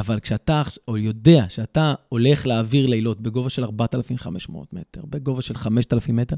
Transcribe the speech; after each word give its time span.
אבל 0.00 0.20
כשאתה 0.20 0.62
או 0.88 0.96
יודע 0.98 1.44
שאתה 1.48 1.94
הולך 2.08 2.46
להעביר 2.46 2.86
לילות 2.86 3.20
בגובה 3.20 3.50
של 3.50 3.64
4,500 3.64 4.72
מטר, 4.72 5.00
בגובה 5.04 5.42
של 5.42 5.54
5,000 5.54 6.16
מטר, 6.16 6.36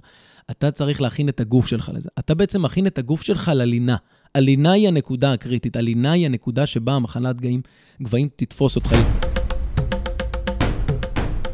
אתה 0.50 0.70
צריך 0.70 1.00
להכין 1.00 1.28
את 1.28 1.40
הגוף 1.40 1.66
שלך 1.66 1.90
לזה. 1.94 2.08
אתה 2.18 2.34
בעצם 2.34 2.62
מכין 2.62 2.86
את 2.86 2.98
הגוף 2.98 3.22
שלך 3.22 3.50
ללינה. 3.54 3.96
הלינה 4.34 4.72
היא 4.72 4.88
הנקודה 4.88 5.32
הקריטית, 5.32 5.76
הלינה 5.76 6.12
היא 6.12 6.26
הנקודה 6.26 6.66
שבה 6.66 6.92
המחנת 6.92 7.40
גאים, 7.40 7.60
גבהים 8.02 8.28
תתפוס 8.36 8.76
אותך. 8.76 8.90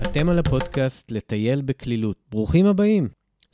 אתם 0.03 0.29
על 0.29 0.39
הפודקאסט 0.39 1.11
לטייל 1.11 1.63
בקלילות. 1.63 2.17
ברוכים 2.31 2.67
הבאים. 2.67 3.09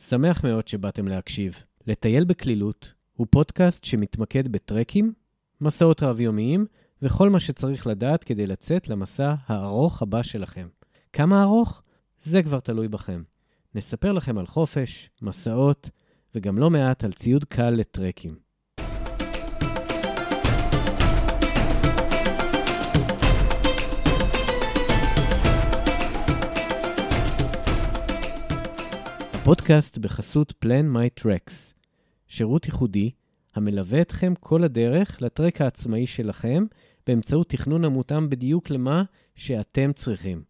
שמח 0.08 0.44
מאוד 0.44 0.68
שבאתם 0.68 1.08
להקשיב. 1.08 1.54
לטייל 1.86 2.24
בקלילות 2.24 2.92
הוא 3.12 3.26
פודקאסט 3.30 3.84
שמתמקד 3.84 4.52
בטרקים, 4.52 5.12
מסעות 5.60 6.02
רב-יומיים, 6.02 6.66
וכל 7.02 7.30
מה 7.30 7.40
שצריך 7.40 7.86
לדעת 7.86 8.24
כדי 8.24 8.46
לצאת 8.46 8.88
למסע 8.88 9.34
הארוך 9.46 10.02
הבא 10.02 10.22
שלכם. 10.22 10.68
כמה 11.12 11.42
ארוך? 11.42 11.82
זה 12.20 12.42
כבר 12.42 12.60
תלוי 12.60 12.88
בכם. 12.88 13.22
נספר 13.74 14.12
לכם 14.12 14.38
על 14.38 14.46
חופש, 14.46 15.10
מסעות, 15.22 15.90
וגם 16.34 16.58
לא 16.58 16.70
מעט 16.70 17.04
על 17.04 17.12
ציוד 17.12 17.44
קל 17.44 17.70
לטרקים. 17.70 18.36
הפודקאסט 29.34 29.98
בחסות 29.98 30.54
Plan 30.64 30.96
My 30.96 31.22
Tracks, 31.22 31.72
שירות 32.26 32.66
ייחודי 32.66 33.10
המלווה 33.54 34.00
אתכם 34.00 34.34
כל 34.40 34.64
הדרך 34.64 35.22
לטרק 35.22 35.60
העצמאי 35.60 36.06
שלכם 36.06 36.64
באמצעות 37.06 37.48
תכנון 37.48 37.84
המותאם 37.84 38.30
בדיוק 38.30 38.70
למה 38.70 39.02
שאתם 39.34 39.92
צריכים. 39.92 40.42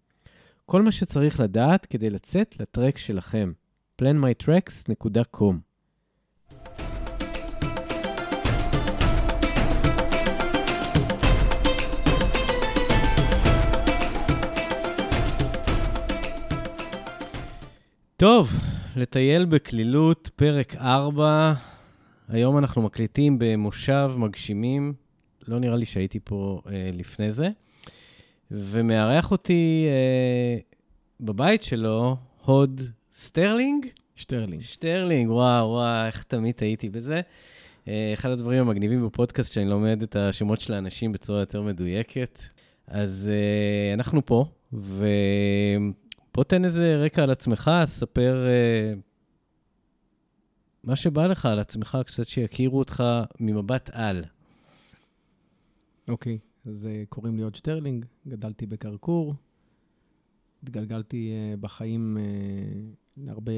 כל 0.67 0.83
מה 0.83 0.93
שצריך 0.93 1.41
לדעת 1.41 1.87
כדי 1.87 2.11
לצאת 2.11 2.61
לטרק 2.61 2.99
שלכם. 2.99 3.53
planmytracks.com 4.03 5.55
טוב, 18.17 18.51
לטייל 18.97 19.45
בקלילות, 19.45 20.31
פרק 20.37 20.75
4. 20.75 21.74
היום 22.29 22.59
אנחנו 22.59 22.83
מקליטים 22.83 23.39
במושב 23.39 24.11
מגשימים 24.17 24.95
לא 25.49 25.59
נראה 25.59 25.77
לי 25.77 25.85
שהייתי 25.85 26.19
פה 26.25 26.61
אה, 26.67 26.91
לפני 26.93 27.33
זה. 27.33 27.49
ומארח 28.51 29.31
אותי 29.31 29.87
אה, 29.89 30.59
בבית 31.21 31.63
שלו, 31.63 32.17
הוד 32.45 32.81
סטרלינג? 33.15 33.87
שטרלינג. 34.17 34.63
שטרלינג, 34.63 35.31
וואו, 35.31 35.69
וואו, 35.69 36.07
איך 36.07 36.23
תמיד 36.23 36.55
הייתי 36.61 36.89
בזה. 36.89 37.21
אה, 37.89 38.11
אחד 38.15 38.31
הדברים 38.31 38.61
המגניבים 38.61 39.07
בפודקאסט, 39.07 39.53
שאני 39.53 39.67
לומד 39.67 40.03
את 40.03 40.17
השמות 40.17 40.61
של 40.61 40.75
האנשים 40.75 41.13
בצורה 41.13 41.41
יותר 41.41 41.63
מדויקת. 41.63 42.43
אז 42.87 43.31
אה, 43.33 43.95
אנחנו 43.95 44.27
פה, 44.27 44.45
ובוא 44.73 46.45
תן 46.47 46.65
איזה 46.65 46.97
רקע 46.97 47.23
על 47.23 47.31
עצמך, 47.31 47.71
ספר 47.85 48.47
אה, 48.47 48.95
מה 50.87 50.97
שבא 50.97 51.27
לך 51.27 51.47
על 51.47 51.59
עצמך, 51.59 51.99
קצת 52.07 52.27
שיכירו 52.29 52.79
אותך 52.79 53.05
ממבט 53.41 53.91
על. 53.93 54.25
אוקיי, 56.09 56.39
אז 56.67 56.85
uh, 56.85 57.09
קוראים 57.09 57.37
לי 57.37 57.43
עוד 57.43 57.55
שטרלינג, 57.55 58.07
גדלתי 58.29 58.67
בקרקור, 58.67 59.35
התגלגלתי 60.63 61.33
uh, 61.33 61.57
בחיים 61.61 62.17
uh, 62.17 62.97
להרבה 63.17 63.53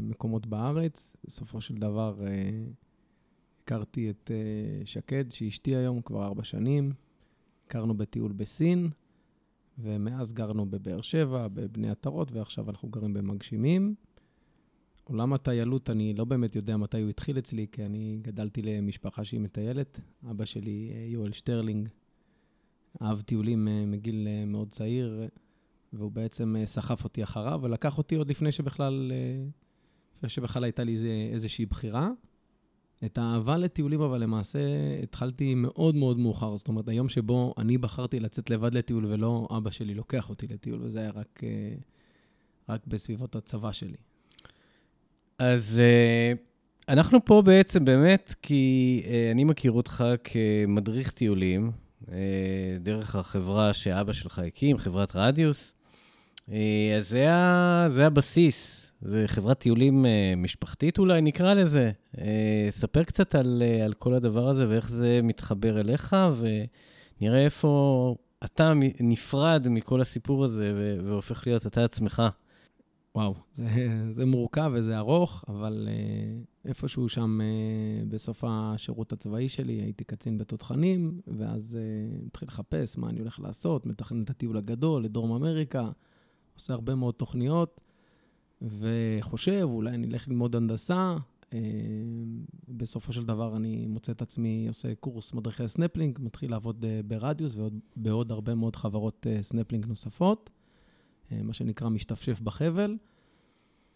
מקומות 0.00 0.46
בארץ. 0.46 1.16
בסופו 1.24 1.60
של 1.60 1.74
דבר 1.74 2.14
uh, 2.18 2.24
הכרתי 3.64 4.10
את 4.10 4.30
uh, 4.30 4.86
שקד, 4.86 5.24
שאשתי 5.30 5.76
היום 5.76 6.02
כבר 6.02 6.24
ארבע 6.24 6.44
שנים. 6.44 6.92
הכרנו 7.66 7.94
בטיול 7.94 8.32
בסין, 8.32 8.90
ומאז 9.78 10.32
גרנו 10.32 10.66
בבאר 10.66 11.00
שבע, 11.00 11.48
בבני 11.48 11.90
עטרות, 11.90 12.32
ועכשיו 12.32 12.70
אנחנו 12.70 12.88
גרים 12.88 13.14
במגשימים. 13.14 13.94
עולם 15.12 15.32
הטיילות, 15.32 15.90
אני 15.90 16.14
לא 16.14 16.24
באמת 16.24 16.56
יודע 16.56 16.76
מתי 16.76 17.00
הוא 17.00 17.10
התחיל 17.10 17.38
אצלי, 17.38 17.66
כי 17.72 17.84
אני 17.84 18.18
גדלתי 18.22 18.62
למשפחה 18.62 19.24
שהיא 19.24 19.40
מטיילת. 19.40 20.00
אבא 20.30 20.44
שלי, 20.44 20.92
אה, 20.94 21.06
יואל 21.08 21.32
שטרלינג, 21.32 21.88
אהב 23.02 23.20
טיולים 23.20 23.68
אה, 23.68 23.86
מגיל 23.86 24.28
אה, 24.28 24.44
מאוד 24.44 24.68
צעיר, 24.68 25.28
והוא 25.92 26.12
בעצם 26.12 26.56
סחף 26.64 27.04
אותי 27.04 27.22
אחריו, 27.22 27.60
ולקח 27.62 27.98
אותי 27.98 28.14
עוד 28.14 28.30
לפני 28.30 28.52
שבכלל, 28.52 29.12
לפני 30.16 30.28
שבכלל 30.28 30.64
הייתה 30.64 30.84
לי 30.84 30.98
איזושהי 31.32 31.66
בחירה. 31.66 32.10
את 33.04 33.18
האהבה 33.18 33.56
לטיולים, 33.56 34.00
אבל 34.00 34.22
למעשה 34.22 34.58
התחלתי 35.02 35.54
מאוד 35.54 35.94
מאוד 35.94 36.18
מאוחר. 36.18 36.56
זאת 36.56 36.68
אומרת, 36.68 36.88
היום 36.88 37.08
שבו 37.08 37.54
אני 37.58 37.78
בחרתי 37.78 38.20
לצאת 38.20 38.50
לבד 38.50 38.74
לטיול 38.74 39.06
ולא 39.06 39.48
אבא 39.56 39.70
שלי 39.70 39.94
לוקח 39.94 40.30
אותי 40.30 40.46
לטיול, 40.46 40.82
וזה 40.82 41.00
היה 41.00 41.10
רק, 41.10 41.40
רק 42.68 42.86
בסביבות 42.86 43.36
הצבא 43.36 43.72
שלי. 43.72 43.96
אז 45.42 45.80
uh, 45.80 46.38
אנחנו 46.88 47.24
פה 47.24 47.42
בעצם 47.44 47.84
באמת 47.84 48.34
כי 48.42 49.02
uh, 49.04 49.08
אני 49.32 49.44
מכיר 49.44 49.72
אותך 49.72 50.04
כמדריך 50.24 51.10
טיולים, 51.10 51.70
uh, 52.02 52.08
דרך 52.80 53.16
החברה 53.16 53.74
שאבא 53.74 54.12
שלך 54.12 54.38
הקים, 54.38 54.78
חברת 54.78 55.16
רדיוס. 55.16 55.72
אז 56.98 57.08
זה, 57.08 57.26
זה 57.88 58.06
הבסיס, 58.06 58.86
זה 59.00 59.24
חברת 59.26 59.58
טיולים 59.58 60.06
משפחתית 60.36 60.98
אולי, 60.98 61.22
נקרא 61.22 61.54
לזה. 61.54 61.90
ספר 62.70 63.02
קצת 63.02 63.34
על, 63.34 63.62
על 63.84 63.92
כל 63.92 64.14
הדבר 64.14 64.48
הזה 64.48 64.68
ואיך 64.68 64.90
זה 64.90 65.20
מתחבר 65.22 65.80
אליך, 65.80 66.16
ונראה 66.36 67.44
איפה 67.44 68.14
אתה 68.44 68.72
נפרד 69.00 69.66
מכל 69.68 70.00
הסיפור 70.00 70.44
הזה 70.44 70.72
והופך 71.04 71.46
להיות 71.46 71.66
אתה 71.66 71.84
עצמך. 71.84 72.22
וואו, 73.14 73.34
זה, 73.52 73.66
זה 74.10 74.26
מורכב 74.26 74.72
וזה 74.74 74.98
ארוך, 74.98 75.44
אבל 75.48 75.88
uh, 75.88 76.68
איפשהו 76.68 77.08
שם 77.08 77.40
uh, 77.40 78.08
בסוף 78.08 78.44
השירות 78.46 79.12
הצבאי 79.12 79.48
שלי 79.48 79.72
הייתי 79.72 80.04
קצין 80.04 80.38
בתותחנים, 80.38 81.20
ואז 81.26 81.78
uh, 81.78 82.26
התחיל 82.26 82.48
לחפש 82.48 82.98
מה 82.98 83.08
אני 83.08 83.20
הולך 83.20 83.40
לעשות, 83.40 83.86
מתכנן 83.86 84.22
את 84.22 84.30
הטיול 84.30 84.56
הגדול 84.56 85.04
לדרום 85.04 85.32
אמריקה, 85.32 85.90
עושה 86.54 86.74
הרבה 86.74 86.94
מאוד 86.94 87.14
תוכניות, 87.14 87.80
וחושב, 88.62 89.62
אולי 89.62 89.90
אני 89.90 90.06
אלך 90.06 90.28
ללמוד 90.28 90.56
הנדסה. 90.56 91.16
אה, 91.50 91.54
בסופו 92.68 93.12
של 93.12 93.24
דבר 93.24 93.56
אני 93.56 93.86
מוצא 93.86 94.12
את 94.12 94.22
עצמי 94.22 94.68
עושה 94.68 94.94
קורס 94.94 95.34
מדריכי 95.34 95.68
סנפלינג, 95.68 96.18
מתחיל 96.22 96.50
לעבוד 96.50 96.84
ברדיוס 97.06 97.56
ובעוד 97.56 98.32
הרבה 98.32 98.54
מאוד 98.54 98.76
חברות 98.76 99.26
סנפלינג 99.40 99.86
נוספות. 99.86 100.50
אה, 101.32 101.42
מה 101.42 101.52
שנקרא 101.52 101.88
משתפשף 101.88 102.40
בחבל, 102.40 102.96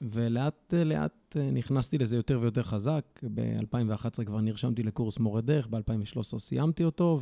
ולאט 0.00 0.74
לאט 0.74 1.36
אה, 1.36 1.50
נכנסתי 1.50 1.98
לזה 1.98 2.16
יותר 2.16 2.38
ויותר 2.40 2.62
חזק. 2.62 3.20
ב-2011 3.34 4.24
כבר 4.24 4.40
נרשמתי 4.40 4.82
לקורס 4.82 5.18
מורה 5.18 5.40
דרך, 5.40 5.66
ב-2013 5.66 6.38
סיימתי 6.38 6.84
אותו, 6.84 7.20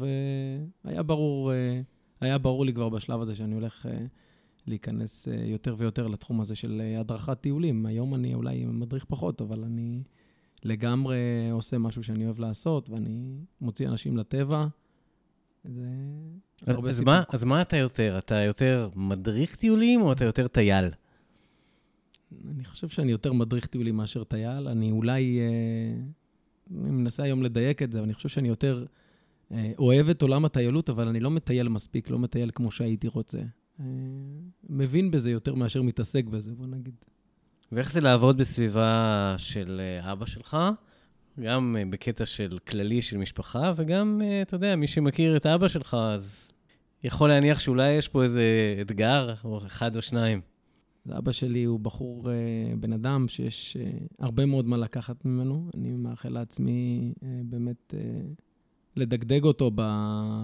והיה 0.85 1.03
ברור, 1.03 1.53
אה, 1.53 1.81
היה 2.21 2.39
ברור 2.39 2.67
לי 2.67 2.73
כבר 2.73 2.89
בשלב 2.89 3.21
הזה 3.21 3.35
שאני 3.35 3.55
הולך 3.55 3.87
להיכנס 4.67 5.29
יותר 5.45 5.75
ויותר 5.79 6.09
לתחום 6.09 6.41
הזה 6.41 6.55
של 6.55 6.83
הדרכת 7.01 7.41
טיולים. 7.41 7.87
היום 7.87 8.15
אני 8.15 8.35
אולי 8.35 8.65
מדריך 8.67 9.05
פחות, 9.05 9.41
אבל 9.41 9.65
אני 9.65 10.03
לגמרי 10.63 11.17
עושה 11.53 11.79
משהו 11.79 12.03
שאני 12.03 12.25
אוהב 12.25 12.39
לעשות, 12.39 12.91
ואני 12.91 13.37
מוציא 13.61 13.89
אנשים 13.89 14.17
לטבע. 14.17 14.67
זה 15.65 15.87
אז 16.67 17.01
מה, 17.01 17.23
אז 17.29 17.45
מה 17.45 17.63
אתה 17.63 17.77
יותר? 17.77 18.19
אתה 18.19 18.35
יותר 18.35 18.88
מדריך 18.94 19.56
טיולים 19.56 20.03
או 20.03 20.12
אתה 20.12 20.25
יותר 20.25 20.49
טייל? 20.49 20.85
אני 22.50 22.65
חושב 22.65 22.88
שאני 22.88 23.12
יותר 23.12 23.33
מדריך 23.33 23.67
טיולים 23.67 23.97
מאשר 23.97 24.25
טייל. 24.25 24.69
אני 24.69 24.91
אולי, 24.91 25.38
אה, 25.41 26.05
אני 26.81 26.91
מנסה 26.91 27.23
היום 27.23 27.43
לדייק 27.43 27.83
את 27.83 27.93
זה, 27.93 27.99
אבל 27.99 28.05
אני 28.05 28.15
חושב 28.15 28.29
שאני 28.29 28.49
יותר 28.49 28.85
אה, 29.53 29.73
אוהב 29.79 30.09
את 30.09 30.23
עולם 30.23 30.44
הטיילות, 30.44 30.91
אבל 30.91 31.09
אני 31.09 31.21
לא 31.21 31.31
מטייל 31.31 31.69
מספיק, 31.69 32.11
לא 32.11 32.19
מטייל 32.19 32.50
כמו 32.55 32.71
שהייתי 32.71 33.09
רוצה. 33.09 33.38
אה, 33.81 33.85
מבין 34.69 35.11
בזה 35.11 35.31
יותר 35.31 35.55
מאשר 35.55 35.83
מתעסק 35.83 36.25
בזה, 36.25 36.55
בוא 36.55 36.67
נגיד. 36.67 36.94
ואיך 37.73 37.93
זה 37.93 38.00
לעבוד 38.00 38.37
בסביבה 38.37 39.35
של 39.38 39.81
אבא 40.00 40.27
שלך? 40.27 40.56
גם 41.41 41.77
אה, 41.79 41.85
בקטע 41.91 42.27
של 42.27 42.59
כללי 42.69 43.03
של 43.03 43.17
משפחה, 43.17 43.73
וגם, 43.77 44.21
אה, 44.25 44.43
אתה 44.43 44.55
יודע, 44.55 44.77
מי 44.77 44.87
שמכיר 44.87 45.37
את 45.37 45.47
אבא 45.47 45.69
שלך, 45.69 45.97
אז 46.01 46.53
יכול 47.05 47.29
להניח 47.29 47.61
שאולי 47.61 47.93
יש 47.93 48.09
פה 48.09 48.23
איזה 48.23 48.43
אתגר, 48.81 49.35
או 49.45 49.67
אחד 49.67 49.97
או 49.97 50.03
שניים. 50.03 50.41
אבא 51.19 51.33
שלי 51.33 51.65
הוא 51.65 51.81
בחור, 51.81 52.31
אה, 52.31 52.35
בן 52.81 52.93
אדם 52.93 53.29
שיש 53.29 53.77
הרבה 54.19 54.47
מאוד 54.47 54.67
מה 54.67 54.77
לקחת 54.77 55.25
ממנו. 55.25 55.71
אני 55.75 55.93
מאחל 55.93 56.29
לעצמי 56.29 57.13
באמת 57.45 57.95
לדגדג 58.97 59.45
אותו 59.45 59.71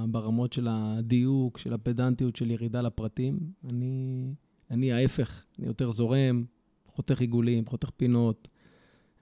ברמות 0.09 0.53
של 0.53 0.69
הדיוק, 0.71 1.59
של 1.59 1.73
הפדנטיות, 1.73 2.37
של 2.37 2.51
ירידה 2.51 2.83
לפרטים. 2.83 3.39
אני, 3.69 4.25
אני 4.71 4.93
ההפך, 4.93 5.45
אני 5.59 5.67
יותר 5.67 5.91
זורם, 5.91 6.45
חותך 6.87 7.21
עיגולים, 7.21 7.67
חותך 7.67 7.91
פינות, 7.97 8.49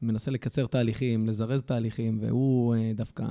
מנסה 0.02 0.30
לקצר 0.30 0.66
תהליכים, 0.66 1.26
לזרז 1.26 1.62
תהליכים, 1.62 2.18
והוא 2.20 2.74
אה, 2.74 2.92
דווקא 2.94 3.24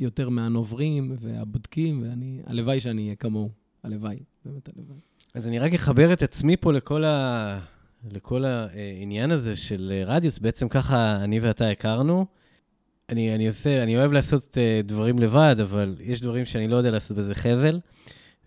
יותר 0.00 0.28
מהנוברים 0.28 1.16
והבודקים, 1.20 2.02
ואני, 2.02 2.40
הלוואי 2.46 2.80
שאני 2.80 3.02
אהיה 3.02 3.16
כמוהו. 3.16 3.50
הלוואי, 3.82 4.18
באמת 4.44 4.68
הלוואי. 4.68 4.98
אז 5.34 5.48
אני 5.48 5.58
רק 5.58 5.74
אחבר 5.74 6.12
את 6.12 6.22
עצמי 6.22 6.56
פה 6.56 6.72
לכל, 6.72 7.04
ה... 7.04 7.58
לכל 8.12 8.44
העניין 8.44 9.30
הזה 9.30 9.56
של 9.56 10.02
רדיוס. 10.06 10.38
בעצם 10.38 10.68
ככה 10.68 11.16
אני 11.24 11.40
ואתה 11.40 11.68
הכרנו. 11.68 12.26
אני, 13.08 13.34
אני 13.34 13.46
עושה, 13.46 13.82
אני 13.82 13.96
אוהב 13.96 14.12
לעשות 14.12 14.56
uh, 14.56 14.86
דברים 14.86 15.18
לבד, 15.18 15.56
אבל 15.62 15.96
יש 16.00 16.20
דברים 16.20 16.44
שאני 16.44 16.68
לא 16.68 16.76
יודע 16.76 16.90
לעשות 16.90 17.16
בזה 17.16 17.34
חבל. 17.34 17.80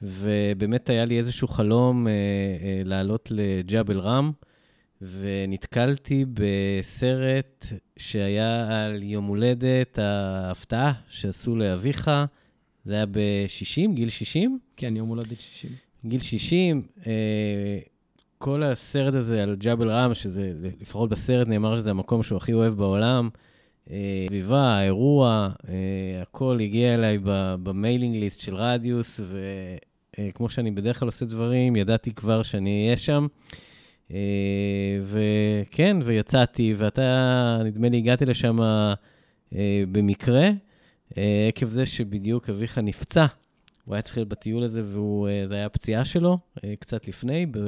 ובאמת 0.02 0.90
היה 0.90 1.06
לי 1.06 1.18
איזשהו 1.18 1.48
חלום 1.48 2.08
uh, 2.08 2.10
uh, 2.10 2.88
לעלות 2.88 3.32
לג'אבל 3.32 4.00
רם, 4.00 4.32
ונתקלתי 5.02 6.26
בסרט 6.34 7.66
שהיה 7.98 8.86
על 8.86 9.04
יום 9.04 9.26
הולדת 9.26 10.00
ההפתעה 10.00 10.94
שעשו 11.10 11.56
לאביך. 11.56 12.12
זה 12.86 12.94
היה 12.94 13.06
ב-60, 13.06 13.92
גיל 13.94 14.10
60? 14.10 14.60
כן, 14.78 14.96
יום 14.96 15.10
הולדת 15.10 15.40
60. 15.40 15.72
גיל 16.06 16.20
60, 16.20 16.88
אה, 17.08 17.80
כל 18.38 18.64
הסרט 18.64 19.14
הזה 19.14 19.44
על 19.44 19.56
ג'אבל 19.56 19.90
רם, 19.90 20.14
שזה, 20.14 20.54
לפחות 20.82 21.10
בסרט 21.10 21.48
נאמר 21.48 21.78
שזה 21.78 21.90
המקום 21.90 22.24
שהוא 22.24 22.38
הכי 22.38 22.54
אוהב 22.54 22.74
בעולם, 22.74 23.30
סביבה, 24.28 24.56
אה, 24.56 24.78
האירוע, 24.78 25.50
אה, 25.70 26.22
הכל 26.22 26.60
הגיע 26.62 26.94
אליי 26.94 27.18
במיילינג 27.64 28.16
ליסט 28.16 28.40
של 28.40 28.56
רדיוס, 28.56 29.20
וכמו 30.20 30.50
שאני 30.50 30.72
בדרך 30.72 31.00
כלל 31.00 31.08
עושה 31.08 31.26
דברים, 31.26 31.76
ידעתי 31.76 32.12
כבר 32.12 32.44
שאני 32.44 32.86
אהיה 32.86 32.98
שם. 32.98 33.28
אה, 33.32 33.67
וכן, 35.04 35.98
ויצאתי, 36.04 36.74
ואתה, 36.78 37.60
נדמה 37.66 37.90
לי, 37.90 37.98
הגעתי 37.98 38.26
לשם 38.26 38.62
אה, 38.62 38.94
במקרה, 39.92 40.50
אה, 41.18 41.48
עקב 41.48 41.70
זה 41.70 41.86
שבדיוק 41.86 42.50
אביך 42.50 42.78
נפצע. 42.78 43.26
הוא 43.86 43.96
היה 43.96 44.02
צריך 44.02 44.18
להיות 44.18 44.30
בטיול 44.30 44.64
הזה, 44.64 44.84
וזו 44.84 45.28
הייתה 45.28 45.66
הפציעה 45.66 46.06
שלו, 46.06 46.38
קצת 46.80 47.08
לפני, 47.08 47.46
ב, 47.46 47.60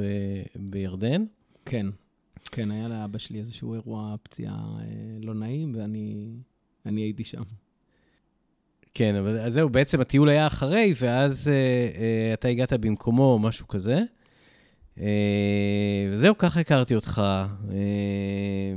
בירדן. 0.56 1.24
כן, 1.64 1.86
כן, 2.52 2.70
היה 2.70 2.88
לאבא 2.88 3.18
שלי 3.18 3.38
איזשהו 3.38 3.74
אירוע 3.74 4.14
פציעה 4.22 4.78
לא 5.20 5.34
נעים, 5.34 5.74
ואני 6.84 7.00
הייתי 7.00 7.24
שם. 7.24 7.42
כן, 8.94 9.14
אבל 9.14 9.50
זהו, 9.50 9.68
בעצם 9.68 10.00
הטיול 10.00 10.28
היה 10.28 10.46
אחרי, 10.46 10.94
ואז 11.00 11.48
אה, 11.48 11.54
אה, 11.54 12.34
אתה 12.34 12.48
הגעת 12.48 12.72
במקומו, 12.72 13.32
או 13.32 13.38
משהו 13.38 13.68
כזה. 13.68 14.02
אה, 14.98 16.08
וזהו, 16.12 16.38
ככה 16.38 16.60
הכרתי 16.60 16.94
אותך. 16.94 17.22
אה, 17.70 18.74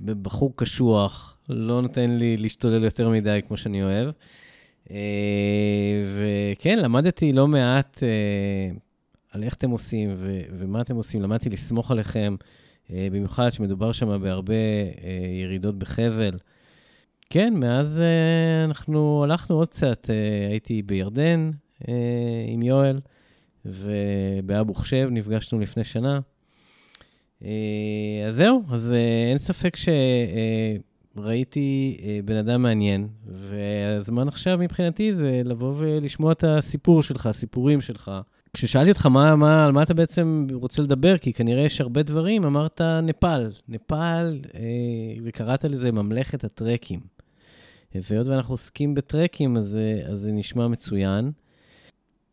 בחור 0.00 0.52
קשוח, 0.56 1.38
לא 1.48 1.82
נותן 1.82 2.10
לי 2.10 2.36
להשתולל 2.36 2.84
יותר 2.84 3.08
מדי 3.08 3.40
כמו 3.48 3.56
שאני 3.56 3.82
אוהב. 3.82 4.08
אה, 4.90 6.04
וכן, 6.16 6.78
למדתי 6.78 7.32
לא 7.32 7.48
מעט 7.48 8.02
על 9.30 9.42
איך 9.42 9.54
אתם 9.54 9.70
עושים 9.70 10.16
ומה 10.58 10.80
אתם 10.80 10.96
עושים. 10.96 11.22
למדתי 11.22 11.50
לסמוך 11.50 11.90
עליכם, 11.90 12.36
במיוחד 12.90 13.52
שמדובר 13.52 13.92
שם 13.92 14.22
בהרבה 14.22 14.54
ירידות 15.42 15.78
בחבל. 15.78 16.38
כן, 17.30 17.54
מאז 17.54 18.02
אנחנו 18.64 19.24
הלכנו 19.24 19.56
עוד 19.56 19.68
קצת, 19.68 20.10
הייתי 20.50 20.82
בירדן 20.82 21.50
עם 22.48 22.62
יואל. 22.62 22.98
ובאבו 23.64 24.74
חשב 24.74 25.08
נפגשנו 25.10 25.60
לפני 25.60 25.84
שנה. 25.84 26.20
אה, 27.44 28.24
אז 28.28 28.36
זהו, 28.36 28.62
אז 28.70 28.92
אה, 28.92 29.30
אין 29.30 29.38
ספק 29.38 29.76
שראיתי 31.16 31.98
אה, 32.02 32.18
בן 32.24 32.36
אדם 32.36 32.62
מעניין, 32.62 33.08
והזמן 33.26 34.28
עכשיו 34.28 34.58
מבחינתי 34.58 35.12
זה 35.12 35.40
לבוא 35.44 35.74
ולשמוע 35.76 36.32
את 36.32 36.44
הסיפור 36.44 37.02
שלך, 37.02 37.26
הסיפורים 37.26 37.80
שלך. 37.80 38.10
כששאלתי 38.54 38.90
אותך 38.90 39.06
מה, 39.06 39.36
מה, 39.36 39.64
על 39.64 39.72
מה 39.72 39.82
אתה 39.82 39.94
בעצם 39.94 40.46
רוצה 40.52 40.82
לדבר, 40.82 41.18
כי 41.18 41.32
כנראה 41.32 41.64
יש 41.64 41.80
הרבה 41.80 42.02
דברים, 42.02 42.44
אמרת 42.44 42.80
נפאל. 43.02 43.50
נפאל, 43.68 44.40
וקראת 45.24 45.64
לזה 45.64 45.92
ממלכת 45.92 46.44
הטרקים. 46.44 47.00
והיות 47.94 48.26
ואנחנו 48.26 48.52
עוסקים 48.52 48.94
בטרקים, 48.94 49.56
אז, 49.56 49.78
אז 50.04 50.18
זה 50.18 50.32
נשמע 50.32 50.68
מצוין. 50.68 51.32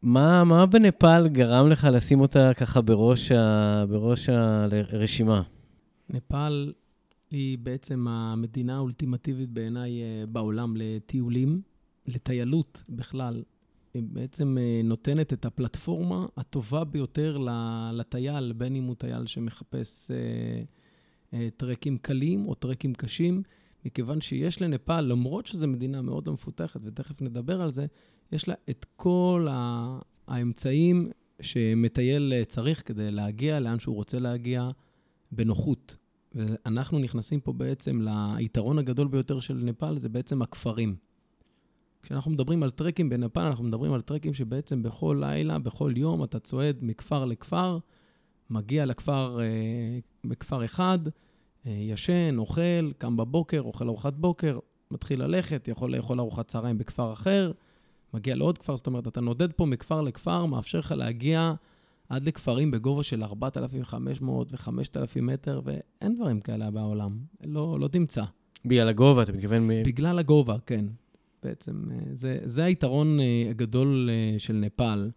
מה, 0.01 0.43
מה 0.43 0.65
בנפאל 0.65 1.27
גרם 1.27 1.69
לך 1.69 1.87
לשים 1.91 2.21
אותה 2.21 2.51
ככה 2.57 2.81
בראש, 2.81 3.31
ה, 3.31 3.85
בראש 3.89 4.29
הרשימה? 4.29 5.41
נפאל 6.09 6.73
היא 7.31 7.57
בעצם 7.57 8.07
המדינה 8.07 8.75
האולטימטיבית 8.75 9.49
בעיניי 9.49 10.01
אה, 10.01 10.25
בעולם 10.25 10.73
לטיולים, 10.77 11.61
לטיילות 12.07 12.83
בכלל. 12.89 13.43
היא 13.93 14.03
בעצם 14.05 14.57
אה, 14.57 14.81
נותנת 14.83 15.33
את 15.33 15.45
הפלטפורמה 15.45 16.25
הטובה 16.37 16.83
ביותר 16.83 17.37
לטייל, 17.93 18.53
בין 18.53 18.75
אם 18.75 18.83
הוא 18.83 18.95
טייל 18.95 19.25
שמחפש 19.25 20.11
אה, 21.33 21.47
טרקים 21.57 21.97
קלים 21.97 22.47
או 22.47 22.55
טרקים 22.55 22.93
קשים, 22.93 23.43
מכיוון 23.85 24.21
שיש 24.21 24.61
לנפאל, 24.61 25.05
למרות 25.05 25.45
שזו 25.45 25.67
מדינה 25.67 26.01
מאוד 26.01 26.27
לא 26.27 26.33
מפותחת, 26.33 26.81
ותכף 26.83 27.21
נדבר 27.21 27.61
על 27.61 27.71
זה, 27.71 27.85
יש 28.31 28.47
לה 28.47 28.55
את 28.69 28.85
כל 28.95 29.47
האמצעים 30.27 31.09
שמטייל 31.41 32.33
צריך 32.47 32.87
כדי 32.87 33.11
להגיע 33.11 33.59
לאן 33.59 33.79
שהוא 33.79 33.95
רוצה 33.95 34.19
להגיע 34.19 34.69
בנוחות. 35.31 35.95
ואנחנו 36.35 36.99
נכנסים 36.99 37.39
פה 37.39 37.53
בעצם 37.53 38.01
ליתרון 38.01 38.79
הגדול 38.79 39.07
ביותר 39.07 39.39
של 39.39 39.53
נפאל, 39.53 39.99
זה 39.99 40.09
בעצם 40.09 40.41
הכפרים. 40.41 40.95
כשאנחנו 42.03 42.31
מדברים 42.31 42.63
על 42.63 42.71
טרקים 42.71 43.09
בנפאל, 43.09 43.43
אנחנו 43.43 43.63
מדברים 43.63 43.93
על 43.93 44.01
טרקים 44.01 44.33
שבעצם 44.33 44.83
בכל 44.83 45.17
לילה, 45.19 45.59
בכל 45.59 45.93
יום, 45.95 46.23
אתה 46.23 46.39
צועד 46.39 46.77
מכפר 46.81 47.25
לכפר, 47.25 47.77
מגיע 48.49 48.85
לכפר, 48.85 49.39
אה, 49.41 49.99
בכפר 50.23 50.65
אחד, 50.65 50.99
אה, 51.65 51.71
ישן, 51.71 52.35
אוכל, 52.37 52.91
קם 52.97 53.17
בבוקר, 53.17 53.61
אוכל 53.61 53.87
ארוחת 53.87 54.13
בוקר, 54.13 54.59
מתחיל 54.91 55.23
ללכת, 55.23 55.67
יכול 55.67 55.95
לאכול 55.95 56.19
ארוחת 56.19 56.47
צהריים 56.47 56.77
בכפר 56.77 57.13
אחר, 57.13 57.51
מגיע 58.13 58.35
לעוד 58.35 58.57
כפר, 58.57 58.77
זאת 58.77 58.87
אומרת, 58.87 59.07
אתה 59.07 59.21
נודד 59.21 59.51
פה 59.53 59.65
מכפר 59.65 60.01
לכפר, 60.01 60.45
מאפשר 60.45 60.79
לך 60.79 60.91
להגיע 60.91 61.53
עד 62.09 62.23
לכפרים 62.23 62.71
בגובה 62.71 63.03
של 63.03 63.23
4,500 63.23 64.53
ו-5,000 64.53 65.21
מטר, 65.21 65.61
ואין 65.63 66.15
דברים 66.15 66.41
כאלה 66.41 66.71
בעולם. 66.71 67.17
לא, 67.43 67.79
לא 67.79 67.87
תמצא. 67.87 68.23
בגלל 68.65 68.89
הגובה, 68.89 69.23
אתה 69.23 69.31
מתכוון? 69.31 69.67
מ... 69.67 69.83
בגלל 69.83 70.19
הגובה, 70.19 70.57
כן. 70.65 70.85
בעצם, 71.43 71.83
אה, 71.91 71.97
זה, 72.13 72.39
זה 72.43 72.63
היתרון 72.63 73.19
אה, 73.19 73.47
הגדול 73.49 74.09
אה, 74.11 74.39
של 74.39 74.53
נפאל. 74.53 75.11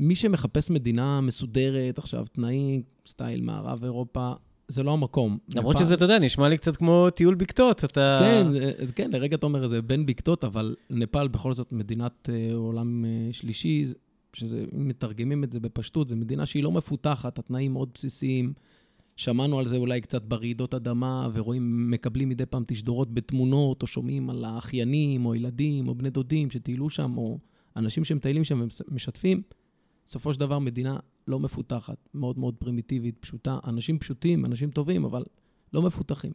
מי 0.00 0.16
שמחפש 0.16 0.70
מדינה 0.70 1.20
מסודרת, 1.20 1.98
עכשיו, 1.98 2.26
תנאים, 2.32 2.82
סטייל 3.06 3.40
מערב 3.40 3.84
אירופה, 3.84 4.32
זה 4.68 4.82
לא 4.82 4.92
המקום. 4.92 5.38
למרות 5.54 5.78
שזה, 5.78 5.94
אתה 5.94 6.04
יודע, 6.04 6.18
נשמע 6.18 6.48
לי 6.48 6.58
קצת 6.58 6.76
כמו 6.76 7.10
טיול 7.10 7.34
בקתות, 7.34 7.84
אתה... 7.84 8.18
כן, 8.20 8.48
זה, 8.48 8.92
כן, 8.94 9.10
לרגע 9.10 9.36
אתה 9.36 9.46
אומר, 9.46 9.66
זה 9.66 9.82
בין 9.82 10.06
בקתות, 10.06 10.44
אבל 10.44 10.76
נפאל 10.90 11.28
בכל 11.28 11.52
זאת 11.52 11.72
מדינת 11.72 12.28
uh, 12.28 12.54
עולם 12.54 13.04
uh, 13.04 13.32
שלישי, 13.32 13.86
שזה, 14.32 14.64
אם 14.74 14.88
מתרגמים 14.88 15.44
את 15.44 15.52
זה 15.52 15.60
בפשטות, 15.60 16.08
זו 16.08 16.16
מדינה 16.16 16.46
שהיא 16.46 16.62
לא 16.62 16.72
מפותחת, 16.72 17.38
התנאים 17.38 17.72
מאוד 17.72 17.88
בסיסיים. 17.94 18.52
שמענו 19.16 19.58
על 19.58 19.66
זה 19.66 19.76
אולי 19.76 20.00
קצת 20.00 20.22
ברעידות 20.22 20.74
אדמה, 20.74 21.28
ורואים, 21.34 21.90
מקבלים 21.90 22.28
מדי 22.28 22.46
פעם 22.46 22.64
תשדורות 22.66 23.14
בתמונות, 23.14 23.82
או 23.82 23.86
שומעים 23.86 24.30
על 24.30 24.44
האחיינים, 24.44 25.26
או 25.26 25.34
ילדים, 25.34 25.88
או 25.88 25.94
בני 25.94 26.10
דודים 26.10 26.50
שטיילו 26.50 26.90
שם, 26.90 27.18
או 27.18 27.38
אנשים 27.76 28.04
שמטיילים 28.04 28.44
שם 28.44 28.66
ומשתפים. 28.90 29.42
בסופו 30.06 30.34
של 30.34 30.40
דבר 30.40 30.58
מדינה 30.58 30.98
לא 31.28 31.40
מפותחת, 31.40 32.08
מאוד 32.14 32.38
מאוד 32.38 32.54
פרימיטיבית, 32.54 33.18
פשוטה. 33.20 33.58
אנשים 33.66 33.98
פשוטים, 33.98 34.44
אנשים 34.44 34.70
טובים, 34.70 35.04
אבל 35.04 35.24
לא 35.72 35.82
מפותחים. 35.82 36.32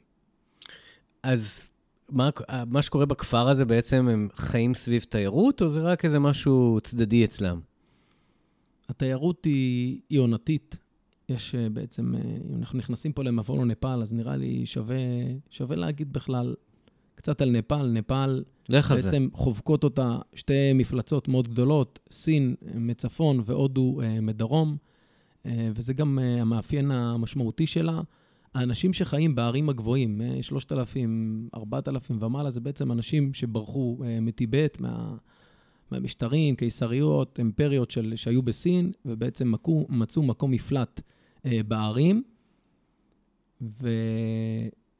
אז 1.23 1.69
מה, 2.09 2.29
מה 2.67 2.81
שקורה 2.81 3.05
בכפר 3.05 3.49
הזה 3.49 3.65
בעצם, 3.65 4.07
הם 4.07 4.27
חיים 4.35 4.73
סביב 4.73 5.03
תיירות, 5.09 5.61
או 5.61 5.69
זה 5.69 5.81
רק 5.81 6.05
איזה 6.05 6.19
משהו 6.19 6.79
צדדי 6.83 7.25
אצלם? 7.25 7.59
התיירות 8.89 9.45
היא, 9.45 10.01
היא 10.09 10.19
עונתית. 10.19 10.77
יש 11.29 11.55
אה, 11.55 11.69
בעצם, 11.69 12.15
אה, 12.15 12.21
אם 12.49 12.57
אנחנו 12.57 12.79
נכנסים 12.79 13.13
פה 13.13 13.23
למבוא 13.23 13.57
לנפאל, 13.57 14.01
אז 14.01 14.13
נראה 14.13 14.35
לי 14.35 14.65
שווה, 14.65 14.97
שווה 15.49 15.75
להגיד 15.75 16.13
בכלל 16.13 16.55
קצת 17.15 17.41
על 17.41 17.51
נפאל. 17.51 17.87
נפאל 17.87 18.43
לך 18.69 18.91
על 18.91 19.01
זה. 19.01 19.03
בעצם 19.07 19.27
חובקות 19.33 19.83
אותה 19.83 20.19
שתי 20.33 20.73
מפלצות 20.75 21.27
מאוד 21.27 21.47
גדולות, 21.47 21.99
סין 22.11 22.55
מצפון 22.75 23.41
והודו 23.45 24.01
מדרום, 24.21 24.77
וזה 25.45 25.93
גם 25.93 26.19
המאפיין 26.19 26.91
המשמעותי 26.91 27.67
שלה. 27.67 28.01
האנשים 28.53 28.93
שחיים 28.93 29.35
בערים 29.35 29.69
הגבוהים, 29.69 30.21
3,000, 30.41 31.49
4,000 31.55 32.17
ומעלה, 32.23 32.51
זה 32.51 32.59
בעצם 32.59 32.91
אנשים 32.91 33.33
שברחו 33.33 33.97
מטיבט, 34.21 34.79
מה, 34.79 35.15
מהמשטרים, 35.91 36.55
קיסריות, 36.55 37.39
אימפריות 37.39 37.91
של, 37.91 38.13
שהיו 38.15 38.41
בסין, 38.41 38.91
ובעצם 39.05 39.51
מקו, 39.51 39.85
מצאו 39.89 40.23
מקום 40.23 40.51
מפלט 40.51 41.01
בערים. 41.45 42.23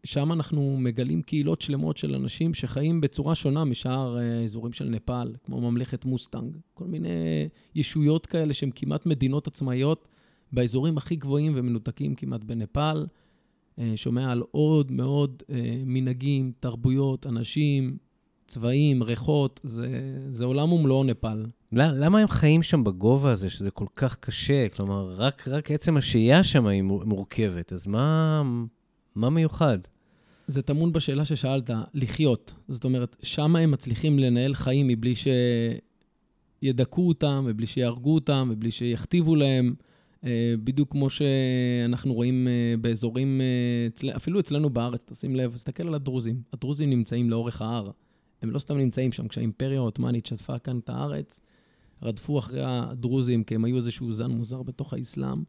ושם 0.03 0.31
אנחנו 0.31 0.77
מגלים 0.79 1.21
קהילות 1.21 1.61
שלמות 1.61 1.97
של 1.97 2.15
אנשים 2.15 2.53
שחיים 2.53 3.01
בצורה 3.01 3.35
שונה 3.35 3.65
משאר 3.65 4.17
האזורים 4.17 4.73
של 4.73 4.85
נפאל, 4.89 5.35
כמו 5.43 5.71
ממלכת 5.71 6.05
מוסטנג. 6.05 6.57
כל 6.73 6.85
מיני 6.85 7.09
ישויות 7.75 8.25
כאלה 8.25 8.53
שהן 8.53 8.69
כמעט 8.75 9.05
מדינות 9.05 9.47
עצמאיות 9.47 10.07
באזורים 10.51 10.97
הכי 10.97 11.15
גבוהים 11.15 11.53
ומנותקים 11.55 12.15
כמעט 12.15 12.43
בנפאל. 12.43 13.05
אה, 13.79 13.91
שומע 13.95 14.31
על 14.31 14.43
עוד 14.51 14.91
מאוד 14.91 15.43
אה, 15.49 15.81
מנהגים, 15.85 16.51
תרבויות, 16.59 17.27
אנשים, 17.27 17.97
צבעים, 18.47 19.03
ריחות, 19.03 19.59
זה, 19.63 19.87
זה 20.29 20.45
עולם 20.45 20.71
ומלואו 20.73 21.03
נפאל. 21.03 21.45
למה 21.71 22.19
הם 22.19 22.27
חיים 22.27 22.63
שם 22.63 22.83
בגובה 22.83 23.31
הזה, 23.31 23.49
שזה 23.49 23.71
כל 23.71 23.85
כך 23.95 24.15
קשה? 24.15 24.69
כלומר, 24.69 25.15
רק, 25.17 25.47
רק 25.47 25.71
עצם 25.71 25.97
השהייה 25.97 26.43
שם 26.43 26.67
היא 26.67 26.81
מורכבת, 26.83 27.73
אז 27.73 27.87
מה, 27.87 28.41
מה 29.15 29.29
מיוחד? 29.29 29.77
זה 30.47 30.61
טמון 30.61 30.93
בשאלה 30.93 31.25
ששאלת, 31.25 31.69
לחיות. 31.93 32.53
זאת 32.67 32.83
אומרת, 32.83 33.15
שם 33.23 33.55
הם 33.55 33.71
מצליחים 33.71 34.19
לנהל 34.19 34.53
חיים 34.53 34.87
מבלי 34.87 35.13
שידכאו 36.61 37.07
אותם, 37.07 37.45
מבלי 37.47 37.67
שיהרגו 37.67 38.15
אותם, 38.15 38.47
מבלי 38.51 38.71
שיכתיבו 38.71 39.35
להם. 39.35 39.73
אה, 40.25 40.53
בדיוק 40.63 40.91
כמו 40.91 41.09
שאנחנו 41.09 42.13
רואים 42.13 42.47
אה, 42.47 42.77
באזורים, 42.81 43.41
אה, 43.41 44.15
אפילו 44.15 44.39
אצלנו 44.39 44.69
בארץ, 44.69 45.03
תשים 45.05 45.35
לב, 45.35 45.53
תסתכל 45.53 45.87
על 45.87 45.95
הדרוזים. 45.95 46.41
הדרוזים 46.53 46.89
נמצאים 46.89 47.29
לאורך 47.29 47.61
ההר. 47.61 47.91
הם 48.41 48.51
לא 48.51 48.59
סתם 48.59 48.77
נמצאים 48.77 49.11
שם. 49.11 49.27
כשהאימפריה 49.27 49.79
העות'מאנית 49.79 50.25
שטפה 50.25 50.59
כאן 50.59 50.79
את 50.79 50.89
הארץ, 50.89 51.39
רדפו 52.03 52.39
אחרי 52.39 52.61
הדרוזים, 52.63 53.43
כי 53.43 53.55
הם 53.55 53.65
היו 53.65 53.75
איזשהו 53.77 54.13
זן 54.13 54.31
מוזר 54.31 54.63
בתוך 54.63 54.93
האסלאם. 54.93 55.43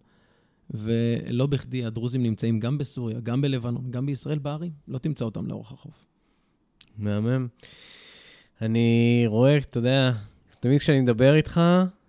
ולא 0.71 1.47
בכדי 1.47 1.85
הדרוזים 1.85 2.23
נמצאים 2.23 2.61
גם 2.61 2.79
בסוריה, 2.79 3.21
גם 3.21 3.41
בלבנון, 3.41 3.91
גם 3.91 4.07
בישראל 4.07 4.39
בערים. 4.39 4.73
לא 4.89 4.99
תמצא 4.99 5.25
אותם 5.25 5.47
לאורך 5.47 5.73
החוף. 5.73 6.07
מהמם. 6.99 7.49
אני 8.63 9.25
רואה, 9.27 9.57
אתה 9.59 9.79
יודע, 9.79 10.13
תמיד 10.61 10.79
כשאני 10.79 11.01
מדבר 11.01 11.35
איתך, 11.35 11.61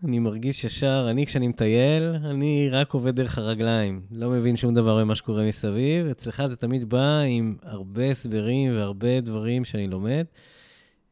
אני 0.03 0.19
מרגיש 0.19 0.63
ישר, 0.63 1.07
אני 1.11 1.25
כשאני 1.25 1.47
מטייל, 1.47 2.03
אני 2.03 2.69
רק 2.71 2.93
עובד 2.93 3.15
דרך 3.15 3.37
הרגליים. 3.37 4.01
לא 4.11 4.29
מבין 4.29 4.55
שום 4.55 4.73
דבר 4.73 5.03
ממה 5.03 5.15
שקורה 5.15 5.47
מסביב. 5.47 6.07
אצלך 6.07 6.43
זה 6.49 6.55
תמיד 6.55 6.89
בא 6.89 7.19
עם 7.19 7.55
הרבה 7.61 8.11
הסברים 8.11 8.75
והרבה 8.75 9.21
דברים 9.21 9.65
שאני 9.65 9.87
לומד. 9.87 10.25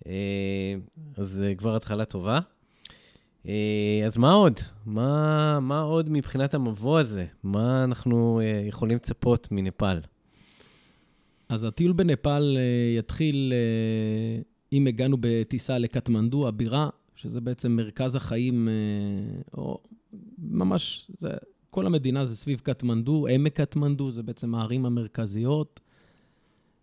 אה, 0.08 0.12
אז 1.18 1.28
זה 1.28 1.54
כבר 1.58 1.76
התחלה 1.76 2.06
טובה. 2.06 2.40
אה, 3.48 4.02
אז 4.06 4.18
מה 4.18 4.32
עוד? 4.32 4.60
מה, 4.86 5.60
מה 5.60 5.82
עוד 5.82 6.10
מבחינת 6.10 6.54
המבוא 6.54 7.00
הזה? 7.00 7.26
מה 7.44 7.84
אנחנו 7.84 8.42
אה, 8.44 8.64
יכולים 8.68 8.96
לצפות 8.96 9.48
מנפאל? 9.52 10.00
אז 11.50 11.64
הטיול 11.64 11.94
בנפאל 11.94 12.58
יתחיל, 12.98 13.54
אם 14.74 14.88
הגענו 14.88 15.18
בטיסה 15.20 15.78
לקטמנדו, 15.78 16.48
הבירה, 16.48 16.90
שזה 17.16 17.42
בעצם 17.42 17.72
מרכז 17.72 18.16
החיים, 18.16 18.70
או 19.54 19.78
ממש, 20.38 21.12
זה, 21.18 21.30
כל 21.70 21.86
המדינה 21.86 22.26
זה 22.26 22.36
סביב 22.36 22.60
קטמנדו, 22.60 23.28
עמק 23.28 23.54
קטמנדו, 23.54 24.12
זה 24.12 24.24
בעצם 24.24 24.56
הערים 24.56 24.86
המרכזיות, 24.86 25.80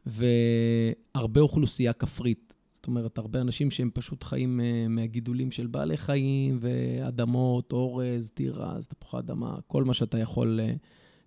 והרבה 0.07 1.41
אוכלוסייה 1.41 1.93
כפרית. 1.93 2.48
אומרת, 2.89 3.19
הרבה 3.19 3.41
אנשים 3.41 3.71
שהם 3.71 3.91
פשוט 3.95 4.25
חיים 4.25 4.61
uh, 4.61 4.89
מהגידולים 4.89 5.51
של 5.51 5.67
בעלי 5.67 5.97
חיים 5.97 6.59
ואדמות, 6.61 7.73
אורז, 7.73 8.31
תירס, 8.35 8.87
תפוחי 8.87 9.19
אדמה, 9.19 9.59
כל 9.67 9.85
מה 9.85 9.95
שאתה 9.95 10.19
יכול 10.19 10.61
uh, 10.63 10.79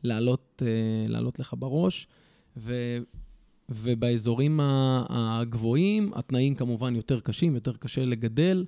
לעלות, 0.04 0.62
uh, 0.62 1.12
לעלות 1.12 1.40
לך 1.40 1.56
בראש. 1.60 2.08
ו, 2.58 2.98
ובאזורים 3.70 4.60
הגבוהים, 5.10 6.12
התנאים 6.16 6.56
כמובן 6.56 6.96
יותר 6.96 7.20
קשים, 7.20 7.56
יותר 7.56 7.74
קשה 7.74 8.06
לגדל. 8.06 8.66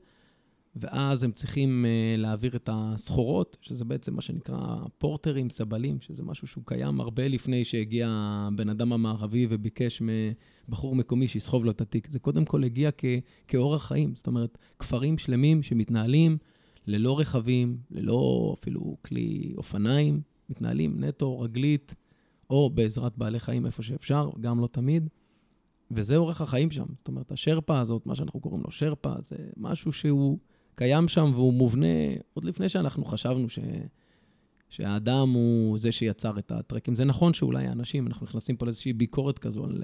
ואז 0.76 1.24
הם 1.24 1.32
צריכים 1.32 1.86
uh, 1.86 2.22
להעביר 2.22 2.56
את 2.56 2.70
הסחורות, 2.72 3.58
שזה 3.62 3.86
בעצם 3.86 4.16
מה 4.16 4.22
שנקרא 4.22 4.76
פורטרים, 4.98 5.50
סבלים, 5.50 6.02
שזה 6.02 6.24
משהו 6.24 6.48
שהוא 6.48 6.64
קיים 6.68 7.02
הרבה 7.02 7.28
לפני 7.28 7.66
שהגיע 7.66 8.08
הבן 8.10 8.70
אדם 8.70 8.94
המערבי 8.94 9.48
וביקש 9.50 10.02
מבחור 10.68 10.96
מקומי 10.96 11.28
שיסחוב 11.28 11.66
לו 11.66 11.72
את 11.72 11.82
התיק. 11.82 12.08
זה 12.12 12.20
קודם 12.20 12.46
כל 12.46 12.64
הגיע 12.64 12.90
כ- 12.98 13.06
כאורח 13.48 13.88
חיים, 13.88 14.16
זאת 14.16 14.28
אומרת, 14.28 14.58
כפרים 14.80 15.18
שלמים 15.18 15.64
שמתנהלים 15.64 16.38
ללא 16.88 17.20
רכבים, 17.20 17.78
ללא 17.92 18.56
אפילו 18.60 18.98
כלי 19.02 19.54
אופניים, 19.58 20.22
מתנהלים 20.50 21.04
נטו, 21.04 21.40
רגלית, 21.40 21.96
או 22.50 22.70
בעזרת 22.70 23.18
בעלי 23.18 23.40
חיים 23.40 23.66
איפה 23.66 23.84
שאפשר, 23.84 24.30
גם 24.42 24.60
לא 24.60 24.68
תמיד. 24.68 25.10
וזה 25.92 26.16
אורח 26.16 26.42
החיים 26.42 26.72
שם. 26.72 26.86
זאת 26.98 27.08
אומרת, 27.08 27.32
השרפה 27.32 27.80
הזאת, 27.80 28.06
מה 28.06 28.16
שאנחנו 28.16 28.40
קוראים 28.40 28.62
לו 28.64 28.72
שרפה, 28.72 29.14
זה 29.22 29.36
משהו 29.58 29.92
שהוא... 29.92 30.38
קיים 30.76 31.08
שם 31.08 31.32
והוא 31.34 31.54
מובנה 31.54 31.86
עוד 32.34 32.46
לפני 32.46 32.70
שאנחנו 32.70 33.06
חשבנו 33.06 33.50
ש... 33.50 33.60
שהאדם 34.70 35.30
הוא 35.30 35.78
זה 35.78 35.92
שיצר 35.92 36.40
את 36.40 36.52
הטרקים. 36.52 36.96
זה 36.96 37.06
נכון 37.06 37.34
שאולי 37.34 37.68
האנשים, 37.68 38.08
אנחנו 38.08 38.26
נכנסים 38.26 38.58
פה 38.58 38.66
לאיזושהי 38.66 38.94
ביקורת 38.94 39.40
כזו 39.40 39.64
על, 39.64 39.84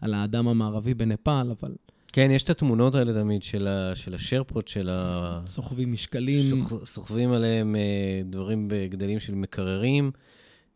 על 0.00 0.14
האדם 0.14 0.48
המערבי 0.48 0.94
בנפאל, 0.94 1.50
אבל... 1.50 1.74
כן, 2.12 2.30
יש 2.30 2.42
את 2.42 2.50
התמונות 2.50 2.94
האלה 2.94 3.12
תמיד 3.12 3.42
של, 3.42 3.66
ה, 3.66 3.94
של 3.94 4.14
השרפות, 4.14 4.68
של 4.68 4.88
ה... 4.90 5.40
סוחבים 5.46 5.92
משקלים. 5.92 6.62
סוח, 6.62 6.84
סוחבים 6.84 7.32
עליהם 7.32 7.76
אה, 7.76 8.22
דברים 8.24 8.68
בגדלים 8.70 9.20
של 9.20 9.34
מקררים, 9.34 10.10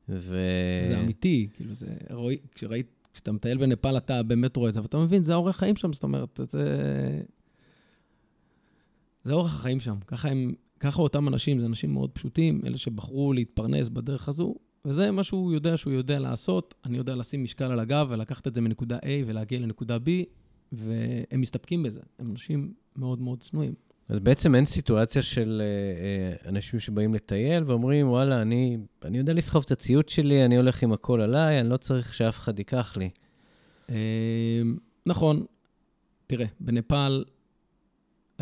ו... 0.08 0.38
זה 0.88 1.00
אמיתי, 1.00 1.48
כאילו, 1.54 1.74
זה... 1.74 1.86
רואי, 2.10 2.36
כשראית, 2.54 2.86
כשאתה 3.14 3.32
מטייל 3.32 3.58
בנפאל, 3.58 3.96
אתה 3.96 4.22
באמת 4.22 4.56
רואה 4.56 4.68
את 4.68 4.74
זה, 4.74 4.80
אבל 4.80 4.86
אתה 4.86 4.98
מבין, 4.98 5.22
זה 5.22 5.32
האורח 5.32 5.56
חיים 5.56 5.76
שם, 5.76 5.92
זאת 5.92 6.02
אומרת, 6.02 6.40
זה... 6.48 7.22
זה 9.24 9.32
אורח 9.32 9.54
החיים 9.54 9.80
שם. 9.80 9.96
ככה 10.06 10.28
הם, 10.28 10.54
ככה 10.80 11.02
אותם 11.02 11.28
אנשים, 11.28 11.60
זה 11.60 11.66
אנשים 11.66 11.92
מאוד 11.92 12.10
פשוטים, 12.10 12.60
אלה 12.66 12.78
שבחרו 12.78 13.32
להתפרנס 13.32 13.88
בדרך 13.88 14.28
הזו, 14.28 14.54
וזה 14.84 15.10
מה 15.10 15.24
שהוא 15.24 15.52
יודע 15.52 15.76
שהוא 15.76 15.92
יודע 15.92 16.18
לעשות. 16.18 16.74
אני 16.84 16.98
יודע 16.98 17.16
לשים 17.16 17.42
משקל 17.44 17.64
על 17.64 17.80
הגב 17.80 18.06
ולקחת 18.10 18.46
את 18.46 18.54
זה 18.54 18.60
מנקודה 18.60 18.98
A 18.98 19.08
ולהגיע 19.26 19.58
לנקודה 19.58 19.96
B, 19.96 20.08
והם 20.72 21.40
מסתפקים 21.40 21.82
בזה. 21.82 22.00
הם 22.18 22.30
אנשים 22.30 22.72
מאוד 22.96 23.20
מאוד 23.20 23.40
צנועים. 23.40 23.74
אז 24.08 24.20
בעצם 24.20 24.54
אין 24.54 24.66
סיטואציה 24.66 25.22
של 25.22 25.62
אה, 25.64 26.44
אה, 26.44 26.50
אנשים 26.50 26.80
שבאים 26.80 27.14
לטייל 27.14 27.64
ואומרים, 27.66 28.08
וואלה, 28.08 28.42
אני, 28.42 28.78
אני 29.04 29.18
יודע 29.18 29.32
לסחוב 29.32 29.62
את 29.66 29.70
הציוד 29.70 30.08
שלי, 30.08 30.44
אני 30.44 30.56
הולך 30.56 30.82
עם 30.82 30.92
הכל 30.92 31.20
עליי, 31.20 31.60
אני 31.60 31.68
לא 31.68 31.76
צריך 31.76 32.14
שאף 32.14 32.38
אחד 32.38 32.58
ייקח 32.58 32.96
לי. 32.96 33.10
אה, 33.90 34.62
נכון. 35.06 35.44
תראה, 36.26 36.46
בנפאל 36.60 37.24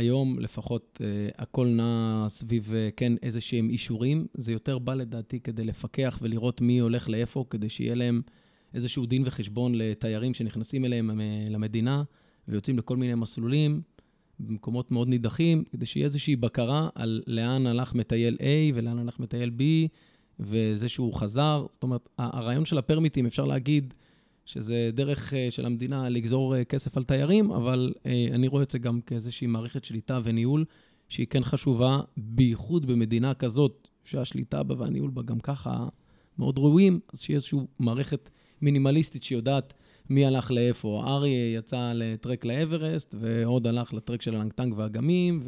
היום 0.01 0.39
לפחות 0.39 0.99
uh, 1.03 1.35
הכל 1.39 1.67
נע 1.67 2.27
סביב, 2.29 2.71
uh, 2.71 2.95
כן, 2.97 3.13
איזה 3.23 3.41
שהם 3.41 3.71
אישורים. 3.71 4.27
זה 4.35 4.53
יותר 4.53 4.79
בא 4.79 4.95
לדעתי 4.95 5.41
כדי 5.41 5.65
לפקח 5.65 6.19
ולראות 6.23 6.61
מי 6.61 6.79
הולך 6.79 7.09
לאיפה, 7.09 7.45
כדי 7.51 7.69
שיהיה 7.69 7.95
להם 7.95 8.23
איזשהו 8.75 9.07
דין 9.07 9.23
וחשבון 9.27 9.75
לתיירים 9.75 10.35
שנכנסים 10.35 10.85
אליהם 10.85 11.21
אה, 11.21 11.25
למדינה 11.51 12.03
ויוצאים 12.49 12.79
לכל 12.79 12.97
מיני 12.97 13.15
מסלולים 13.15 13.83
במקומות 14.41 14.91
מאוד 14.91 15.09
נידחים, 15.09 15.65
כדי 15.71 15.87
שיהיה 15.87 16.05
איזושהי 16.05 16.37
בקרה 16.37 16.89
על 16.95 17.23
לאן 17.27 17.67
הלך 17.67 17.95
מטייל 17.95 18.37
A 18.41 18.75
ולאן 18.75 18.99
הלך 18.99 19.21
מטייל 19.21 19.51
B, 19.59 19.63
וזה 20.41 20.89
שהוא 20.89 21.15
חזר. 21.15 21.67
זאת 21.71 21.83
אומרת, 21.83 22.09
הרעיון 22.19 22.65
של 22.65 22.79
הפרמיטים, 22.79 23.27
אפשר 23.27 23.45
להגיד, 23.45 23.95
שזה 24.51 24.91
דרך 24.93 25.35
אה, 25.35 25.51
של 25.51 25.67
המדינה 25.67 26.09
לגזור 26.09 26.57
אה, 26.57 26.65
כסף 26.65 26.97
על 26.97 27.05
תיירים, 27.05 27.51
אבל 27.51 27.93
אה, 28.07 28.27
אני 28.33 28.49
רואה 28.49 28.63
את 28.63 28.71
זה 28.71 28.79
גם 28.79 29.01
כאיזושהי 29.01 29.47
מערכת 29.47 29.85
שליטה 29.85 30.21
וניהול 30.25 30.65
שהיא 31.09 31.27
כן 31.31 31.45
חשובה, 31.45 32.01
בייחוד 32.17 32.87
במדינה 32.87 33.35
כזאת, 33.35 33.89
שהשליטה 34.05 34.63
בה 34.63 34.75
והניהול 34.79 35.11
בה 35.11 35.23
גם 35.23 35.41
ככה 35.41 35.89
מאוד 36.39 36.59
ראויים, 36.59 37.01
אז 37.13 37.21
שיהיה 37.21 37.37
איזושהי 37.37 37.59
מערכת 37.79 38.31
מינימליסטית 38.63 39.23
שיודעת 39.23 39.75
מי 40.11 40.27
הלך 40.27 40.51
לאיפה. 40.51 41.05
אריה 41.07 41.55
יצא 41.55 41.93
לטרק 41.95 42.45
לאברסט, 42.45 43.15
ועוד 43.19 43.67
הלך 43.67 43.95
לטרק 43.95 44.23
של 44.23 44.35
הלנגטנג 44.35 44.75
והאגמים, 44.77 45.43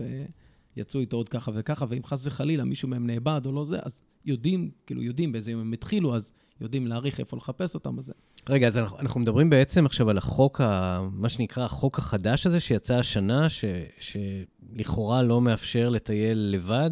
ויצאו 0.77 1.01
איתו 1.01 1.17
עוד 1.17 1.29
ככה 1.29 1.51
וככה, 1.55 1.87
ואם 1.89 2.05
חס 2.05 2.27
וחלילה 2.27 2.65
מישהו 2.65 2.89
מהם 2.89 3.07
נאבד 3.07 3.41
או 3.47 3.53
לא 3.53 3.65
זה, 3.65 3.79
אז 3.83 4.05
יודעים, 4.25 4.71
כאילו 4.87 5.03
יודעים 5.03 5.33
באיזה 5.33 5.51
יום 5.51 5.61
הם 5.61 5.73
התחילו, 5.73 6.15
אז 6.15 6.33
יודעים 6.61 6.87
להעריך 6.87 7.21
איפה 7.21 7.37
לחפש 7.37 7.75
אותם, 7.75 7.99
אז 7.99 8.05
זה. 8.05 8.13
רגע, 8.49 8.69
אז 8.69 8.79
אנחנו, 8.79 8.99
אנחנו 8.99 9.21
מדברים 9.21 9.51
בעצם 9.51 9.87
עכשיו 9.87 10.11
על 10.11 10.19
החוק, 10.19 10.61
ה, 10.61 11.01
מה 11.13 11.29
שנקרא 11.29 11.65
החוק 11.65 11.99
החדש 11.99 12.47
הזה 12.47 12.61
שיצא 12.61 12.97
השנה, 12.97 13.49
ש, 13.49 13.65
שלכאורה 13.99 15.23
לא 15.23 15.41
מאפשר 15.41 15.89
לטייל 15.89 16.39
לבד? 16.39 16.91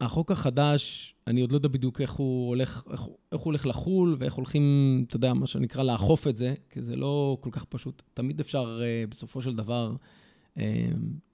החוק 0.00 0.30
החדש, 0.32 1.14
אני 1.26 1.40
עוד 1.40 1.52
לא 1.52 1.56
יודע 1.56 1.68
בדיוק 1.68 2.00
איך 2.00 2.12
הוא 2.12 2.48
הולך, 2.48 2.82
איך, 2.90 3.02
איך 3.32 3.40
הוא 3.40 3.44
הולך 3.44 3.66
לחול 3.66 4.16
ואיך 4.18 4.34
הולכים, 4.34 4.62
אתה 5.08 5.16
יודע, 5.16 5.34
מה 5.34 5.46
שנקרא, 5.46 5.82
לאכוף 5.82 6.26
את 6.26 6.36
זה, 6.36 6.54
כי 6.70 6.82
זה 6.82 6.96
לא 6.96 7.38
כל 7.40 7.50
כך 7.52 7.64
פשוט. 7.64 8.02
תמיד 8.14 8.40
אפשר 8.40 8.80
uh, 8.80 9.10
בסופו 9.10 9.42
של 9.42 9.54
דבר 9.54 9.94
uh, 10.54 10.60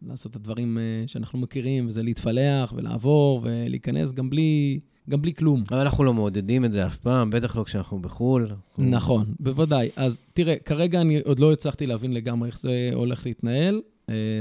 לעשות 0.02 0.30
את 0.30 0.36
הדברים 0.36 0.78
uh, 0.78 1.08
שאנחנו 1.08 1.38
מכירים, 1.38 1.86
וזה 1.86 2.02
להתפלח 2.02 2.72
ולעבור 2.76 3.40
ולהיכנס 3.44 4.12
גם 4.12 4.30
בלי, 4.30 4.80
גם 5.10 5.22
בלי 5.22 5.34
כלום. 5.34 5.64
אבל 5.70 5.78
אנחנו 5.78 6.04
לא 6.04 6.14
מעודדים 6.14 6.64
את 6.64 6.72
זה 6.72 6.86
אף 6.86 6.96
פעם, 6.96 7.30
בטח 7.30 7.56
לא 7.56 7.64
כשאנחנו 7.64 7.98
בחו"ל. 7.98 8.48
נכון, 8.78 9.34
בוודאי. 9.40 9.90
אז 9.96 10.20
תראה, 10.32 10.56
כרגע 10.56 11.00
אני 11.00 11.20
עוד 11.20 11.38
לא 11.38 11.52
הצלחתי 11.52 11.86
להבין 11.86 12.14
לגמרי 12.14 12.48
איך 12.48 12.58
זה 12.58 12.90
הולך 12.94 13.26
להתנהל. 13.26 13.80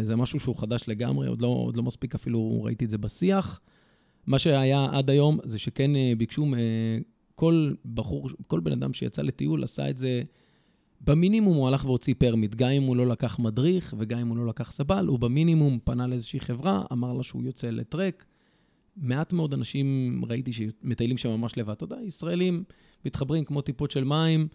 זה 0.01 0.15
משהו 0.15 0.39
שהוא 0.39 0.55
חדש 0.55 0.83
לגמרי, 0.87 1.27
עוד 1.27 1.41
לא, 1.41 1.47
עוד 1.47 1.77
לא 1.77 1.83
מספיק 1.83 2.15
אפילו 2.15 2.63
ראיתי 2.63 2.85
את 2.85 2.89
זה 2.89 2.97
בשיח. 2.97 3.59
מה 4.27 4.39
שהיה 4.39 4.87
עד 4.91 5.09
היום 5.09 5.39
זה 5.43 5.59
שכן 5.59 5.95
אה, 5.95 6.13
ביקשו, 6.17 6.45
כל 7.35 7.73
בחור, 7.93 8.29
כל 8.47 8.59
בן 8.59 8.71
אדם 8.71 8.93
שיצא 8.93 9.21
לטיול 9.21 9.63
עשה 9.63 9.89
את 9.89 9.97
זה 9.97 10.21
במינימום, 11.01 11.57
הוא 11.57 11.67
הלך 11.67 11.85
והוציא 11.85 12.15
permit. 12.17 12.55
גם 12.55 12.69
אם 12.69 12.83
הוא 12.83 12.95
לא 12.95 13.07
לקח 13.07 13.39
מדריך 13.39 13.93
וגם 13.97 14.19
אם 14.19 14.27
הוא 14.27 14.37
לא 14.37 14.47
לקח 14.47 14.71
סבל, 14.71 15.05
הוא 15.07 15.19
במינימום 15.19 15.79
פנה 15.83 16.07
לאיזושהי 16.07 16.39
חברה, 16.39 16.81
אמר 16.91 17.13
לה 17.13 17.23
שהוא 17.23 17.43
יוצא 17.43 17.69
לטרק. 17.69 18.25
מעט 18.97 19.33
מאוד 19.33 19.53
אנשים 19.53 20.21
ראיתי 20.25 20.51
שמטיילים 20.53 21.17
שם 21.17 21.29
ממש 21.29 21.57
לבד. 21.57 21.71
אתה 21.71 21.83
יודע, 21.83 21.97
ישראלים 22.05 22.63
מתחברים 23.05 23.45
כמו 23.45 23.61
טיפות 23.61 23.91
של 23.91 24.03
מים, 24.03 24.47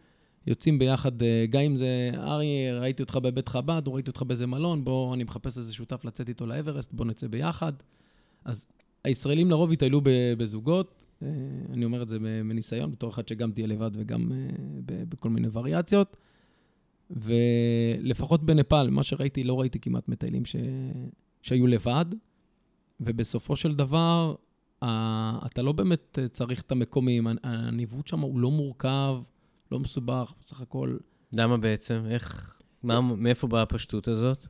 יוצאים 0.46 0.78
ביחד, 0.78 1.22
אה, 1.22 1.44
גם 1.50 1.60
אם 1.60 1.76
זה, 1.76 2.10
ארי, 2.14 2.72
ראיתי 2.80 3.02
אותך 3.02 3.16
בבית 3.16 3.48
חב"ד, 3.48 3.82
או 3.86 3.94
ראיתי 3.94 4.10
אותך 4.10 4.22
באיזה 4.22 4.46
מלון, 4.46 4.84
בוא, 4.84 5.14
אני 5.14 5.24
מחפש 5.24 5.58
איזה 5.58 5.72
שותף 5.72 6.04
לצאת 6.04 6.28
איתו 6.28 6.46
לאברסט, 6.46 6.92
בוא 6.92 7.04
נצא 7.04 7.26
ביחד. 7.26 7.72
אז 8.44 8.66
הישראלים 9.04 9.50
לרוב 9.50 9.72
יטיילו 9.72 10.00
בזוגות, 10.38 10.94
אה, 11.22 11.28
אני 11.72 11.84
אומר 11.84 12.02
את 12.02 12.08
זה 12.08 12.18
מניסיון, 12.20 12.92
בתור 12.92 13.10
אחד 13.10 13.28
שגם 13.28 13.52
תהיה 13.52 13.66
לבד 13.66 13.90
וגם 13.92 14.32
אה, 14.32 15.04
בכל 15.08 15.30
מיני 15.30 15.48
וריאציות. 15.52 16.16
ולפחות 17.10 18.44
בנפאל, 18.44 18.90
מה 18.90 19.02
שראיתי, 19.02 19.44
לא 19.44 19.60
ראיתי 19.60 19.78
כמעט 19.78 20.08
מטיילים 20.08 20.44
ש... 20.44 20.56
שהיו 21.42 21.66
לבד, 21.66 22.04
ובסופו 23.00 23.56
של 23.56 23.74
דבר, 23.74 24.34
אתה 25.46 25.62
לא 25.62 25.72
באמת 25.72 26.18
צריך 26.32 26.60
את 26.60 26.72
המקומים, 26.72 27.26
הניווט 27.42 28.06
שם 28.06 28.20
הוא 28.20 28.40
לא 28.40 28.50
מורכב, 28.50 29.16
לא 29.72 29.78
מסובך, 29.78 30.32
בסך 30.40 30.60
הכל. 30.60 30.96
למה 31.32 31.56
בעצם? 31.56 32.02
איך, 32.10 32.56
מה, 32.82 33.00
מאיפה 33.00 33.46
באה 33.46 33.62
הפשטות 33.62 34.08
הזאת? 34.08 34.46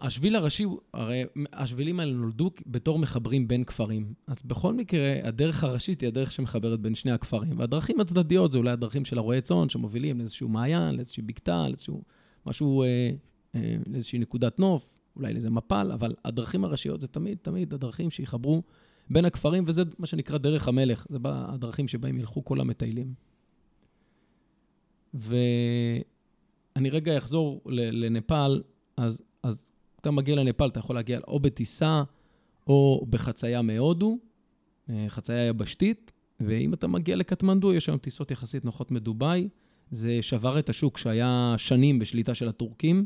השביל 0.00 0.36
הראשי, 0.36 0.66
הרי 0.94 1.24
השבילים 1.52 2.00
האלה 2.00 2.12
נולדו 2.12 2.50
בתור 2.66 2.98
מחברים 2.98 3.48
בין 3.48 3.64
כפרים. 3.64 4.14
אז 4.26 4.36
בכל 4.44 4.74
מקרה, 4.74 5.14
הדרך 5.22 5.64
הראשית 5.64 6.00
היא 6.00 6.08
הדרך 6.08 6.32
שמחברת 6.32 6.80
בין 6.80 6.94
שני 6.94 7.12
הכפרים. 7.12 7.58
והדרכים 7.58 8.00
הצדדיות 8.00 8.52
זה 8.52 8.58
אולי 8.58 8.70
הדרכים 8.70 9.04
של 9.04 9.18
הרועי 9.18 9.40
צאן, 9.40 9.68
שמובילים 9.68 10.18
לאיזשהו 10.18 10.48
מעיין, 10.48 10.94
לאיזושהי 10.94 11.22
בקתה, 11.22 11.68
לאיזשהו 11.68 12.02
משהו, 12.46 12.82
אה, 12.82 13.10
אה, 13.54 13.76
לאיזושהי 13.86 14.18
נקודת 14.18 14.58
נוף, 14.58 14.95
אולי 15.16 15.32
לאיזה 15.32 15.50
מפל, 15.50 15.90
אבל 15.94 16.14
הדרכים 16.24 16.64
הראשיות 16.64 17.00
זה 17.00 17.08
תמיד, 17.08 17.38
תמיד 17.42 17.74
הדרכים 17.74 18.10
שיחברו 18.10 18.62
בין 19.10 19.24
הכפרים, 19.24 19.64
וזה 19.66 19.82
מה 19.98 20.06
שנקרא 20.06 20.38
דרך 20.38 20.68
המלך. 20.68 21.06
זה 21.10 21.18
הדרכים 21.24 21.88
שבהם 21.88 22.18
ילכו 22.18 22.44
כל 22.44 22.60
המטיילים. 22.60 23.14
ואני 25.14 26.90
רגע 26.90 27.18
אחזור 27.18 27.62
לנפאל. 27.66 28.62
אז, 28.96 29.22
אז 29.42 29.64
אתה 30.00 30.10
מגיע 30.10 30.36
לנפאל, 30.36 30.68
אתה 30.68 30.80
יכול 30.80 30.96
להגיע 30.96 31.20
או 31.28 31.40
בטיסה 31.40 32.02
או 32.66 33.06
בחצייה 33.10 33.62
מהודו, 33.62 34.18
אה, 34.90 35.06
חצייה 35.08 35.46
יבשתית, 35.46 36.12
ואם 36.40 36.74
אתה 36.74 36.86
מגיע 36.86 37.16
לקטמנדו, 37.16 37.74
יש 37.74 37.88
היום 37.88 37.98
טיסות 37.98 38.30
יחסית 38.30 38.64
נוחות 38.64 38.90
מדובאי. 38.90 39.48
זה 39.90 40.18
שבר 40.22 40.58
את 40.58 40.68
השוק 40.68 40.98
שהיה 40.98 41.54
שנים 41.56 41.98
בשליטה 41.98 42.34
של 42.34 42.48
הטורקים. 42.48 43.04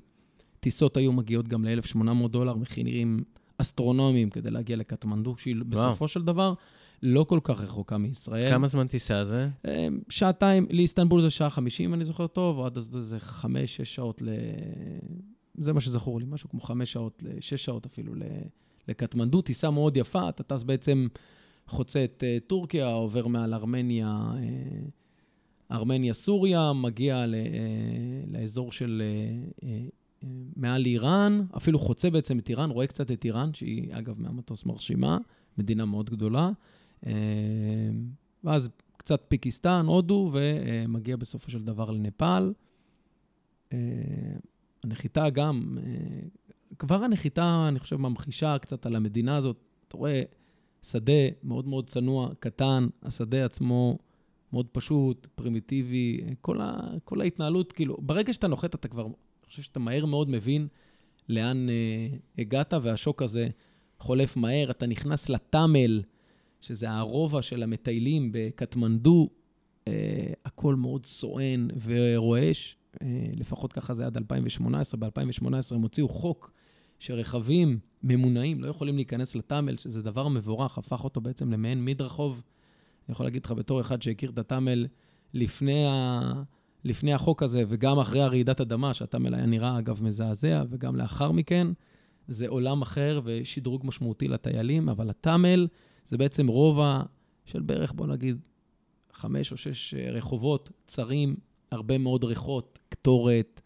טיסות 0.61 0.97
היו 0.97 1.13
מגיעות 1.13 1.49
גם 1.49 1.65
ל-1,800 1.65 2.29
דולר, 2.29 2.57
מחירים 2.57 3.25
אסטרונומיים 3.59 4.31
כדי 4.31 4.51
להגיע 4.51 4.77
לקטמנדו, 4.77 5.37
שהיא. 5.37 5.57
בסופו 5.69 6.09
של 6.09 6.23
דבר 6.23 6.55
לא 7.03 7.25
כל 7.25 7.41
כך 7.43 7.61
רחוקה 7.61 7.99
מישראל. 7.99 8.51
כמה 8.51 8.67
זמן 8.67 8.87
טיסה 8.87 9.25
זה? 9.25 9.49
אה, 9.67 9.89
שעתיים, 10.09 10.67
לאיסטנבול 10.71 11.21
זה 11.21 11.31
שעה 11.31 11.51
50, 11.51 11.95
אני 11.95 12.05
זוכר 12.05 12.27
טוב, 12.27 12.59
או 12.59 12.67
עד 12.67 12.79
אז 12.79 12.97
זה 13.01 13.19
5-6 13.43 13.45
שעות 13.85 14.23
ל... 14.23 14.29
זה 15.55 15.73
מה 15.73 15.81
שזכור 15.81 16.21
לי, 16.21 16.27
משהו 16.29 16.49
כמו 16.49 16.61
חמש 16.61 16.93
שעות, 16.93 17.23
שש 17.41 17.65
שעות 17.65 17.87
אפילו 17.87 18.13
לקטמנדו, 18.89 19.43
טיסה 19.43 19.71
מאוד 19.71 19.97
יפה, 19.97 20.29
אתה 20.29 20.43
טס 20.43 20.63
בעצם, 20.63 21.07
חוצה 21.67 22.05
את 22.05 22.23
uh, 22.23 22.49
טורקיה, 22.49 22.87
עובר 22.87 23.27
מעל 23.27 23.55
ארמניה, 23.55 24.23
uh, 24.35 25.75
ארמניה-סוריה, 25.75 26.73
מגיע 26.73 27.27
ל, 27.27 27.35
uh, 27.35 28.31
לאזור 28.33 28.73
של, 28.73 29.03
מעל 30.57 30.87
איראן, 30.87 31.43
אפילו 31.57 31.79
חוצה 31.79 32.11
בעצם 32.11 32.39
את 32.39 32.49
איראן, 32.49 32.71
רואה 32.71 32.87
קצת 32.87 33.11
את 33.11 33.25
איראן, 33.25 33.55
שהיא 33.55 33.95
אגב 33.99 34.21
מהמטוס 34.21 34.67
מרשימה, 34.67 35.19
מדינה 35.59 35.85
מאוד 35.85 36.11
גדולה. 36.11 36.51
Uh, 37.05 37.09
ואז 38.45 38.69
קצת 38.97 39.25
פיקיסטן, 39.29 39.87
הודו, 39.87 40.33
ומגיע 40.33 41.17
בסופו 41.17 41.51
של 41.51 41.65
דבר 41.65 41.91
לנפאל. 41.91 42.53
הנחיתה 44.85 45.31
גם, 45.31 45.79
אה, 45.83 46.29
כבר 46.79 47.05
הנחיתה, 47.05 47.67
אני 47.69 47.79
חושב, 47.79 47.97
ממחישה 47.97 48.59
קצת 48.59 48.87
על 48.87 48.97
המדינה 48.97 49.37
הזאת. 49.37 49.57
אתה 49.89 49.97
רואה 49.97 50.23
שדה 50.83 51.13
מאוד 51.43 51.69
מאוד 51.69 51.91
צנוע, 51.91 52.31
קטן, 52.41 52.87
השדה 53.03 53.45
עצמו 53.45 53.99
מאוד 54.53 54.67
פשוט, 54.73 55.27
פרימיטיבי, 55.35 56.21
כל, 56.41 56.61
ה, 56.61 56.81
כל 57.05 57.21
ההתנהלות, 57.21 57.73
כאילו, 57.73 57.97
ברגע 58.01 58.33
שאתה 58.33 58.49
נוחת, 58.49 58.75
אתה 58.75 58.89
כבר, 58.89 59.07
חושב 59.51 59.63
שאתה 59.63 59.79
מהר 59.79 60.07
מאוד 60.07 60.31
מבין 60.31 60.69
לאן 61.29 61.69
אה, 61.69 62.09
הגעת, 62.39 62.75
והשוק 62.83 63.23
הזה 63.23 63.49
חולף 63.99 64.37
מהר. 64.37 64.71
אתה 64.71 64.87
נכנס 64.87 65.29
לטאמל, 65.29 66.03
שזה 66.61 66.91
הרובע 66.91 67.43
של 67.43 67.63
המטיילים 67.63 68.31
בקטמנדו, 68.33 69.29
אה, 69.89 69.93
הכל 70.45 70.75
מאוד 70.75 71.07
סואן 71.07 71.69
ורועש. 71.85 72.77
אה, 73.03 73.07
לפחות 73.33 73.73
ככה 73.73 73.95
זה 73.95 74.07
עד 74.07 74.17
2018. 74.17 75.01
ב-2018 75.01 75.75
הם 75.75 75.83
הוציאו 75.83 76.09
חוק 76.09 76.53
שרכבים 76.99 77.79
ממונעים 78.03 78.65
לא 78.65 78.69
יכולים 78.69 78.97
להיכנס 78.97 79.35
לטאמל, 79.35 79.77
שזה 79.77 80.03
דבר 80.03 80.29
מבורך, 80.29 80.79
הפך 80.79 81.05
אותו 81.05 81.21
בעצם 81.21 81.53
למעין 81.53 81.85
מדרחוב. 81.85 82.43
אני 83.09 83.13
יכול 83.13 83.27
להגיד 83.27 83.45
לך 83.45 83.53
בתור 83.53 83.81
אחד 83.81 84.03
שהכיר 84.03 84.31
את 84.31 84.39
הטאמל 84.39 84.87
לפני, 85.35 85.87
ה... 85.87 86.21
לפני 86.85 87.13
החוק 87.13 87.43
הזה, 87.43 87.65
וגם 87.69 87.99
אחרי 87.99 88.23
הרעידת 88.23 88.61
אדמה, 88.61 88.95
שהטאמל 88.95 89.35
היה 89.35 89.47
נראה, 89.47 89.79
אגב, 89.79 90.03
מזעזע, 90.03 90.63
וגם 90.71 90.97
לאחר 90.97 91.33
מכן, 91.33 91.67
זה 92.29 92.49
עולם 92.49 92.83
אחר 92.83 93.21
ושדרוג 93.25 93.87
משמעותי 93.87 94.29
לטיילים, 94.29 94.89
אבל 94.89 95.11
הטאמל 95.11 95.69
זה 96.09 96.19
בעצם 96.19 96.47
רובע 96.47 97.03
של 97.45 97.63
בערך, 97.63 97.93
בוא 97.93 98.07
נגיד, 98.07 98.41
חמש 99.13 99.53
או 99.53 99.57
שש 99.57 99.95
רחובות 99.95 100.71
צרים, 100.87 101.37
הרבה 101.71 101.99
מאוד 101.99 102.25
ריחות, 102.25 102.79
קטורת, 102.89 103.61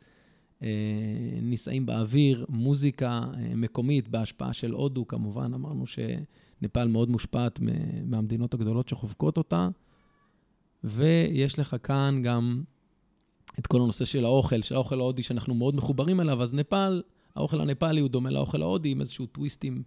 אה, 0.62 0.68
נישאים 1.42 1.87
באוויר, 1.87 2.46
מוזיקה 2.48 3.09
אה, 3.09 3.55
מקומית 3.55 4.09
בהשפעה 4.09 4.53
של 4.53 4.70
הודו, 4.70 5.07
כמובן, 5.07 5.55
אמרנו 5.55 5.85
שנפאל 5.87 6.88
מאוד 6.88 7.11
מושפעת 7.11 7.61
מהמדינות 8.05 8.55
הגדולות 8.55 8.88
שחובקות 8.88 9.37
אותה. 9.37 9.68
ויש 10.85 11.59
לך 11.59 11.77
כאן 11.83 12.20
גם 12.24 12.62
את 13.59 13.67
כל 13.67 13.81
הנושא 13.81 14.05
של 14.05 14.25
האוכל, 14.25 14.62
של 14.62 14.75
האוכל 14.75 15.01
ההודי 15.01 15.23
שאנחנו 15.23 15.55
מאוד 15.55 15.77
מחוברים 15.77 16.21
אליו, 16.21 16.43
אז 16.43 16.55
נפאל, 16.55 17.03
האוכל 17.37 17.61
הנפאלי 17.61 18.01
הוא 18.01 18.09
דומה 18.09 18.31
לאוכל 18.31 18.62
ההודי, 18.62 18.88
עם 18.88 19.01
איזשהו 19.01 19.27
טוויסטים 19.27 19.83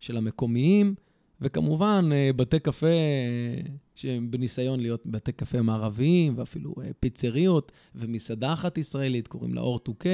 של 0.00 0.16
המקומיים. 0.16 0.94
וכמובן, 1.40 2.08
אה, 2.12 2.30
בתי 2.36 2.58
קפה 2.58 2.86
אה, 2.86 3.60
שהם 3.94 4.30
בניסיון 4.30 4.80
להיות 4.80 5.02
בתי 5.06 5.32
קפה 5.32 5.62
מערביים, 5.62 6.32
ואפילו 6.36 6.74
אה, 6.82 6.90
פיצריות, 7.00 7.72
ומסעדה 7.94 8.52
אחת 8.52 8.78
ישראלית, 8.78 9.28
קוראים 9.28 9.54
לה 9.54 9.60
אור 9.60 9.80
2K, 9.88 10.06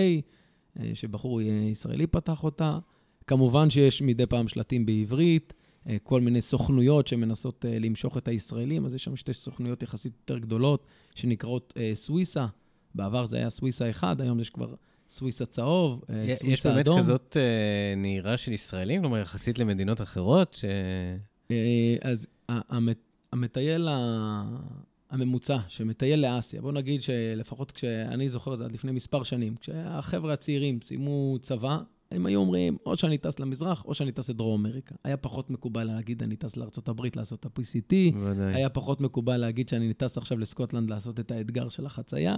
שבחור 0.95 1.43
ישראלי 1.43 2.07
פתח 2.07 2.45
אותה. 2.45 2.79
כמובן 3.27 3.71
שיש 3.71 4.03
מדי 4.03 4.27
פעם 4.27 4.49
שלטים 4.49 4.87
בעברית, 4.87 5.55
כל 6.03 6.21
מיני 6.21 6.41
סוכנויות 6.41 7.07
שמנסות 7.07 7.65
למשוך 7.81 8.19
את 8.19 8.29
הישראלים, 8.29 8.87
אז 8.87 8.95
יש 8.95 9.05
שם 9.05 9.17
שתי 9.17 9.33
סוכנויות 9.33 9.83
יחסית 9.83 10.13
יותר 10.21 10.39
גדולות, 10.39 10.87
שנקראות 11.15 11.75
סוויסה. 11.95 12.47
בעבר 12.97 13.27
זה 13.27 13.37
היה 13.37 13.51
סוויסה 13.51 13.91
אחד, 13.91 14.21
היום 14.21 14.41
יש 14.41 14.51
כבר 14.51 14.75
סוויס 15.09 15.43
הצהוב, 15.43 16.05
אה, 16.11 16.35
סוויס 16.37 16.67
האדום. 16.67 16.79
יש 16.79 16.87
באמת 16.87 17.03
כזאת 17.03 17.37
אה, 17.37 17.95
נהירה 17.97 18.37
של 18.37 18.53
ישראלים, 18.53 19.01
כלומר, 19.01 19.19
יחסית 19.19 19.59
למדינות 19.59 20.01
אחרות? 20.01 20.55
ש... 20.55 20.65
אה, 21.51 21.97
אז 22.03 22.27
המטייל 23.33 23.89
הממוצע 25.11 25.59
שמטייל 25.69 26.27
לאסיה, 26.27 26.61
בוא 26.61 26.73
נגיד 26.73 27.03
שלפחות 27.03 27.73
כשאני 27.73 28.29
זוכר 28.29 28.55
את 28.55 28.59
זה 28.59 28.65
עד 28.65 28.73
לפני 28.73 28.93
מספר 28.93 29.23
שנים, 29.23 29.57
כשהחבר'ה 29.57 30.33
הצעירים 30.33 30.79
סיימו 30.83 31.37
צבא, 31.43 31.79
הם 32.11 32.27
היו 32.27 32.41
אומרים, 32.41 32.77
או 32.87 32.97
שאני 32.97 33.19
טס 33.19 33.41
למזרח, 33.41 33.85
או 33.85 33.95
שאני 33.95 34.13
טס 34.13 34.31
לדרום 34.31 34.67
אמריקה. 34.67 34.95
היה 35.05 35.17
פחות 35.17 35.51
מקובל 35.51 35.85
להגיד, 35.85 36.23
אני 36.23 36.37
טס 36.37 36.57
לארה"ב 36.57 37.01
לעשות 37.17 37.41
את 37.41 37.47
ה-PCT. 37.47 37.95
היה 38.55 38.69
פחות 38.69 39.01
מקובל 39.01 39.37
להגיד 39.37 39.69
שאני 39.69 39.95
טס 39.95 40.19
עכשיו 40.19 40.39
לסקוטלנד 40.39 40.91
לעשות 40.91 41.21
את 41.21 41.31
האתגר 41.31 41.69
של 41.69 41.87
החצייה. 41.87 42.37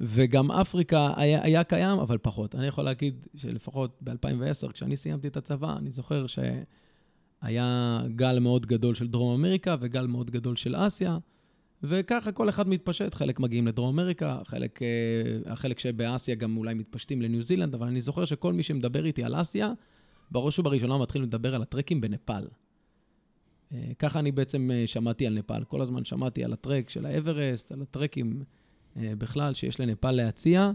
וגם 0.00 0.50
אפריקה 0.50 1.12
היה, 1.16 1.42
היה 1.42 1.64
קיים, 1.64 1.98
אבל 1.98 2.18
פחות. 2.22 2.54
אני 2.54 2.66
יכול 2.66 2.84
להגיד 2.84 3.26
שלפחות 3.36 3.98
ב-2010, 4.00 4.72
כשאני 4.72 4.96
סיימתי 4.96 5.28
את 5.28 5.36
הצבא, 5.36 5.76
אני 5.76 5.90
זוכר 5.90 6.26
שהיה 6.26 8.00
גל 8.16 8.38
מאוד 8.38 8.66
גדול 8.66 8.94
של 8.94 9.08
דרום 9.08 9.40
אמריקה 9.40 9.76
וגל 9.80 10.06
מאוד 10.06 10.30
גדול 10.30 10.56
של 10.56 10.74
אסיה, 10.76 11.18
וככה 11.82 12.32
כל 12.32 12.48
אחד 12.48 12.68
מתפשט, 12.68 13.14
חלק 13.14 13.40
מגיעים 13.40 13.66
לדרום 13.66 13.98
אמריקה, 13.98 14.40
חלק, 14.44 14.82
אה, 14.82 15.52
החלק 15.52 15.78
שבאסיה 15.78 16.34
גם 16.34 16.56
אולי 16.56 16.74
מתפשטים 16.74 17.22
לניו 17.22 17.42
זילנד, 17.42 17.74
אבל 17.74 17.86
אני 17.86 18.00
זוכר 18.00 18.24
שכל 18.24 18.52
מי 18.52 18.62
שמדבר 18.62 19.04
איתי 19.04 19.24
על 19.24 19.40
אסיה, 19.40 19.72
בראש 20.30 20.58
ובראשונה 20.58 20.98
מתחיל 20.98 21.22
לדבר 21.22 21.54
על 21.54 21.62
הטרקים 21.62 22.00
בנפאל. 22.00 22.46
אה, 23.72 23.90
ככה 23.98 24.18
אני 24.18 24.32
בעצם 24.32 24.70
אה, 24.74 24.86
שמעתי 24.86 25.26
על 25.26 25.34
נפאל. 25.34 25.64
כל 25.64 25.80
הזמן 25.80 26.04
שמעתי 26.04 26.44
על 26.44 26.52
הטרק 26.52 26.90
של 26.90 27.06
האברסט, 27.06 27.72
על 27.72 27.82
הטרקים 27.82 28.42
בכלל 28.96 29.54
שיש 29.54 29.80
לנפאל 29.80 30.12
להציע, 30.12 30.70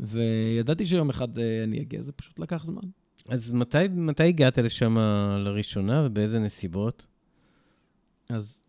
וידעתי 0.00 0.86
שיום 0.86 1.10
אחד 1.10 1.38
אה, 1.38 1.64
אני 1.64 1.80
אגיע, 1.80 2.02
זה 2.02 2.12
פשוט 2.12 2.38
לקח 2.38 2.64
זמן. 2.64 2.82
אז 3.28 3.52
מתי, 3.52 3.88
מתי 3.90 4.22
הגעת 4.22 4.58
לשם 4.58 4.96
לראשונה 5.38 6.02
ובאיזה 6.06 6.38
נסיבות? 6.38 7.06
אז 8.28 8.64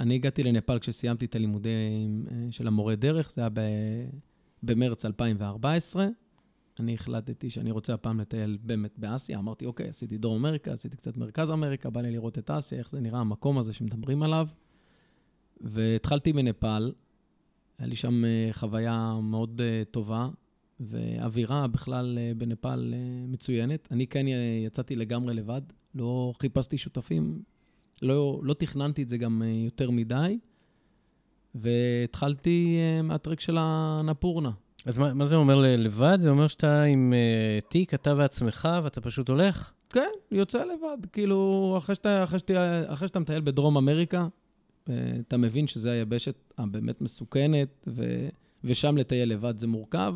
אני 0.00 0.14
הגעתי 0.14 0.42
לנפאל 0.42 0.78
כשסיימתי 0.78 1.24
את 1.24 1.34
הלימודים 1.34 2.26
אה, 2.30 2.46
של 2.50 2.66
המורה 2.66 2.94
דרך, 2.94 3.30
זה 3.30 3.40
היה 3.40 3.50
ב... 3.52 3.60
במרץ 4.62 5.04
2014. 5.04 6.06
אני 6.80 6.94
החלטתי 6.94 7.50
שאני 7.50 7.70
רוצה 7.70 7.94
הפעם 7.94 8.20
לטייל 8.20 8.58
באמת 8.62 8.98
באסיה. 8.98 9.38
אמרתי, 9.38 9.66
אוקיי, 9.66 9.88
עשיתי 9.88 10.18
דרום 10.18 10.46
אמריקה, 10.46 10.72
עשיתי 10.72 10.96
קצת 10.96 11.16
מרכז 11.16 11.50
אמריקה, 11.50 11.90
בא 11.90 12.00
לי 12.00 12.10
לראות 12.10 12.38
את 12.38 12.50
אסיה, 12.50 12.78
איך 12.78 12.90
זה 12.90 13.00
נראה 13.00 13.20
המקום 13.20 13.58
הזה 13.58 13.72
שמדברים 13.72 14.22
עליו. 14.22 14.48
והתחלתי 15.60 16.32
מנפאל, 16.32 16.92
היה 17.78 17.88
לי 17.88 17.96
שם 17.96 18.24
אה, 18.24 18.48
חוויה 18.52 19.18
מאוד 19.22 19.60
אה, 19.60 19.82
טובה, 19.90 20.28
ואווירה 20.80 21.66
בכלל 21.66 22.18
אה, 22.20 22.32
בנפאל 22.36 22.94
מצוינת. 23.28 23.88
אני 23.90 24.06
כן 24.06 24.26
יצאתי 24.66 24.96
לגמרי 24.96 25.34
לבד, 25.34 25.62
לא 25.94 26.32
חיפשתי 26.40 26.78
שותפים, 26.78 27.42
לא, 28.02 28.40
לא 28.42 28.54
תכננתי 28.54 29.02
את 29.02 29.08
זה 29.08 29.18
גם 29.18 29.42
יותר 29.64 29.90
מדי, 29.90 30.38
והתחלתי 31.54 32.78
מהטרק 33.02 33.40
של 33.40 33.56
הנפורנה. 33.60 34.50
אז 34.86 34.98
מה, 34.98 35.14
מה 35.14 35.26
זה 35.26 35.36
אומר 35.36 35.76
לבד? 35.78 36.18
זה 36.20 36.30
אומר 36.30 36.46
שאתה 36.46 36.82
עם 36.82 37.12
uh, 37.12 37.68
תיק, 37.70 37.94
אתה 37.94 38.14
ועצמך, 38.16 38.68
ואתה 38.84 39.00
פשוט 39.00 39.28
הולך? 39.28 39.72
כן, 39.90 40.10
יוצא 40.30 40.64
לבד. 40.64 41.06
כאילו, 41.12 41.74
אחרי 41.78 41.94
שאתה, 41.94 42.24
אחרי 42.24 42.38
שאתה, 42.38 42.82
אחרי 42.92 43.08
שאתה 43.08 43.18
מטייל 43.18 43.40
בדרום 43.40 43.76
אמריקה, 43.76 44.28
אתה 45.28 45.36
מבין 45.36 45.66
שזו 45.66 45.88
היבשת 45.88 46.34
הבאמת 46.58 47.00
מסוכנת, 47.00 47.68
ו, 47.86 48.28
ושם 48.64 48.96
לטייל 48.96 49.32
לבד 49.32 49.58
זה 49.58 49.66
מורכב. 49.66 50.14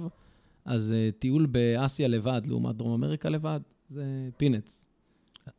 אז 0.64 0.94
uh, 0.94 1.18
טיול 1.18 1.46
באסיה 1.46 2.08
לבד, 2.08 2.42
לעומת 2.46 2.76
דרום 2.76 2.92
אמריקה 2.92 3.28
לבד, 3.28 3.60
זה 3.90 4.28
פינץ. 4.36 4.86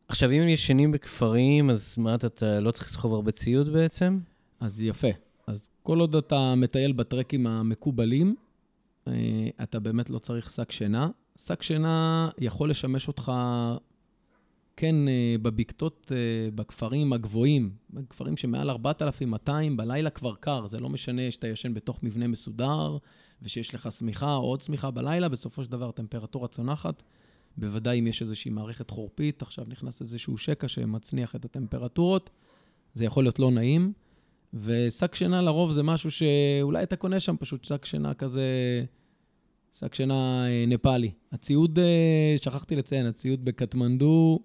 עכשיו, 0.08 0.32
אם 0.32 0.42
הם 0.42 0.48
ישנים 0.48 0.92
בכפרים, 0.92 1.70
אז 1.70 1.96
מה, 1.98 2.16
אתה, 2.16 2.28
אתה 2.28 2.60
לא 2.60 2.72
צריך 2.72 2.88
לסחוב 2.88 3.14
הרבה 3.14 3.32
ציוד 3.32 3.74
בעצם? 3.74 4.20
אז 4.60 4.82
יפה. 4.82 5.08
אז 5.48 5.70
כל 5.84 6.00
עוד 6.00 6.16
אתה 6.16 6.56
מטייל 6.56 6.92
בטרקים 6.92 7.48
המקובלים, 7.48 8.36
uh, 9.06 9.12
אתה 9.64 9.80
באמת 9.80 10.10
לא 10.10 10.20
צריך 10.20 10.52
שק 10.52 10.72
שינה. 10.72 11.10
שק 11.38 11.62
שינה 11.62 12.30
יכול 12.38 12.70
לשמש 12.70 13.08
אותך 13.08 13.32
כן, 14.82 15.08
אה, 15.08 15.36
בבקתות, 15.42 16.12
אה, 16.16 16.52
בכפרים 16.56 17.14
הגבוהים, 17.14 17.72
בכפרים 17.90 18.38
שמעל 18.38 18.70
4,200, 18.70 19.78
בלילה 19.78 20.10
כבר 20.10 20.36
קר, 20.36 20.68
זה 20.68 20.80
לא 20.80 20.90
משנה 20.90 21.32
שאתה 21.32 21.48
ישן 21.48 21.74
בתוך 21.74 22.04
מבנה 22.04 22.28
מסודר, 22.28 22.98
ושיש 23.42 23.76
לך 23.76 23.92
שמיכה 23.92 24.36
או 24.36 24.42
עוד 24.42 24.62
שמיכה 24.62 24.92
בלילה, 24.92 25.30
בסופו 25.30 25.64
של 25.64 25.72
דבר 25.72 25.92
טמפרטורה 25.92 26.48
צונחת. 26.48 27.04
בוודאי 27.58 28.00
אם 28.00 28.08
יש 28.08 28.22
איזושהי 28.22 28.52
מערכת 28.52 28.90
חורפית, 28.90 29.42
עכשיו 29.42 29.66
נכנס 29.68 30.02
איזשהו 30.02 30.38
שקע 30.38 30.68
שמצניח 30.68 31.36
את 31.36 31.46
הטמפרטורות, 31.46 32.30
זה 32.94 33.06
יכול 33.06 33.24
להיות 33.24 33.40
לא 33.40 33.52
נעים. 33.52 33.94
ושק 34.54 35.16
שינה 35.16 35.42
לרוב 35.42 35.72
זה 35.72 35.84
משהו 35.84 36.12
שאולי 36.12 36.84
אתה 36.84 36.96
קונה 36.96 37.20
שם 37.20 37.36
פשוט 37.40 37.64
שק 37.64 37.86
שינה 37.86 38.14
כזה, 38.14 38.46
שק 39.74 39.96
שינה 39.96 40.48
אה, 40.48 40.66
נפאלי. 40.68 41.12
הציוד, 41.32 41.80
שכחתי 42.38 42.76
לציין, 42.76 43.06
הציוד 43.06 43.46
בקטמנדו, 43.46 44.40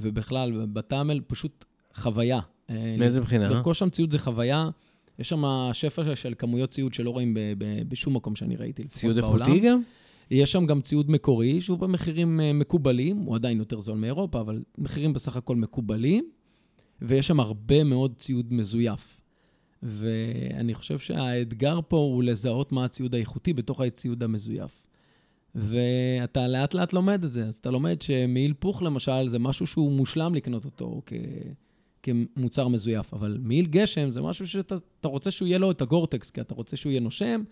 ובכלל, 0.00 0.66
בתאמל 0.72 1.20
פשוט 1.26 1.64
חוויה. 1.94 2.40
אה, 2.70 2.96
מאיזה 2.98 3.20
בחינה? 3.20 3.48
לרכוש 3.48 3.78
שם 3.78 3.90
ציוד 3.90 4.10
זה 4.10 4.18
חוויה. 4.18 4.68
יש 5.18 5.28
שם 5.28 5.44
שפע 5.72 6.16
של 6.16 6.34
כמויות 6.38 6.70
ציוד 6.70 6.94
שלא 6.94 7.10
רואים 7.10 7.34
ב- 7.34 7.52
ב- 7.58 7.82
בשום 7.88 8.16
מקום 8.16 8.36
שאני 8.36 8.56
ראיתי, 8.56 8.88
ציוד 8.88 9.16
איכותי 9.16 9.60
גם? 9.60 9.82
יש 10.30 10.52
שם 10.52 10.66
גם 10.66 10.80
ציוד 10.80 11.10
מקורי, 11.10 11.60
שהוא 11.60 11.78
במחירים 11.78 12.40
אה, 12.40 12.52
מקובלים, 12.52 13.16
הוא 13.18 13.34
עדיין 13.34 13.58
יותר 13.58 13.80
זול 13.80 13.98
מאירופה, 13.98 14.40
אבל 14.40 14.62
מחירים 14.78 15.12
בסך 15.12 15.36
הכל 15.36 15.56
מקובלים, 15.56 16.28
ויש 17.02 17.26
שם 17.26 17.40
הרבה 17.40 17.84
מאוד 17.84 18.14
ציוד 18.16 18.52
מזויף. 18.52 19.20
ואני 19.82 20.74
חושב 20.74 20.98
שהאתגר 20.98 21.80
פה 21.88 21.96
הוא 21.96 22.22
לזהות 22.22 22.72
מה 22.72 22.84
הציוד 22.84 23.14
האיכותי 23.14 23.52
בתוך 23.52 23.80
הציוד 23.80 24.22
המזויף. 24.22 24.83
ואתה 25.54 26.48
לאט 26.48 26.74
לאט 26.74 26.92
לומד 26.92 27.24
את 27.24 27.30
זה. 27.30 27.46
אז 27.46 27.56
אתה 27.56 27.70
לומד 27.70 28.02
שמעיל 28.02 28.54
פוך, 28.58 28.82
למשל, 28.82 29.28
זה 29.28 29.38
משהו 29.38 29.66
שהוא 29.66 29.92
מושלם 29.92 30.34
לקנות 30.34 30.64
אותו 30.64 31.02
כ... 31.06 31.12
כמוצר 32.02 32.68
מזויף, 32.68 33.14
אבל 33.14 33.38
מעיל 33.42 33.66
גשם 33.66 34.10
זה 34.10 34.22
משהו 34.22 34.48
שאתה 34.48 35.08
רוצה 35.08 35.30
שהוא 35.30 35.48
יהיה 35.48 35.58
לו 35.58 35.70
את 35.70 35.82
הגורטקס, 35.82 36.30
כי 36.30 36.40
אתה 36.40 36.54
רוצה 36.54 36.76
שהוא 36.76 36.90
יהיה 36.90 37.00
נושם, 37.00 37.42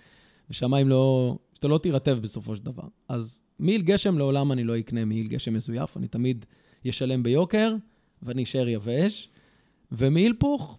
ושמיים 0.50 0.88
לא... 0.88 1.36
שאתה 1.54 1.68
לא 1.68 1.78
תירטב 1.78 2.18
בסופו 2.22 2.56
של 2.56 2.62
דבר. 2.62 2.82
אז 3.08 3.42
מעיל 3.58 3.82
גשם, 3.82 4.18
לעולם 4.18 4.52
אני 4.52 4.64
לא 4.64 4.78
אקנה 4.78 5.04
מעיל 5.04 5.28
גשם 5.28 5.54
מזויף, 5.54 5.96
אני 5.96 6.08
תמיד 6.08 6.44
אשלם 6.88 7.22
ביוקר, 7.22 7.74
ואני 8.22 8.42
אשאר 8.42 8.68
יבש. 8.68 9.28
ומעיל 9.92 10.34
פוך, 10.38 10.78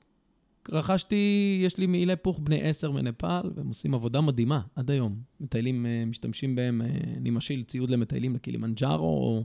רכשתי, 0.69 1.59
יש 1.65 1.77
לי 1.77 1.87
מעילי 1.87 2.15
פוך 2.15 2.39
בני 2.39 2.61
עשר 2.61 2.91
מנפאל, 2.91 3.51
והם 3.55 3.67
עושים 3.67 3.93
עבודה 3.93 4.21
מדהימה 4.21 4.61
עד 4.75 4.91
היום. 4.91 5.15
מטיילים, 5.39 5.85
אה, 5.85 6.03
משתמשים 6.05 6.55
בהם, 6.55 6.81
אה, 6.81 6.87
אני 7.17 7.29
משאיל 7.29 7.63
ציוד 7.63 7.89
למטיילים 7.89 8.35
לקילימנג'ארו 8.35 9.05
או 9.05 9.43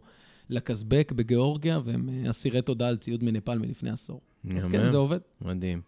לקזבק 0.50 1.12
בגיאורגיה, 1.16 1.80
והם 1.84 2.08
אה, 2.08 2.30
אסירי 2.30 2.62
תודה 2.62 2.88
על 2.88 2.96
ציוד 2.96 3.24
מנפאל 3.24 3.58
מלפני 3.58 3.90
עשור. 3.90 4.20
אז 4.56 4.68
כן, 4.68 4.88
זה 4.88 4.96
עובד. 4.96 5.18
מדהים. 5.40 5.80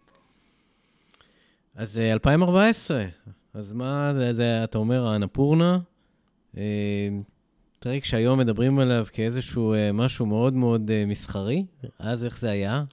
אז 1.75 1.97
2014, 1.99 3.05
אז 3.53 3.73
מה 3.73 4.13
זה, 4.17 4.33
זה 4.33 4.63
אתה 4.63 4.77
אומר, 4.77 5.07
האנפורנה, 5.07 5.79
טרק 7.79 8.05
שהיום 8.05 8.39
מדברים 8.39 8.79
עליו 8.79 9.05
כאיזשהו 9.13 9.75
משהו 9.93 10.25
מאוד 10.25 10.53
מאוד 10.53 10.91
מסחרי, 11.07 11.65
אז 11.99 12.25
איך 12.25 12.39
זה 12.39 12.49
היה? 12.49 12.83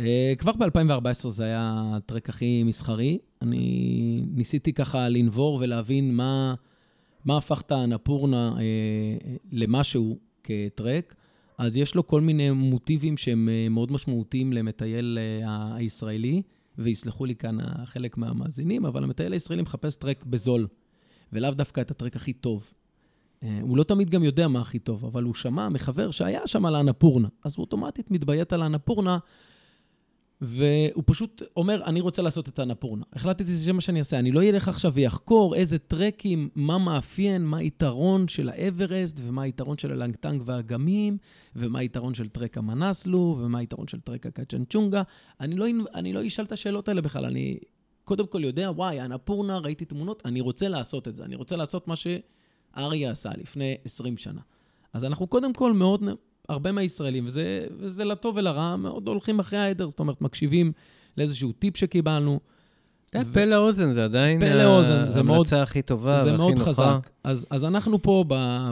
אה, 0.00 0.36
כבר 0.38 0.52
ב-2014 0.52 1.28
זה 1.28 1.44
היה 1.44 1.92
הטרק 1.96 2.28
הכי 2.28 2.62
מסחרי. 2.62 3.18
אני 3.42 4.24
ניסיתי 4.34 4.72
ככה 4.72 5.08
לנבור 5.08 5.58
ולהבין 5.60 6.14
מה, 6.14 6.54
מה 7.24 7.36
הפך 7.36 7.60
את 7.60 7.72
האנפורנה 7.72 8.54
אה, 8.56 8.60
למשהו 9.52 10.18
כטרק. 10.42 11.14
אז 11.58 11.76
יש 11.76 11.94
לו 11.94 12.06
כל 12.06 12.20
מיני 12.20 12.50
מוטיבים 12.50 13.16
שהם 13.16 13.48
אה, 13.48 13.72
מאוד 13.72 13.92
משמעותיים 13.92 14.52
למטייל 14.52 15.18
אה, 15.18 15.48
הישראלי, 15.74 16.42
ויסלחו 16.78 17.24
לי 17.24 17.34
כאן 17.34 17.58
חלק 17.84 18.16
מהמאזינים, 18.16 18.86
אבל 18.86 19.04
המטייל 19.04 19.32
הישראלי 19.32 19.62
מחפש 19.62 19.96
טרק 19.96 20.24
בזול, 20.24 20.66
ולאו 21.32 21.50
דווקא 21.50 21.80
את 21.80 21.90
הטרק 21.90 22.16
הכי 22.16 22.32
טוב. 22.32 22.64
Uh, 23.40 23.46
הוא 23.60 23.76
לא 23.76 23.82
תמיד 23.82 24.10
גם 24.10 24.24
יודע 24.24 24.48
מה 24.48 24.60
הכי 24.60 24.78
טוב, 24.78 25.04
אבל 25.04 25.22
הוא 25.22 25.34
שמע 25.34 25.68
מחבר 25.68 26.10
שהיה 26.10 26.46
שם 26.46 26.66
על 26.66 26.74
האנפורנה, 26.74 27.28
אז 27.44 27.54
הוא 27.56 27.64
אוטומטית 27.64 28.10
מתביית 28.10 28.52
על 28.52 28.62
האנפורנה. 28.62 29.18
והוא 30.40 31.04
פשוט 31.06 31.42
אומר, 31.56 31.82
אני 31.84 32.00
רוצה 32.00 32.22
לעשות 32.22 32.48
את 32.48 32.58
הנפורנה. 32.58 33.04
החלטתי 33.12 33.52
שזה 33.52 33.72
מה 33.72 33.80
שאני 33.80 33.98
אעשה. 33.98 34.18
אני 34.18 34.32
לא 34.32 34.42
אלך 34.42 34.68
עכשיו 34.68 34.94
ויחקור 34.94 35.54
איזה 35.54 35.78
טרקים, 35.78 36.48
מה 36.54 36.78
מאפיין, 36.78 37.44
מה 37.44 37.58
היתרון 37.58 38.28
של 38.28 38.48
האברסט, 38.48 39.20
ומה 39.22 39.42
היתרון 39.42 39.78
של 39.78 39.92
הלנגטנג 39.92 40.42
והאגמים, 40.44 41.18
ומה 41.56 41.78
היתרון 41.78 42.14
של 42.14 42.28
טרק 42.28 42.58
המנסלו, 42.58 43.38
ומה 43.40 43.58
היתרון 43.58 43.88
של 43.88 44.00
טרק 44.00 44.26
הקצ'נצ'ונגה. 44.26 45.02
אני 45.40 45.56
לא, 45.56 45.66
אני 45.94 46.12
לא 46.12 46.26
אשאל 46.26 46.44
את 46.44 46.52
השאלות 46.52 46.88
האלה 46.88 47.00
בכלל. 47.00 47.24
אני 47.24 47.58
קודם 48.04 48.26
כל 48.26 48.44
יודע, 48.44 48.70
וואי, 48.70 49.00
הנפורנה, 49.00 49.58
ראיתי 49.58 49.84
תמונות, 49.84 50.22
אני 50.24 50.40
רוצה 50.40 50.68
לעשות 50.68 51.08
את 51.08 51.16
זה. 51.16 51.24
אני 51.24 51.36
רוצה 51.36 51.56
לעשות 51.56 51.88
מה 51.88 51.94
שאריה 51.96 53.10
עשה 53.10 53.30
לפני 53.36 53.76
20 53.84 54.16
שנה. 54.16 54.40
אז 54.92 55.04
אנחנו 55.04 55.26
קודם 55.26 55.52
כל 55.52 55.72
מאוד 55.72 56.04
הרבה 56.50 56.72
מהישראלים, 56.72 57.26
וזה, 57.26 57.66
וזה 57.78 58.04
לטוב 58.04 58.36
ולרע, 58.36 58.76
מאוד 58.76 59.08
הולכים 59.08 59.38
אחרי 59.40 59.58
העדר, 59.58 59.88
זאת 59.88 60.00
אומרת, 60.00 60.20
מקשיבים 60.22 60.72
לאיזשהו 61.16 61.52
טיפ 61.52 61.76
שקיבלנו. 61.76 62.40
יודע, 63.14 64.54
פה 64.54 64.54
לאוזן 64.58 64.90
זה 64.94 65.02
עדיין 65.02 65.08
זה 65.08 65.22
מאוד- 65.22 65.34
ההמלצה 65.36 65.62
הכי 65.62 65.82
טובה 65.82 66.24
זה 66.24 66.30
והכי 66.30 66.36
מאוד 66.36 66.58
נוחה. 66.58 66.70
חזק. 66.70 67.10
אז, 67.24 67.46
אז 67.50 67.64
אנחנו 67.64 68.02
פה 68.02 68.24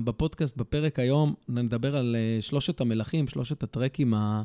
בפודקאסט, 0.04 0.56
בפרק 0.56 0.98
היום, 0.98 1.34
נדבר 1.48 1.96
על 1.96 2.16
אה, 2.18 2.42
שלושת 2.42 2.80
המלכים, 2.80 3.28
שלושת 3.28 3.62
הטרקים 3.62 4.14
ה- 4.14 4.18
ה- 4.18 4.42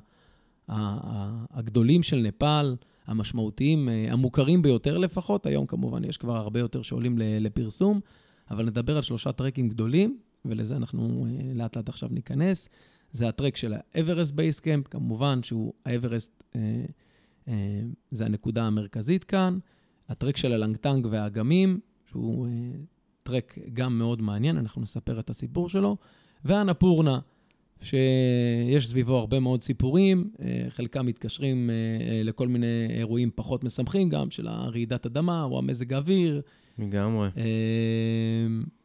ה- 0.70 1.46
הגדולים 1.54 2.04
של 2.04 2.18
נפאל, 2.18 2.76
המשמעותיים, 3.08 3.90
אה, 3.90 4.08
המוכרים 4.12 4.62
ביותר 4.62 4.98
לפחות. 4.98 5.46
היום 5.46 5.66
כמובן 5.66 6.04
יש 6.04 6.18
כבר 6.18 6.38
הרבה 6.38 6.60
יותר 6.60 6.82
שעולים 6.82 7.18
לפרסום, 7.20 8.00
אבל 8.52 8.66
נדבר 8.66 8.96
על 8.96 9.02
שלושה 9.02 9.32
טרקים 9.32 9.70
גדולים, 9.70 10.18
ולזה 10.46 10.76
אנחנו 10.78 11.26
אה, 11.30 11.52
לאט 11.56 11.78
לאט 11.78 11.90
עכשיו 11.90 12.10
ניכנס. 12.12 12.70
זה 13.14 13.28
הטרק 13.28 13.56
של 13.56 13.74
האברסט 13.94 14.34
Base 14.34 14.58
Camp, 14.58 14.88
כמובן 14.88 15.44
שהוא 15.44 15.74
האברסט, 15.86 16.44
אה, 16.56 16.62
אה, 17.48 17.54
זה 18.12 18.26
הנקודה 18.26 18.64
המרכזית 18.64 19.24
כאן. 19.24 19.60
הטרק 20.10 20.38
של 20.38 20.52
הלנגטאנג 20.52 21.08
והאגמים, 21.12 21.80
שהוא 22.12 22.48
אה, 22.48 22.52
טרק 23.24 23.58
גם 23.74 23.98
מאוד 23.98 24.22
מעניין, 24.22 24.58
אנחנו 24.58 24.82
נספר 24.82 25.20
את 25.20 25.30
הסיפור 25.30 25.70
שלו. 25.70 25.98
והנפורנה, 26.46 27.20
שיש 27.84 28.88
סביבו 28.88 29.18
הרבה 29.18 29.40
מאוד 29.40 29.64
סיפורים, 29.64 30.30
אה, 30.42 30.66
חלקם 30.70 31.06
מתקשרים 31.06 31.70
אה, 31.70 31.76
אה, 32.10 32.24
לכל 32.24 32.48
מיני 32.48 32.88
אירועים 32.90 33.30
פחות 33.36 33.64
משמחים 33.64 34.10
גם, 34.10 34.32
של 34.32 34.48
הרעידת 34.48 35.06
אדמה 35.06 35.44
או 35.44 35.58
המזג 35.58 35.94
האוויר. 35.94 36.42
לגמרי. 36.80 37.30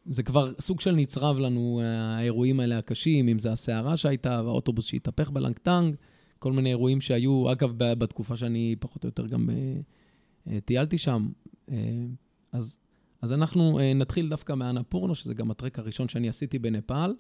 זה 0.09 0.23
כבר 0.23 0.53
סוג 0.61 0.81
של 0.81 0.91
נצרב 0.91 1.39
לנו, 1.39 1.81
אה, 1.83 2.17
האירועים 2.17 2.61
האלה 2.61 2.79
הקשים, 2.79 3.29
אם 3.29 3.39
זה 3.39 3.53
הסערה 3.53 3.97
שהייתה, 3.97 4.43
והאוטובוס 4.45 4.87
שהתהפך 4.87 5.31
בלנגטנג, 5.31 5.95
כל 6.39 6.53
מיני 6.53 6.69
אירועים 6.69 7.01
שהיו, 7.01 7.53
אגב, 7.53 7.73
בתקופה 7.77 8.37
שאני 8.37 8.77
פחות 8.81 9.05
או 9.05 9.09
יותר 9.09 9.27
גם 9.27 9.51
אה, 9.51 9.55
אה, 10.49 10.61
טיילתי 10.61 10.99
שם. 10.99 11.29
אז, 12.53 12.77
אז 13.23 13.33
אנחנו 13.33 13.79
נתחיל 13.95 14.29
דווקא 14.29 14.53
מהאנפורנה, 14.53 15.15
שזה 15.15 15.35
גם 15.35 15.51
הטרק 15.51 15.79
הראשון 15.79 16.09
שאני 16.09 16.29
עשיתי 16.29 16.59
בנפאל. 16.59 17.15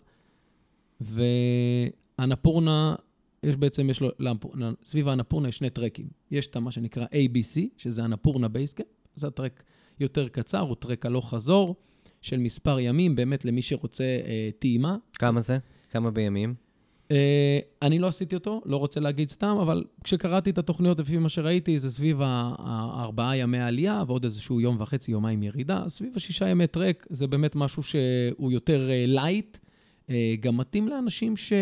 ואנפורנה, 1.01 2.95
יש 3.43 3.57
בעצם, 3.57 3.91
יש 3.91 4.01
לו, 4.01 4.09
לאנפורנה, 4.19 4.73
סביב 4.85 5.09
האנפורנה 5.09 5.49
יש 5.49 5.59
שני 5.59 5.71
טרקים. 5.71 6.09
יש 6.31 6.47
את 6.47 6.57
מה 6.57 6.73
שנקרא 6.73 7.05
ABC, 7.05 7.61
שזה 7.77 8.05
אנפורנה 8.05 8.49
Base 8.49 8.65
Camp, 8.65 8.87
זה 9.15 9.27
הטרק 9.27 9.63
יותר 10.01 10.29
קצר, 10.29 10.61
הוא 10.61 10.77
טרק 10.77 11.07
הלוך 11.07 11.31
חזור 11.31 11.77
של 12.23 12.37
מספר 12.37 12.81
ימים, 12.81 13.17
באמת 13.17 13.45
למי 13.45 13.63
שרוצה 13.63 14.05
אה, 14.05 14.51
טעימה. 14.59 14.97
כמה 15.19 15.41
זה? 15.41 15.59
כמה 15.91 16.11
בימים? 16.11 16.55
אה, 17.11 17.59
אני 17.83 17.99
לא 17.99 18.07
עשיתי 18.07 18.35
אותו, 18.35 18.63
לא 18.65 18.77
רוצה 18.77 19.01
להגיד 19.01 19.31
סתם, 19.31 19.57
אבל 19.61 19.85
כשקראתי 20.05 20.51
את 20.51 20.59
התוכניות 20.59 20.99
לפי 20.99 21.19
מה 21.19 21.29
שראיתי, 21.29 21.79
זה 21.79 21.91
סביב 21.91 22.21
הארבעה 22.23 23.37
ימי 23.37 23.59
עלייה 23.59 24.03
ועוד 24.07 24.25
איזשהו 24.25 24.61
יום 24.61 24.77
וחצי, 24.81 25.13
יומיים 25.13 25.43
ירידה. 25.43 25.85
סביב 25.89 26.13
השישה 26.17 26.49
ימי 26.49 26.67
טרק, 26.67 27.07
זה 27.11 27.27
באמת 27.27 27.57
משהו 27.57 27.83
שהוא 27.83 28.53
יותר 28.53 28.91
light, 29.07 29.59
גם 30.41 30.57
מתאים 30.57 30.89
לאנשים 30.89 31.37
ש... 31.37 31.53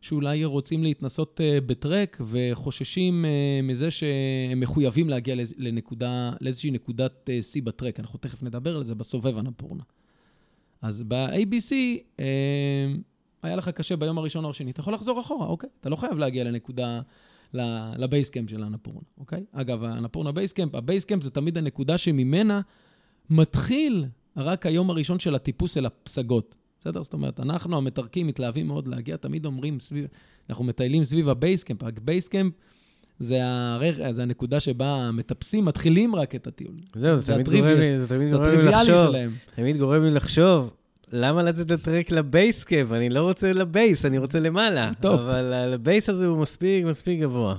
שאולי 0.00 0.44
רוצים 0.44 0.82
להתנסות 0.82 1.40
אה, 1.40 1.58
בטרק 1.66 2.20
וחוששים 2.26 3.24
אה, 3.24 3.60
מזה 3.62 3.90
שהם 3.90 4.60
מחויבים 4.60 5.08
להגיע 5.08 5.34
לנקודה, 5.56 6.32
לאיזושהי 6.40 6.70
נקודת 6.70 7.30
אה, 7.30 7.42
שיא 7.42 7.62
בטרק. 7.62 8.00
אנחנו 8.00 8.18
תכף 8.18 8.42
נדבר 8.42 8.76
על 8.76 8.84
זה 8.84 8.94
בסובב 8.94 9.38
אנפורנה. 9.38 9.82
אז 10.82 11.02
ב-ABC, 11.08 11.72
היה 13.42 13.56
לך 13.56 13.68
קשה 13.68 13.96
ביום 13.96 14.18
הראשון 14.18 14.44
או 14.44 14.50
השני, 14.50 14.70
אתה 14.70 14.80
יכול 14.80 14.94
לחזור 14.94 15.20
אחורה, 15.20 15.46
אוקיי? 15.46 15.70
אתה 15.80 15.88
לא 15.88 15.96
חייב 15.96 16.18
להגיע 16.18 16.44
לנקודה, 16.44 17.00
ל-Base 17.96 18.28
Camp 18.28 18.50
של 18.50 18.62
האנפורנה, 18.62 19.00
אוקיי? 19.18 19.44
אגב, 19.52 19.84
אנפורנה 19.84 20.32
Base 20.32 20.51
Camp, 20.51 20.74
ה-Base 20.74 21.03
Camp 21.03 21.22
זה 21.22 21.30
תמיד 21.30 21.58
הנקודה 21.58 21.98
שממנה 21.98 22.60
מתחיל 23.30 24.04
רק 24.36 24.66
היום 24.66 24.90
הראשון 24.90 25.18
של 25.18 25.34
הטיפוס 25.34 25.76
אל 25.76 25.86
הפסגות. 25.86 26.56
בסדר? 26.86 27.02
זאת 27.02 27.12
אומרת, 27.12 27.40
אנחנו 27.40 27.76
המתרקים 27.76 28.26
מתלהבים 28.26 28.66
מאוד 28.66 28.88
להגיע, 28.88 29.16
תמיד 29.16 29.46
אומרים 29.46 29.80
סביב, 29.80 30.06
אנחנו 30.50 30.64
מטיילים 30.64 31.04
סביב 31.04 31.28
הבייסקאמפ. 31.28 31.82
הבייסקאמפ 31.82 32.52
זה, 33.18 33.38
הר... 33.42 34.12
זה 34.12 34.22
הנקודה 34.22 34.60
שבה 34.60 34.94
המטפסים 34.94 35.64
מתחילים 35.64 36.16
רק 36.16 36.34
את 36.34 36.46
הטיול. 36.46 36.74
זהו, 36.94 37.16
זה 37.16 37.24
זה 37.24 37.32
תמיד 37.32 37.48
גורם 37.48 37.64
לי, 37.64 37.98
זה 37.98 38.08
תמיד 38.08 38.30
גורם 38.30 38.58
לי 38.58 38.64
לחשוב, 38.64 38.96
שלהם. 38.96 39.30
תמיד 39.56 39.76
גורם 39.76 40.04
לי 40.04 40.10
לחשוב, 40.10 40.70
למה 41.12 41.42
לצאת 41.42 41.70
לטרק 41.70 42.10
ל-Base 42.10 42.55
Camp? 42.55 42.92
אני 42.92 43.08
לא 43.08 43.22
רוצה 43.22 43.52
ל-base, 43.52 44.04
אני 44.04 44.18
רוצה 44.18 44.40
למעלה. 44.40 44.90
טוב. 45.00 45.20
אבל 45.20 45.72
ה-base 45.74 46.08
הזה 46.08 46.26
הוא 46.26 46.38
מספיק, 46.38 46.84
מספיק 46.84 47.20
גבוה. 47.20 47.56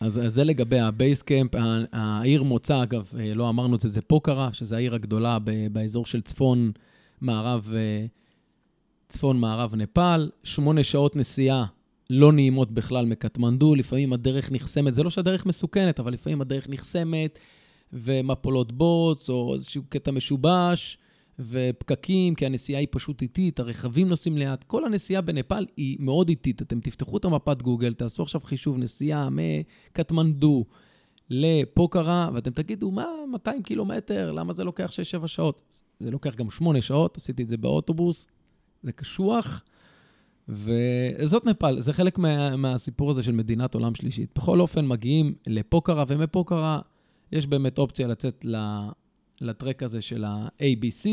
אז, 0.00 0.18
אז 0.26 0.34
זה 0.34 0.44
לגבי 0.44 0.80
ה-Base 0.80 1.18
Camp. 1.18 1.50
עיר 1.92 2.42
המוצא, 2.42 2.82
אגב, 2.82 3.12
אה, 3.18 3.34
לא 3.34 3.48
אמרנו 3.48 3.74
את 3.74 3.80
זה, 3.80 3.88
זה 3.88 4.00
פוקרה, 4.00 4.52
שזו 4.52 4.76
העיר 4.76 4.94
הגדולה 4.94 5.38
באזור 5.72 6.06
של 6.06 6.20
צפון 6.20 6.70
מערב, 7.20 7.72
אה, 9.10 9.12
צפון 9.12 9.40
מערב 9.40 9.74
נפאל. 9.74 10.30
שמונה 10.44 10.82
שעות 10.82 11.16
נסיעה 11.16 11.66
לא 12.10 12.32
נעימות 12.32 12.70
בכלל 12.70 13.06
מקטמנדו, 13.06 13.74
לפעמים 13.74 14.12
הדרך 14.12 14.52
נחסמת, 14.52 14.94
זה 14.94 15.02
לא 15.02 15.10
שהדרך 15.10 15.46
מסוכנת, 15.46 16.00
אבל 16.00 16.12
לפעמים 16.12 16.40
הדרך 16.40 16.68
נחסמת, 16.68 17.38
ומפולות 17.92 18.72
בוץ, 18.72 19.30
או 19.30 19.54
איזשהו 19.54 19.82
קטע 19.88 20.10
משובש, 20.10 20.98
ופקקים, 21.38 22.34
כי 22.34 22.46
הנסיעה 22.46 22.80
היא 22.80 22.88
פשוט 22.90 23.22
איטית, 23.22 23.60
הרכבים 23.60 24.08
נוסעים 24.08 24.38
לאט. 24.38 24.64
כל 24.64 24.84
הנסיעה 24.84 25.22
בנפאל 25.22 25.66
היא 25.76 25.96
מאוד 26.00 26.28
איטית. 26.28 26.62
אתם 26.62 26.80
תפתחו 26.80 27.16
את 27.16 27.24
המפת 27.24 27.62
גוגל, 27.62 27.94
תעשו 27.94 28.22
עכשיו 28.22 28.40
חישוב 28.40 28.78
נסיעה 28.78 29.28
מקטמנדו 29.30 30.64
לפוקרה, 31.30 32.30
ואתם 32.34 32.50
תגידו, 32.50 32.90
מה, 32.90 33.06
200 33.32 33.62
קילומטר, 33.62 34.32
למה 34.32 34.52
זה 34.52 34.64
לוקח 34.64 34.90
6-7 35.22 35.26
שעות? 35.26 35.80
זה 36.00 36.10
לוקח 36.10 36.34
גם 36.34 36.50
8 36.50 36.82
שעות, 36.82 37.16
עשיתי 37.16 37.42
את 37.42 37.48
זה 37.48 37.56
באוטובוס, 37.56 38.28
זה 38.82 38.92
קשוח. 38.92 39.62
וזאת 40.48 41.44
נפאל, 41.44 41.80
זה 41.80 41.92
חלק 41.92 42.18
מה, 42.18 42.56
מהסיפור 42.56 43.10
הזה 43.10 43.22
של 43.22 43.32
מדינת 43.32 43.74
עולם 43.74 43.94
שלישית. 43.94 44.30
בכל 44.36 44.60
אופן, 44.60 44.86
מגיעים 44.86 45.34
לפוקרה, 45.46 46.04
ומפוקרה 46.08 46.80
יש 47.32 47.46
באמת 47.46 47.78
אופציה 47.78 48.08
לצאת 48.08 48.46
לטרק 49.40 49.82
הזה 49.82 50.00
של 50.02 50.24
ה-ABC, 50.24 51.08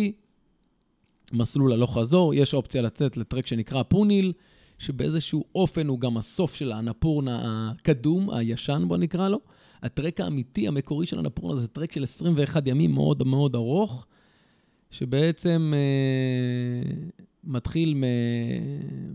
מסלול 1.34 1.74
הלוך 1.74 1.98
חזור, 1.98 2.34
יש 2.34 2.54
אופציה 2.54 2.82
לצאת 2.82 3.18
לטרק 3.18 3.48
שנקרא 3.48 3.84
פוניל, 3.84 4.34
שבאיזשהו 4.78 5.44
אופן 5.56 5.88
הוא 5.88 6.00
גם 6.00 6.18
הסוף 6.18 6.56
של 6.56 6.72
האנפורנה 6.72 7.72
הקדום, 7.72 8.30
הישן 8.30 8.84
בוא 8.88 8.98
נקרא 8.98 9.30
לו. 9.30 9.40
הטרק 9.84 10.20
האמיתי, 10.20 10.68
המקורי 10.68 11.08
של 11.08 11.20
אנפורנה 11.20 11.56
זה 11.60 11.68
טרק 11.68 11.92
של 11.92 12.04
21 12.04 12.68
ימים 12.68 12.92
מאוד 12.92 13.28
מאוד 13.28 13.56
ארוך, 13.56 14.06
שבעצם 14.92 15.74
אה, 15.76 16.92
מתחיל 17.48 17.94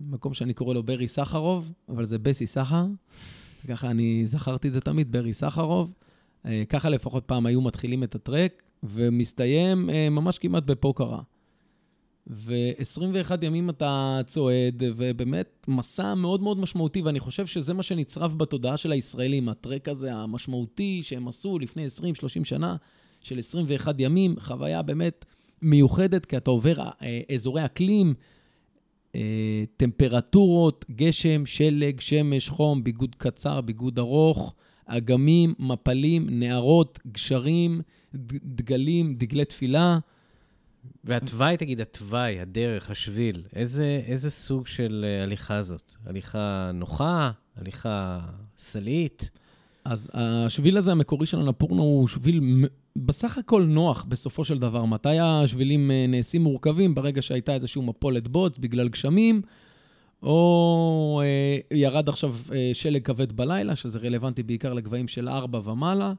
ממקום 0.09 0.35
שאני 0.35 0.55
קורא 0.55 0.75
לו 0.75 0.83
ברי 0.83 1.09
סחרוב, 1.09 1.73
אבל 1.89 2.07
זה 2.07 2.19
בסי 2.19 2.47
סחר. 2.47 2.87
ככה 3.69 3.91
אני 3.91 4.23
זכרתי 4.27 4.69
את 4.69 4.73
זה 4.73 4.81
תמיד, 4.81 5.13
ברי 5.13 5.33
סחרוב. 5.33 5.93
אה, 6.47 6.63
ככה 6.69 6.89
לפחות 6.89 7.25
פעם 7.25 7.47
היו 7.47 7.61
מתחילים 7.61 8.05
את 8.05 8.15
הטרק, 8.15 8.63
ומסתיים 8.83 9.91
אה, 9.91 10.09
ממש 10.11 10.39
כמעט 10.39 10.63
בפוקרה. 10.63 11.21
ו-21 12.27 13.31
ימים 13.43 13.71
אתה 13.71 14.21
צועד, 14.27 14.83
ובאמת 14.97 15.67
מסע 15.69 16.15
מאוד 16.15 16.43
מאוד 16.43 16.59
משמעותי, 16.59 17.03
ואני 17.03 17.21
חושב 17.21 17.47
שזה 17.47 17.75
מה 17.75 17.83
שנצרב 17.83 18.39
בתודעה 18.39 18.77
של 18.77 18.93
הישראלים, 18.93 19.49
הטרק 19.49 19.89
הזה 19.89 20.15
המשמעותי 20.15 21.01
שהם 21.05 21.29
עשו 21.29 21.59
לפני 21.59 21.87
20-30 21.87 22.45
שנה, 22.45 22.77
של 23.21 23.39
21 23.39 23.95
ימים, 23.99 24.35
חוויה 24.39 24.83
באמת 24.83 25.25
מיוחדת, 25.63 26.27
כי 26.27 26.37
אתה 26.37 26.51
עובר 26.51 26.75
אה, 26.81 27.21
אזורי 27.35 27.65
אקלים, 27.65 28.15
אה, 29.15 29.65
טמפרטורות, 29.77 30.85
גשם, 30.91 31.47
שלג, 31.47 32.01
שמש, 32.01 32.49
חום, 32.49 32.85
ביגוד 32.85 33.15
קצר, 33.15 33.61
ביגוד 33.61 33.99
ארוך, 33.99 34.55
אגמים, 34.87 35.55
מפלים, 35.59 36.27
נהרות, 36.31 36.99
גשרים, 37.13 37.81
דגלים, 38.45 39.15
דגלי 39.15 39.45
תפילה. 39.45 39.99
והתוואי, 41.05 41.57
תגיד, 41.57 41.81
התוואי, 41.81 42.41
הדרך, 42.41 42.91
השביל, 42.91 43.43
איזה, 43.57 44.03
איזה 44.07 44.31
סוג 44.31 44.67
של 44.67 45.05
אה, 45.09 45.23
הליכה 45.23 45.63
זאת? 45.63 45.93
הליכה 46.07 46.71
נוחה? 46.75 47.31
הליכה 47.57 48.21
סלעית? 48.59 49.31
אז 49.85 50.11
השביל 50.15 50.77
הזה 50.77 50.93
המקורי 50.93 51.27
של 51.27 51.39
הנפורנו 51.41 51.83
הוא 51.83 52.09
שביל 52.09 52.67
בסך 52.97 53.39
הכל 53.39 53.63
נוח 53.63 54.05
בסופו 54.09 54.45
של 54.45 54.59
דבר. 54.59 54.85
מתי 54.85 55.19
השבילים 55.19 55.91
אה, 55.91 56.07
נעשים 56.09 56.43
מורכבים? 56.43 56.95
ברגע 56.95 57.23
שהייתה 57.23 57.55
איזושהי 57.55 57.83
מפולת 57.83 58.29
בוץ 58.29 58.59
בגלל 58.59 58.89
גשמים, 58.89 59.43
או 60.23 61.23
אה, 61.25 61.77
ירד 61.77 62.09
עכשיו 62.09 62.37
אה, 62.55 62.71
שלג 62.73 63.03
כבד 63.05 63.33
בלילה, 63.33 63.77
שזה 63.77 63.99
רלוונטי 63.99 64.43
בעיקר 64.43 64.75
לגבהים 64.75 65.09
של 65.09 65.29
4 65.29 65.71
ומעלה. 65.71 66.13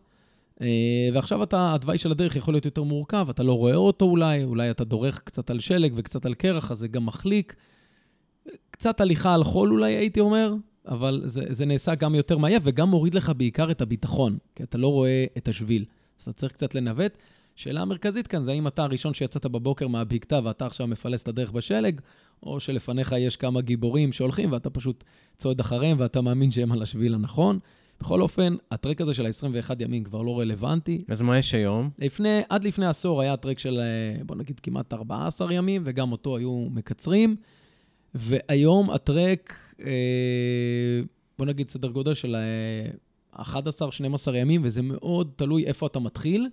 ועכשיו 1.13 1.43
אתה, 1.43 1.73
התוואי 1.75 1.97
של 1.97 2.11
הדרך 2.11 2.35
יכול 2.35 2.53
להיות 2.53 2.65
יותר 2.65 2.83
מורכב, 2.83 3.27
אתה 3.29 3.43
לא 3.43 3.53
רואה 3.53 3.75
אותו 3.75 4.05
אולי, 4.05 4.43
אולי 4.43 4.71
אתה 4.71 4.83
דורך 4.83 5.21
קצת 5.23 5.49
על 5.49 5.59
שלג 5.59 5.93
וקצת 5.95 6.25
על 6.25 6.33
קרח, 6.33 6.71
אז 6.71 6.77
זה 6.77 6.87
גם 6.87 7.05
מחליק. 7.05 7.55
קצת 8.71 9.01
הליכה 9.01 9.33
על 9.33 9.43
חול 9.43 9.71
אולי, 9.71 9.93
הייתי 9.93 10.19
אומר, 10.19 10.53
אבל 10.87 11.21
זה, 11.25 11.43
זה 11.49 11.65
נעשה 11.65 11.95
גם 11.95 12.15
יותר 12.15 12.37
מעייף 12.37 12.63
וגם 12.65 12.89
מוריד 12.89 13.15
לך 13.15 13.31
בעיקר 13.37 13.71
את 13.71 13.81
הביטחון, 13.81 14.37
כי 14.55 14.63
אתה 14.63 14.77
לא 14.77 14.87
רואה 14.87 15.25
את 15.37 15.47
השביל. 15.47 15.85
אז 16.23 16.29
אתה 16.29 16.33
צריך 16.33 16.53
קצת 16.53 16.75
לנווט. 16.75 17.17
שאלה 17.55 17.81
המרכזית 17.81 18.27
כאן 18.27 18.43
זה 18.43 18.51
האם 18.51 18.67
אתה 18.67 18.83
הראשון 18.83 19.13
שיצאת 19.13 19.45
בבוקר 19.45 19.87
מהבקתה 19.87 20.39
ואתה 20.43 20.65
עכשיו 20.65 20.87
מפלס 20.87 21.23
את 21.23 21.27
הדרך 21.27 21.51
בשלג, 21.51 22.01
או 22.43 22.59
שלפניך 22.59 23.15
יש 23.19 23.37
כמה 23.37 23.61
גיבורים 23.61 24.11
שהולכים 24.11 24.51
ואתה 24.51 24.69
פשוט 24.69 25.03
צועד 25.37 25.59
אחריהם 25.59 25.97
ואתה 25.99 26.21
מאמין 26.21 26.51
שהם 26.51 26.71
על 26.71 26.81
השביל 26.81 27.13
הנכון. 27.13 27.59
בכל 27.99 28.21
אופן, 28.21 28.55
הטרק 28.71 29.01
הזה 29.01 29.13
של 29.13 29.25
ה-21 29.25 29.75
ימים 29.79 30.03
כבר 30.03 30.21
לא 30.21 30.39
רלוונטי. 30.39 31.03
אז 31.07 31.21
מה 31.21 31.37
יש 31.37 31.53
היום? 31.53 31.89
לפני, 31.99 32.41
עד 32.49 32.63
לפני 32.63 32.85
עשור 32.85 33.21
היה 33.21 33.37
טרק 33.37 33.59
של, 33.59 33.79
אה, 33.79 34.23
בוא 34.23 34.35
נגיד, 34.35 34.59
כמעט 34.59 34.93
14 34.93 35.53
ימים, 35.53 35.81
וגם 35.85 36.11
אותו 36.11 36.37
היו 36.37 36.67
מקצרים. 36.71 37.35
והיום 38.15 38.89
הטרק, 38.89 39.53
אה, 39.85 41.01
בוא 41.37 41.45
נגיד, 41.45 41.69
סדר 41.69 41.87
גודל 41.87 42.13
של 42.13 42.35
11-12 43.39 43.41
ימים, 44.35 44.61
וזה 44.63 44.81
מאוד 44.81 45.31
תלוי 45.35 45.65
איפה 45.65 45.87
אתה 45.87 45.99
מתחיל. 45.99 46.49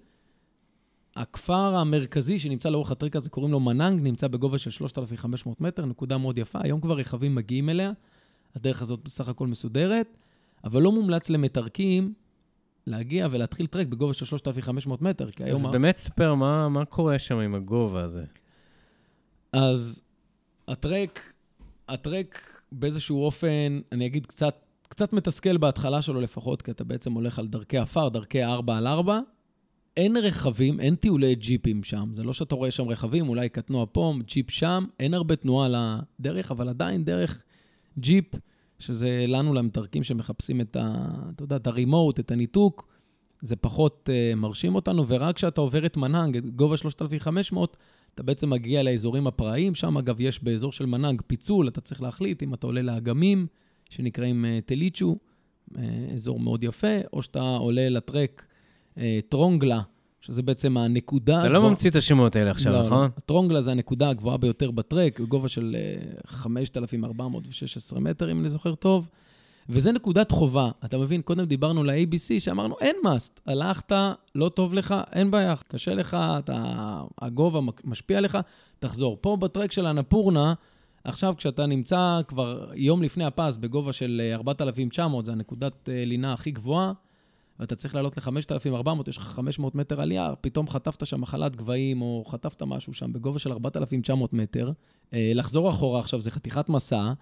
הכפר 1.16 1.74
המרכזי 1.76 2.38
שנמצא 2.38 2.68
לאורך 2.68 2.90
הטרק 2.90 3.16
הזה, 3.16 3.30
קוראים 3.30 3.52
לו 3.52 3.60
מננג, 3.60 4.02
נמצא 4.02 4.28
בגובה 4.28 4.58
של 4.58 4.70
3,500 4.70 5.60
מטר, 5.60 5.84
נקודה 5.84 6.18
מאוד 6.18 6.38
יפה. 6.38 6.58
היום 6.62 6.80
כבר 6.80 6.94
רכבים 6.94 7.34
מגיעים 7.34 7.68
אליה, 7.68 7.92
הדרך 8.54 8.82
הזאת 8.82 9.00
בסך 9.04 9.28
הכל 9.28 9.46
מסודרת, 9.46 10.16
אבל 10.64 10.82
לא 10.82 10.92
מומלץ 10.92 11.30
למתרקים 11.30 12.14
להגיע 12.86 13.28
ולהתחיל 13.30 13.66
טרק 13.66 13.86
בגובה 13.86 14.14
של 14.14 14.24
3,500 14.24 15.02
מטר, 15.02 15.30
כי 15.30 15.44
היום... 15.44 15.66
אז 15.66 15.72
באמת 15.72 15.96
ספר 15.96 16.34
מה, 16.34 16.68
מה 16.68 16.84
קורה 16.84 17.18
שם 17.18 17.38
עם 17.38 17.54
הגובה 17.54 18.02
הזה. 18.02 18.24
אז 19.52 20.02
הטרק, 20.68 21.32
הטרק 21.88 22.60
באיזשהו 22.72 23.24
אופן, 23.24 23.80
אני 23.92 24.06
אגיד 24.06 24.26
קצת, 24.26 24.54
קצת 24.90 25.12
מתסכל 25.12 25.56
בהתחלה 25.56 26.02
שלו 26.02 26.20
לפחות, 26.20 26.62
כי 26.62 26.70
אתה 26.70 26.84
בעצם 26.84 27.12
הולך 27.12 27.38
על 27.38 27.48
דרכי 27.48 27.78
עפר, 27.78 28.08
דרכי 28.08 28.44
4 28.44 28.76
על 28.76 28.86
4. 28.86 29.20
אין 29.96 30.16
רכבים, 30.16 30.80
אין 30.80 30.94
טיולי 30.94 31.34
ג'יפים 31.34 31.84
שם. 31.84 32.08
זה 32.12 32.22
לא 32.22 32.32
שאתה 32.32 32.54
רואה 32.54 32.70
שם 32.70 32.88
רכבים, 32.88 33.28
אולי 33.28 33.48
קטנוע 33.48 33.86
פה, 33.92 34.14
ג'יפ 34.26 34.50
שם, 34.50 34.84
אין 35.00 35.14
הרבה 35.14 35.36
תנועה 35.36 35.66
על 35.66 35.74
הדרך, 35.78 36.50
אבל 36.50 36.68
עדיין 36.68 37.04
דרך 37.04 37.44
ג'יפ, 37.98 38.24
שזה 38.78 39.24
לנו 39.28 39.54
למתרקים 39.54 40.02
שמחפשים 40.02 40.60
את 40.60 40.76
ה... 40.76 41.06
אתה 41.34 41.42
יודע, 41.42 41.56
את 41.56 41.66
הרימוט, 41.66 42.20
את 42.20 42.30
הניתוק, 42.30 42.88
זה 43.42 43.56
פחות 43.56 44.08
uh, 44.08 44.36
מרשים 44.36 44.74
אותנו, 44.74 45.08
ורק 45.08 45.36
כשאתה 45.36 45.60
עובר 45.60 45.86
את 45.86 45.96
מנהנג, 45.96 46.38
גובה 46.56 46.76
3,500, 46.76 47.76
אתה 48.14 48.22
בעצם 48.22 48.50
מגיע 48.50 48.82
לאזורים 48.82 49.26
הפראיים. 49.26 49.74
שם, 49.74 49.98
אגב, 49.98 50.20
יש 50.20 50.44
באזור 50.44 50.72
של 50.72 50.86
מנהנג 50.86 51.22
פיצול, 51.26 51.68
אתה 51.68 51.80
צריך 51.80 52.02
להחליט 52.02 52.42
אם 52.42 52.54
אתה 52.54 52.66
עולה 52.66 52.82
לאגמים, 52.82 53.46
שנקראים 53.90 54.44
uh, 54.44 54.66
טליצ'ו, 54.66 55.16
uh, 55.72 55.78
אזור 56.14 56.40
מאוד 56.40 56.64
יפה, 56.64 56.96
או 57.12 57.22
שאתה 57.22 57.40
עולה 57.40 57.88
לטרק 57.88 58.46
אה, 58.98 59.18
טרונגלה, 59.28 59.80
שזה 60.20 60.42
בעצם 60.42 60.76
הנקודה... 60.76 61.40
אתה 61.40 61.48
לא 61.48 61.68
ממציא 61.68 61.90
את 61.90 61.96
השמות 61.96 62.36
האלה 62.36 62.50
עכשיו, 62.50 62.72
לא, 62.72 62.86
נכון? 62.86 63.02
לא. 63.02 63.20
טרונגלה 63.26 63.62
זה 63.62 63.70
הנקודה 63.70 64.08
הגבוהה 64.10 64.36
ביותר 64.36 64.70
בטרק, 64.70 65.20
בגובה 65.20 65.48
של 65.48 65.76
5,416 66.26 68.00
מטר, 68.00 68.32
אם 68.32 68.40
אני 68.40 68.48
זוכר 68.48 68.74
טוב. 68.74 69.08
וזה 69.68 69.92
נקודת 69.92 70.30
חובה. 70.30 70.70
אתה 70.84 70.98
מבין, 70.98 71.22
קודם 71.22 71.44
דיברנו 71.44 71.84
ל-ABC, 71.84 72.40
שאמרנו, 72.40 72.74
אין 72.80 72.96
מאסט. 73.04 73.40
הלכת, 73.46 73.92
לא 74.34 74.48
טוב 74.48 74.74
לך, 74.74 74.94
אין 75.12 75.30
בעיה. 75.30 75.54
קשה 75.68 75.94
לך, 75.94 76.16
אתה, 76.38 77.00
הגובה 77.20 77.60
משפיע 77.84 78.18
עליך, 78.18 78.38
תחזור. 78.78 79.18
פה 79.20 79.36
בטרק 79.36 79.72
של 79.72 79.86
הנפורנה, 79.86 80.54
עכשיו 81.04 81.34
כשאתה 81.36 81.66
נמצא 81.66 82.20
כבר 82.28 82.70
יום 82.74 83.02
לפני 83.02 83.24
הפס 83.24 83.56
בגובה 83.56 83.92
של 83.92 84.30
4,900, 84.34 85.24
זה 85.24 85.32
הנקודת 85.32 85.88
לינה 85.88 86.32
הכי 86.32 86.50
גבוהה, 86.50 86.92
ואתה 87.60 87.76
צריך 87.76 87.94
לעלות 87.94 88.16
ל-5,400, 88.16 88.88
יש 89.08 89.16
לך 89.16 89.22
500 89.22 89.74
מטר 89.74 90.00
עלייה, 90.00 90.34
פתאום 90.40 90.68
חטפת 90.68 91.06
שם 91.06 91.20
מחלת 91.20 91.56
גבהים, 91.56 92.02
או 92.02 92.24
חטפת 92.28 92.62
משהו 92.62 92.94
שם 92.94 93.12
בגובה 93.12 93.38
של 93.38 93.52
4,900 93.52 94.32
מטר. 94.32 94.72
אה, 95.14 95.32
לחזור 95.34 95.70
אחורה 95.70 96.00
עכשיו 96.00 96.20
זה 96.20 96.30
חתיכת 96.30 96.68
מסע, 96.68 97.12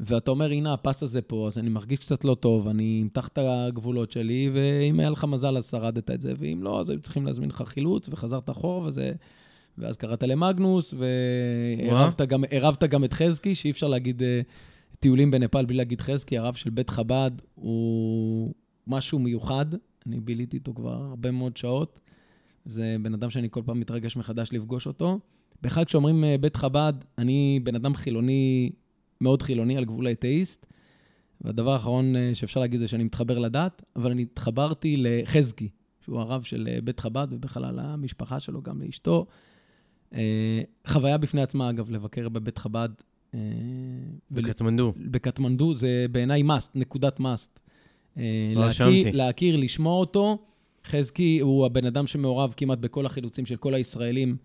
ואתה 0.00 0.30
אומר, 0.30 0.50
הנה, 0.50 0.72
הפס 0.72 1.02
הזה 1.02 1.22
פה, 1.22 1.46
אז 1.46 1.58
אני 1.58 1.68
מרגיש 1.68 1.98
קצת 1.98 2.24
לא 2.24 2.34
טוב, 2.34 2.68
אני 2.68 3.00
אמתח 3.02 3.28
את 3.28 3.38
הגבולות 3.38 4.10
שלי, 4.10 4.50
ואם 4.52 5.00
היה 5.00 5.10
לך 5.10 5.24
מזל, 5.24 5.56
אז 5.56 5.70
שרדת 5.70 6.10
את 6.10 6.20
זה, 6.20 6.32
ואם 6.38 6.60
לא, 6.62 6.80
אז 6.80 6.90
היו 6.90 7.00
צריכים 7.00 7.26
להזמין 7.26 7.48
לך 7.48 7.62
חילוץ, 7.66 8.08
וחזרת 8.08 8.50
אחורה, 8.50 8.86
וזה... 8.86 9.12
ואז 9.78 9.96
קראת 9.96 10.22
למגנוס, 10.22 10.94
וערבת 11.88 12.20
גם, 12.20 12.44
גם 12.90 13.04
את 13.04 13.12
חזקי, 13.12 13.54
שאי 13.54 13.70
אפשר 13.70 13.88
להגיד 13.88 14.22
uh, 14.22 14.24
טיולים 15.00 15.30
בנפאל 15.30 15.64
בלי 15.64 15.76
להגיד 15.76 16.00
חזקי, 16.00 16.38
הרב 16.38 16.54
של 16.54 16.70
בית 16.70 16.90
חב"ד 16.90 17.30
הוא 17.54 18.54
משהו 18.86 19.18
מיוחד. 19.18 19.66
אני 20.06 20.20
ביליתי 20.20 20.56
איתו 20.56 20.74
כבר 20.74 20.92
הרבה 20.92 21.30
מאוד 21.30 21.56
שעות. 21.56 22.00
זה 22.64 22.96
בן 23.02 23.14
אדם 23.14 23.30
שאני 23.30 23.48
כל 23.50 23.62
פעם 23.66 23.80
מתרגש 23.80 24.16
מחדש 24.16 24.48
לפגוש 24.52 24.86
אותו. 24.86 25.20
באחד, 25.62 25.84
כשאומרים 25.84 26.24
אה, 26.24 26.36
בית 26.40 26.56
חב"ד, 26.56 26.92
אני 27.18 27.60
בן 27.62 27.74
אדם 27.74 27.94
חילוני, 27.94 28.72
מאוד 29.20 29.42
חילוני, 29.42 29.76
על 29.76 29.84
גבול 29.84 30.06
האתאיסט. 30.06 30.66
והדבר 31.40 31.72
האחרון 31.72 32.16
אה, 32.16 32.30
שאפשר 32.34 32.60
להגיד 32.60 32.80
זה 32.80 32.88
שאני 32.88 33.04
מתחבר 33.04 33.38
לדת, 33.38 33.82
אבל 33.96 34.10
אני 34.10 34.22
התחברתי 34.22 34.96
לחזקי, 34.98 35.68
שהוא 36.00 36.20
הרב 36.20 36.42
של 36.42 36.68
אה, 36.70 36.78
בית 36.84 37.00
חב"ד, 37.00 37.26
ובכלל 37.30 37.78
המשפחה 37.78 38.40
שלו, 38.40 38.62
גם 38.62 38.82
לאשתו. 38.82 39.26
חוויה 40.86 41.18
בפני 41.18 41.42
עצמה, 41.42 41.70
אגב, 41.70 41.90
לבקר 41.90 42.28
בבית 42.28 42.58
חב"ד. 42.58 42.88
בקטמנדו. 44.30 44.92
בקטמנדו 44.96 45.74
זה 45.74 46.06
בעיניי 46.10 46.42
must, 46.42 46.70
נקודת 46.74 47.20
must. 47.20 47.60
אה, 48.18 48.52
להכיר, 48.56 49.10
להכיר, 49.12 49.56
לשמוע 49.56 50.00
אותו. 50.00 50.38
חזקי 50.86 51.38
הוא 51.40 51.66
הבן 51.66 51.86
אדם 51.86 52.06
שמעורב 52.06 52.54
כמעט 52.56 52.78
בכל 52.78 53.06
החילוצים 53.06 53.46
של 53.46 53.56
כל 53.56 53.74
הישראלים 53.74 54.36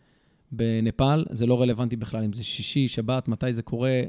בנפאל. 0.51 1.25
זה 1.31 1.45
לא 1.45 1.61
רלוונטי 1.61 1.95
בכלל 1.95 2.23
אם 2.23 2.33
זה 2.33 2.43
שישי, 2.43 2.87
שבת, 2.87 3.27
מתי 3.27 3.53
זה 3.53 3.61
קורה. 3.61 4.01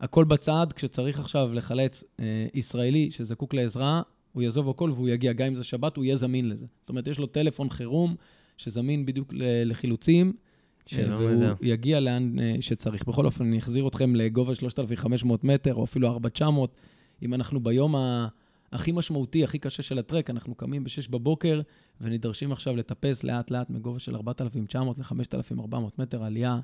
הכל 0.00 0.24
בצד, 0.24 0.66
כשצריך 0.74 1.20
עכשיו 1.20 1.50
לחלץ 1.52 2.04
אה, 2.20 2.46
ישראלי 2.54 3.10
שזקוק 3.10 3.54
לעזרה, 3.54 4.02
הוא 4.32 4.42
יעזוב 4.42 4.68
הכל 4.68 4.90
והוא 4.90 5.08
יגיע, 5.08 5.32
גם 5.32 5.46
אם 5.46 5.54
זה 5.54 5.64
שבת, 5.64 5.96
הוא 5.96 6.04
יהיה 6.04 6.16
זמין 6.16 6.48
לזה. 6.48 6.66
זאת 6.80 6.88
אומרת, 6.88 7.06
יש 7.06 7.18
לו 7.18 7.26
טלפון 7.26 7.70
חירום 7.70 8.14
שזמין 8.56 9.06
בדיוק 9.06 9.32
לחילוצים, 9.64 10.26
אה, 10.26 10.32
והוא 10.92 11.30
מדע. 11.30 11.54
יגיע 11.62 12.00
לאן 12.00 12.38
אה, 12.38 12.56
שצריך. 12.60 13.04
בכל 13.08 13.26
אופן, 13.26 13.44
אני 13.44 13.58
אחזיר 13.58 13.88
אתכם 13.88 14.16
לגובה 14.16 14.54
3,500 14.54 15.44
מטר, 15.44 15.74
או 15.74 15.84
אפילו 15.84 16.08
4,900, 16.08 16.76
אם 17.22 17.34
אנחנו 17.34 17.60
ביום 17.60 17.96
ה... 17.96 18.28
הכי 18.72 18.92
משמעותי, 18.92 19.44
הכי 19.44 19.58
קשה 19.58 19.82
של 19.82 19.98
הטרק, 19.98 20.30
אנחנו 20.30 20.54
קמים 20.54 20.84
ב-6 20.84 21.10
בבוקר 21.10 21.60
ונדרשים 22.00 22.52
עכשיו 22.52 22.76
לטפס 22.76 23.24
לאט-לאט 23.24 23.70
מגובה 23.70 23.98
של 23.98 24.16
4,900 24.16 24.98
ל-5,400 24.98 25.76
מטר, 25.98 26.24
עלייה 26.24 26.60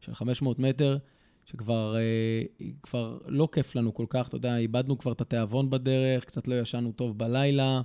של 0.00 0.14
500 0.14 0.58
מטר, 0.58 0.98
שכבר 1.44 1.96
אה, 1.96 2.66
כבר 2.82 3.18
לא 3.26 3.48
כיף 3.52 3.76
לנו 3.76 3.94
כל 3.94 4.06
כך, 4.08 4.28
אתה 4.28 4.36
יודע, 4.36 4.56
איבדנו 4.56 4.98
כבר 4.98 5.12
את 5.12 5.20
התיאבון 5.20 5.70
בדרך, 5.70 6.24
קצת 6.24 6.48
לא 6.48 6.60
ישנו 6.60 6.92
טוב 6.92 7.18
בלילה, 7.18 7.80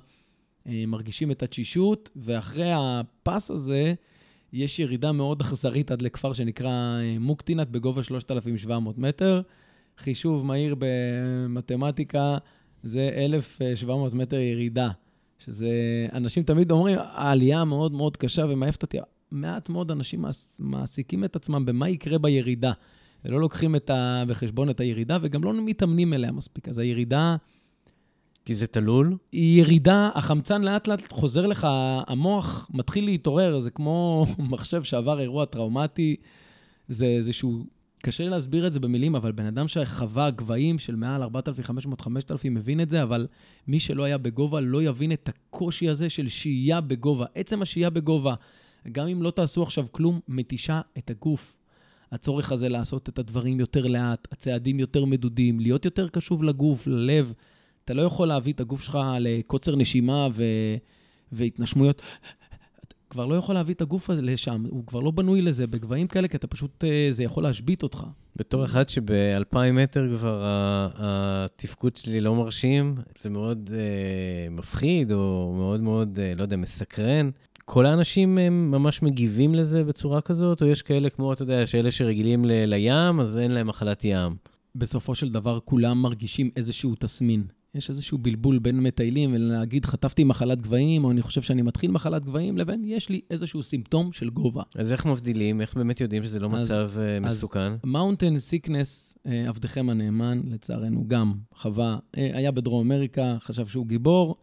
אה, 0.66 0.84
מרגישים 0.86 1.30
את 1.30 1.42
התשישות, 1.42 2.10
ואחרי 2.16 2.70
הפס 2.72 3.50
הזה, 3.50 3.94
יש 4.52 4.78
ירידה 4.78 5.12
מאוד 5.12 5.40
אכזרית 5.40 5.90
עד 5.90 6.02
לכפר 6.02 6.32
שנקרא 6.32 7.00
אה, 7.00 7.16
מוקטינת 7.20 7.70
בגובה 7.70 8.02
3,700 8.02 8.98
מטר. 8.98 9.42
חישוב 9.98 10.44
מהיר 10.44 10.76
במתמטיקה, 10.78 12.38
זה 12.82 13.10
1,700 13.16 14.14
מטר 14.14 14.36
ירידה, 14.36 14.90
שזה, 15.38 15.70
אנשים 16.12 16.42
תמיד 16.42 16.70
אומרים, 16.70 16.96
העלייה 16.98 17.64
מאוד 17.64 17.92
מאוד 17.92 18.16
קשה 18.16 18.44
ומעייפת 18.48 18.82
אותי. 18.82 18.98
מעט 19.30 19.68
מאוד 19.68 19.90
אנשים 19.90 20.24
מעסיקים 20.58 21.24
את 21.24 21.36
עצמם 21.36 21.66
במה 21.66 21.88
יקרה 21.88 22.18
בירידה. 22.18 22.72
ולא 23.24 23.40
לוקחים 23.40 23.76
את 23.76 23.90
ה... 23.90 24.24
בחשבון 24.28 24.70
את 24.70 24.80
הירידה, 24.80 25.18
וגם 25.22 25.44
לא 25.44 25.52
מתאמנים 25.64 26.14
אליה 26.14 26.32
מספיק. 26.32 26.68
אז 26.68 26.78
הירידה... 26.78 27.36
כי 28.48 28.54
זה 28.54 28.66
תלול? 28.66 29.16
היא 29.32 29.60
ירידה, 29.60 30.10
החמצן 30.14 30.62
לאט 30.62 30.88
לאט 30.88 31.12
חוזר 31.12 31.46
לך, 31.46 31.66
המוח 32.06 32.70
מתחיל 32.74 33.04
להתעורר, 33.04 33.60
זה 33.60 33.70
כמו 33.70 34.26
מחשב 34.52 34.82
שעבר 34.82 35.20
אירוע 35.20 35.44
טראומטי, 35.44 36.16
זה 36.88 37.06
איזשהו 37.06 37.64
קשה 38.02 38.24
לי 38.24 38.30
להסביר 38.30 38.66
את 38.66 38.72
זה 38.72 38.80
במילים, 38.80 39.14
אבל 39.14 39.32
בן 39.32 39.46
אדם 39.46 39.68
שחווה 39.68 40.30
גבהים 40.30 40.78
של 40.78 40.96
מעל 40.96 41.22
4,500-5,000 41.22 41.28
מבין 42.50 42.80
את 42.80 42.90
זה, 42.90 43.02
אבל 43.02 43.26
מי 43.66 43.80
שלא 43.80 44.04
היה 44.04 44.18
בגובה 44.18 44.60
לא 44.60 44.82
יבין 44.82 45.12
את 45.12 45.28
הקושי 45.28 45.88
הזה 45.88 46.10
של 46.10 46.28
שהייה 46.28 46.80
בגובה. 46.80 47.26
עצם 47.34 47.62
השהייה 47.62 47.90
בגובה, 47.90 48.34
גם 48.92 49.08
אם 49.08 49.22
לא 49.22 49.30
תעשו 49.30 49.62
עכשיו 49.62 49.86
כלום, 49.90 50.20
מתישה 50.28 50.80
את 50.98 51.10
הגוף. 51.10 51.56
הצורך 52.12 52.52
הזה 52.52 52.68
לעשות 52.68 53.08
את 53.08 53.18
הדברים 53.18 53.60
יותר 53.60 53.86
לאט, 53.86 54.28
הצעדים 54.32 54.80
יותר 54.80 55.04
מדודים, 55.04 55.60
להיות 55.60 55.84
יותר 55.84 56.08
קשוב 56.08 56.44
לגוף, 56.44 56.86
ללב. 56.86 57.32
אתה 57.88 57.94
לא 57.94 58.02
יכול 58.02 58.28
להביא 58.28 58.52
את 58.52 58.60
הגוף 58.60 58.82
שלך 58.82 58.98
לקוצר 59.20 59.76
נשימה 59.76 60.28
ו... 60.32 60.44
והתנשמויות. 61.32 62.02
כבר 63.10 63.26
לא 63.26 63.34
יכול 63.34 63.54
להביא 63.54 63.74
את 63.74 63.80
הגוף 63.80 64.10
הזה 64.10 64.22
לשם, 64.22 64.64
הוא 64.70 64.86
כבר 64.86 65.00
לא 65.00 65.10
בנוי 65.10 65.42
לזה 65.42 65.66
בגבהים 65.66 66.06
כאלה, 66.06 66.28
כי 66.28 66.36
אתה 66.36 66.46
פשוט, 66.46 66.84
אה, 66.84 67.08
זה 67.10 67.24
יכול 67.24 67.42
להשבית 67.42 67.82
אותך. 67.82 68.04
בתור 68.36 68.64
אחד 68.64 68.88
שב-2,000 68.88 69.72
מטר 69.72 70.16
כבר 70.16 70.42
התפקוד 70.96 71.96
שלי 71.96 72.20
לא 72.20 72.34
מרשים, 72.34 72.94
זה 73.22 73.30
מאוד 73.30 73.70
uh, 73.72 74.50
מפחיד, 74.50 75.12
או 75.12 75.54
מאוד 75.56 75.80
מאוד, 75.80 76.18
uh, 76.18 76.38
לא 76.38 76.42
יודע, 76.42 76.56
מסקרן. 76.56 77.30
כל 77.64 77.86
האנשים 77.86 78.38
הם 78.38 78.70
ממש 78.70 79.02
מגיבים 79.02 79.54
לזה 79.54 79.84
בצורה 79.84 80.20
כזאת, 80.20 80.62
או 80.62 80.66
יש 80.66 80.82
כאלה 80.82 81.10
כמו, 81.10 81.32
אתה 81.32 81.42
יודע, 81.42 81.66
שאלה 81.66 81.90
שרגילים 81.90 82.44
ל- 82.44 82.64
לים, 82.66 83.20
אז 83.20 83.38
אין 83.38 83.50
להם 83.50 83.66
מחלת 83.66 84.04
ים. 84.04 84.36
בסופו 84.74 85.14
של 85.14 85.28
דבר 85.28 85.60
כולם 85.60 86.02
מרגישים 86.02 86.50
איזשהו 86.56 86.94
תסמין. 86.98 87.57
יש 87.74 87.90
איזשהו 87.90 88.18
בלבול 88.18 88.58
בין 88.58 88.80
מטיילים 88.80 89.32
ולהגיד, 89.34 89.84
חטפתי 89.84 90.24
מחלת 90.24 90.62
גבהים, 90.62 91.04
או 91.04 91.10
אני 91.10 91.22
חושב 91.22 91.42
שאני 91.42 91.62
מתחיל 91.62 91.90
מחלת 91.90 92.24
גבהים, 92.24 92.58
לבין 92.58 92.82
יש 92.84 93.08
לי 93.08 93.20
איזשהו 93.30 93.62
סימפטום 93.62 94.12
של 94.12 94.30
גובה. 94.30 94.62
אז 94.74 94.92
איך 94.92 95.06
מבדילים? 95.06 95.60
איך 95.60 95.74
באמת 95.74 96.00
יודעים 96.00 96.24
שזה 96.24 96.38
לא 96.40 96.48
אז- 96.56 96.64
מצב 96.64 96.90
אה, 96.98 97.16
אז- 97.16 97.22
מסוכן? 97.36 97.72
mountain 97.84 98.38
sickness, 98.38 99.18
עבדכם 99.24 99.90
הנאמן, 99.90 100.40
לצערנו 100.44 101.04
גם 101.08 101.32
חווה, 101.54 101.98
אה, 102.18 102.30
היה 102.34 102.50
בדרום 102.50 102.86
אמריקה, 102.92 103.36
חשב 103.40 103.66
שהוא 103.66 103.86
גיבור, 103.86 104.36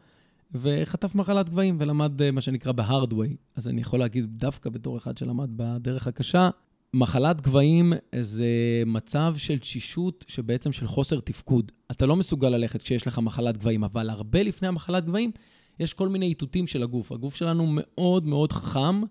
וחטף 0.55 1.15
מחלת 1.15 1.49
גבהים 1.49 1.77
ולמד 1.79 2.21
אה, 2.21 2.31
מה 2.31 2.41
שנקרא 2.41 2.71
ב-hard 2.71 3.11
way. 3.11 3.35
אז 3.55 3.67
אני 3.67 3.81
יכול 3.81 3.99
להגיד, 3.99 4.25
דווקא 4.29 4.69
בתור 4.69 4.97
אחד 4.97 5.17
שלמד 5.17 5.49
בדרך 5.55 6.07
הקשה, 6.07 6.49
מחלת 6.95 7.41
גבהים 7.41 7.93
זה 8.19 8.45
מצב 8.85 9.33
של 9.37 9.59
תשישות, 9.59 10.25
שבעצם 10.27 10.71
של 10.71 10.87
חוסר 10.87 11.19
תפקוד. 11.19 11.71
אתה 11.91 12.05
לא 12.05 12.15
מסוגל 12.15 12.49
ללכת 12.49 12.81
כשיש 12.81 13.07
לך 13.07 13.19
מחלת 13.19 13.57
גבהים, 13.57 13.83
אבל 13.83 14.09
הרבה 14.09 14.43
לפני 14.43 14.67
המחלת 14.67 15.05
גבהים, 15.05 15.31
יש 15.79 15.93
כל 15.93 16.09
מיני 16.09 16.25
איתותים 16.25 16.67
של 16.67 16.83
הגוף. 16.83 17.11
הגוף 17.11 17.35
שלנו 17.35 17.65
מאוד 17.69 18.25
מאוד 18.25 18.51
חכם, 18.51 19.01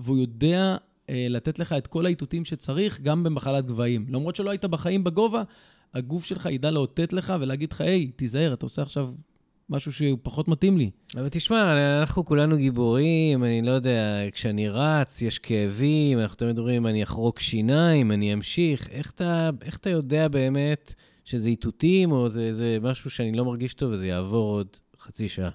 והוא 0.00 0.18
יודע 0.18 0.76
אה, 1.10 1.26
לתת 1.30 1.58
לך 1.58 1.72
את 1.72 1.86
כל 1.86 2.06
האיתותים 2.06 2.44
שצריך, 2.44 3.00
גם 3.00 3.22
במחלת 3.22 3.66
גבהים. 3.66 4.06
למרות 4.08 4.36
שלא 4.36 4.50
היית 4.50 4.64
בחיים 4.64 5.04
בגובה, 5.04 5.42
הגוף 5.94 6.24
שלך 6.24 6.46
ידע 6.46 6.70
לאותת 6.70 7.12
לך 7.12 7.32
ולהגיד 7.40 7.72
לך, 7.72 7.80
היי, 7.80 8.10
תיזהר, 8.16 8.52
אתה 8.52 8.66
עושה 8.66 8.82
עכשיו 8.82 9.10
משהו 9.72 9.92
שהוא 9.92 10.18
פחות 10.22 10.48
מתאים 10.48 10.78
לי. 10.78 10.90
אבל 11.14 11.28
תשמע, 11.28 11.76
אנחנו 12.00 12.24
כולנו 12.24 12.56
גיבורים, 12.56 13.44
אני 13.44 13.62
לא 13.62 13.70
יודע, 13.70 14.20
כשאני 14.32 14.68
רץ, 14.68 15.22
יש 15.22 15.38
כאבים, 15.38 16.18
אנחנו 16.18 16.36
תמיד 16.36 16.58
אומרים, 16.58 16.86
אני 16.86 17.02
אחרוק 17.02 17.40
שיניים, 17.40 18.12
אני 18.12 18.34
אמשיך. 18.34 18.90
איך 18.90 19.10
אתה, 19.10 19.50
איך 19.62 19.76
אתה 19.76 19.90
יודע 19.90 20.28
באמת 20.28 20.94
שזה 21.24 21.48
איתותים, 21.48 22.12
או 22.12 22.28
זה, 22.28 22.52
זה 22.52 22.78
משהו 22.82 23.10
שאני 23.10 23.32
לא 23.32 23.44
מרגיש 23.44 23.74
טוב 23.74 23.92
וזה 23.92 24.06
יעבור 24.06 24.56
עוד 24.56 24.68
חצי 25.00 25.28
שעה? 25.28 25.50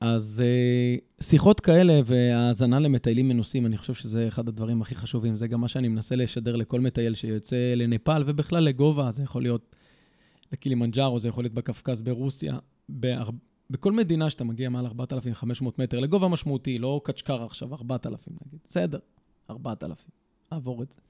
אז 0.00 0.42
אה, 0.44 0.96
שיחות 1.20 1.60
כאלה 1.60 2.00
והאזנה 2.04 2.80
למטיילים 2.80 3.28
מנוסים, 3.28 3.66
אני 3.66 3.76
חושב 3.76 3.94
שזה 3.94 4.28
אחד 4.28 4.48
הדברים 4.48 4.82
הכי 4.82 4.94
חשובים. 4.94 5.36
זה 5.36 5.46
גם 5.46 5.60
מה 5.60 5.68
שאני 5.68 5.88
מנסה 5.88 6.16
לשדר 6.16 6.56
לכל 6.56 6.80
מטייל 6.80 7.14
שיוצא 7.14 7.74
לנפאל, 7.76 8.22
ובכלל 8.26 8.64
לגובה, 8.64 9.10
זה 9.10 9.22
יכול 9.22 9.42
להיות 9.42 9.76
לקילימנג'ארו, 10.52 11.18
זה 11.18 11.28
יכול 11.28 11.44
להיות 11.44 11.54
בקווקז 11.54 12.02
ברוסיה, 12.02 12.58
בהר... 12.88 13.30
בכל 13.70 13.92
מדינה 13.92 14.30
שאתה 14.30 14.44
מגיע 14.44 14.68
מעל 14.68 14.86
4,500 14.86 15.78
מטר, 15.78 16.00
לגובה 16.00 16.28
משמעותי, 16.28 16.78
לא 16.78 17.00
קצ'קר 17.04 17.42
עכשיו, 17.44 17.74
4,000 17.74 18.32
נגיד. 18.46 18.60
בסדר, 18.64 18.98
4,000, 19.50 20.10
עבור 20.50 20.82
את 20.82 20.92
זה. 20.92 21.00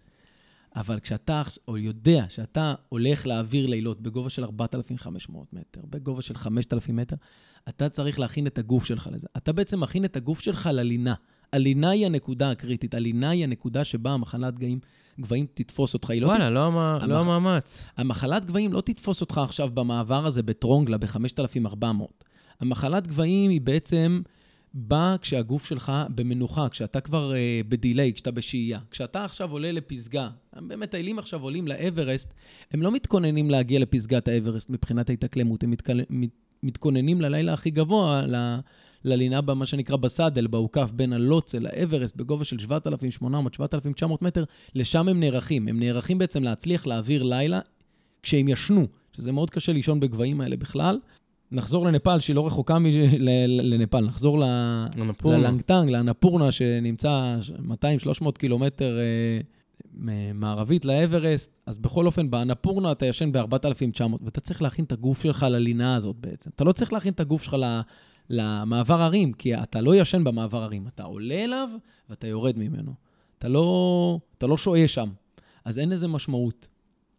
אבל 0.76 1.00
כשאתה 1.00 1.42
או 1.68 1.78
יודע 1.78 2.24
שאתה 2.28 2.74
הולך 2.88 3.26
להעביר 3.26 3.66
לילות 3.66 4.00
בגובה 4.00 4.30
של 4.30 4.44
4,500 4.44 5.52
מטר, 5.52 5.80
בגובה 5.90 6.22
של 6.22 6.34
5,000 6.36 6.96
מטר, 6.96 7.16
אתה 7.68 7.88
צריך 7.88 8.18
להכין 8.18 8.46
את 8.46 8.58
הגוף 8.58 8.84
שלך 8.84 9.08
לזה. 9.12 9.26
אתה 9.36 9.52
בעצם 9.52 9.80
מכין 9.80 10.04
את 10.04 10.16
הגוף 10.16 10.40
שלך 10.40 10.68
ללינה. 10.72 11.14
הלינה 11.52 11.90
היא 11.90 12.06
הנקודה 12.06 12.50
הקריטית, 12.50 12.94
הלינה 12.94 13.30
היא 13.30 13.44
הנקודה 13.44 13.84
שבה 13.84 14.10
המחלת 14.10 14.54
גבהים, 14.54 14.78
גבהים 15.20 15.46
תתפוס 15.54 15.94
אותך. 15.94 16.10
היא 16.10 16.22
לא 16.22 16.26
וואלה, 16.26 16.50
לא. 16.50 16.54
לא 16.54 16.66
המח- 16.66 17.02
המאמץ. 17.20 17.84
המחלת 17.96 18.44
גבהים 18.44 18.72
לא 18.72 18.80
תתפוס 18.80 19.20
אותך 19.20 19.38
עכשיו 19.38 19.70
במעבר 19.74 20.26
הזה 20.26 20.42
בטרונגלה 20.42 20.98
ב-5400. 20.98 21.86
המחלת 22.60 23.06
גבהים 23.06 23.50
היא 23.50 23.60
בעצם 23.60 24.20
באה 24.74 25.18
כשהגוף 25.18 25.66
שלך 25.66 25.92
במנוחה, 26.14 26.68
כשאתה 26.68 27.00
כבר 27.00 27.32
uh, 27.32 27.66
בדיליי, 27.68 28.12
כשאתה 28.12 28.30
בשהייה. 28.30 28.78
כשאתה 28.90 29.24
עכשיו 29.24 29.52
עולה 29.52 29.72
לפסגה, 29.72 30.28
מטיילים 30.60 31.18
עכשיו 31.18 31.42
עולים 31.42 31.68
לאברסט, 31.68 32.34
הם 32.72 32.82
לא 32.82 32.92
מתכוננים 32.92 33.50
להגיע 33.50 33.78
לפסגת 33.78 34.28
האברסט 34.28 34.70
מבחינת 34.70 35.10
ההתאקלמות, 35.10 35.62
הם 35.62 35.70
מתכל... 35.70 36.00
מת... 36.10 36.30
מתכוננים 36.62 37.20
ללילה 37.20 37.52
הכי 37.52 37.70
גבוה, 37.70 38.26
ל... 38.26 38.58
ללינה 39.04 39.40
במה 39.40 39.66
שנקרא 39.66 39.96
בסאדל, 39.96 40.46
בעוקף 40.46 40.90
בין 40.92 41.12
הלוצה 41.12 41.58
לאברסט, 41.58 42.16
בגובה 42.16 42.44
של 42.44 42.56
7,800-7,900 42.56 43.24
מטר, 44.20 44.44
לשם 44.74 45.08
הם 45.08 45.20
נערכים. 45.20 45.68
הם 45.68 45.80
נערכים 45.80 46.18
בעצם 46.18 46.42
להצליח 46.42 46.86
להעביר 46.86 47.22
לילה 47.22 47.60
כשהם 48.22 48.48
ישנו, 48.48 48.86
שזה 49.12 49.32
מאוד 49.32 49.50
קשה 49.50 49.72
לישון 49.72 50.00
בגבהים 50.00 50.40
האלה 50.40 50.56
בכלל. 50.56 50.98
נחזור 51.52 51.86
לנפאל, 51.86 52.20
שהיא 52.20 52.36
לא 52.36 52.46
רחוקה 52.46 52.78
מ- 52.78 52.84
לנפאל, 53.48 54.00
נחזור 54.06 54.38
ל... 54.38 54.44
ללנגטנג, 55.38 55.90
לאנפורנה, 55.90 56.52
שנמצא 56.52 57.36
200-300 58.22 58.32
קילומטר 58.38 58.98
אה, 58.98 59.40
מערבית 60.34 60.84
לאברסט. 60.84 61.50
אז 61.66 61.78
בכל 61.78 62.06
אופן, 62.06 62.30
באנפורנה 62.30 62.92
אתה 62.92 63.06
ישן 63.06 63.32
ב-4,900, 63.32 64.02
ואתה 64.24 64.40
צריך 64.40 64.62
להכין 64.62 64.84
את 64.84 64.92
הגוף 64.92 65.22
שלך 65.22 65.46
ללינה 65.50 65.94
הזאת 65.96 66.16
בעצם. 66.20 66.50
אתה 66.54 66.64
לא 66.64 66.72
צריך 66.72 66.92
להכין 66.92 67.12
את 67.12 67.20
הגוף 67.20 67.42
שלך 67.42 67.54
ל- 67.58 67.80
למעבר 68.30 69.02
הרים, 69.02 69.32
כי 69.32 69.54
אתה 69.54 69.80
לא 69.80 69.96
ישן 69.96 70.24
במעבר 70.24 70.62
הרים. 70.62 70.86
אתה 70.94 71.02
עולה 71.02 71.44
אליו 71.44 71.68
ואתה 72.10 72.26
יורד 72.26 72.58
ממנו. 72.58 72.92
אתה 73.38 73.48
לא, 73.48 74.18
אתה 74.38 74.46
לא 74.46 74.56
שוהה 74.56 74.88
שם. 74.88 75.08
אז 75.64 75.78
אין 75.78 75.88
לזה 75.88 76.08
משמעות. 76.08 76.68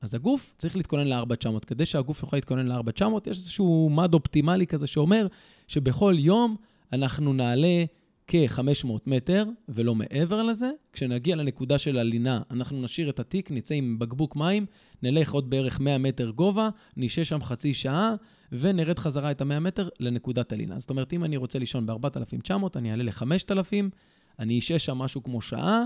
אז 0.02 0.14
הגוף 0.14 0.54
צריך 0.58 0.76
להתכונן 0.76 1.08
ל-4,900. 1.08 1.66
כדי 1.66 1.86
שהגוף 1.86 2.22
יוכל 2.22 2.38
להתכונן 2.38 2.68
ל-4,900, 2.68 3.06
יש 3.26 3.38
איזשהו 3.38 3.90
מד 3.90 4.14
אופטימלי 4.14 4.68
כזה 4.68 4.88
שאומר 4.88 5.28
שבכל 5.68 6.16
יום 6.18 6.56
אנחנו 6.94 7.34
נעלה 7.34 7.86
כ-500 8.28 8.90
מטר 9.08 9.46
ולא 9.70 9.96
מעבר 9.96 10.44
לזה. 10.44 10.72
כשנגיע 10.94 11.36
לנקודה 11.36 11.78
של 11.78 11.98
הלינה, 11.98 12.42
אנחנו 12.52 12.82
נשאיר 12.82 13.10
את 13.10 13.20
התיק, 13.20 13.52
נצא 13.52 13.76
עם 13.76 14.00
בקבוק 14.00 14.36
מים, 14.36 14.66
נלך 15.04 15.32
עוד 15.32 15.50
בערך 15.50 15.80
100 15.80 15.98
מטר 15.98 16.30
גובה, 16.30 16.70
נשב 16.98 17.24
שם 17.24 17.44
חצי 17.44 17.74
שעה, 17.74 18.16
ונרד 18.52 19.00
חזרה 19.00 19.32
את 19.32 19.42
ה-100 19.42 19.60
מטר 19.60 19.90
לנקודת 20.00 20.52
הלינה. 20.52 20.80
זאת 20.80 20.90
אומרת, 20.90 21.14
אם 21.14 21.24
אני 21.24 21.38
רוצה 21.38 21.60
לישון 21.60 21.86
ב-4,900, 21.86 22.54
אני 22.76 22.92
אעלה 22.92 23.04
ל-5,000, 23.04 23.74
אני 24.40 24.60
אשב 24.60 24.78
שם 24.78 24.98
משהו 24.98 25.24
כמו 25.24 25.42
שעה, 25.42 25.86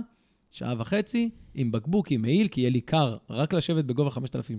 שעה 0.51 0.75
וחצי, 0.77 1.29
עם 1.55 1.71
בקבוק, 1.71 2.11
עם 2.11 2.21
מעיל, 2.21 2.47
כי 2.47 2.61
יהיה 2.61 2.69
לי 2.69 2.81
קר, 2.81 3.17
רק 3.29 3.53
לשבת 3.53 3.85
בגובה 3.85 4.09
5,000, 4.09 4.57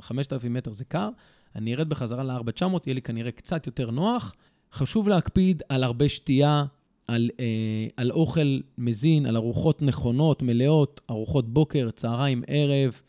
5,000 0.00 0.54
מטר 0.54 0.72
זה 0.72 0.84
קר, 0.84 1.08
אני 1.56 1.74
ארד 1.74 1.88
בחזרה 1.88 2.22
ל-4,900, 2.22 2.62
יהיה 2.86 2.94
לי 2.94 3.02
כנראה 3.02 3.30
קצת 3.30 3.66
יותר 3.66 3.90
נוח. 3.90 4.34
חשוב 4.72 5.08
להקפיד 5.08 5.62
על 5.68 5.84
הרבה 5.84 6.08
שתייה, 6.08 6.64
על, 7.08 7.30
אה, 7.40 7.86
על 7.96 8.10
אוכל 8.10 8.58
מזין, 8.78 9.26
על 9.26 9.36
ארוחות 9.36 9.82
נכונות, 9.82 10.42
מלאות, 10.42 11.00
ארוחות 11.10 11.52
בוקר, 11.52 11.90
צהריים, 11.90 12.42
ערב. 12.46 13.00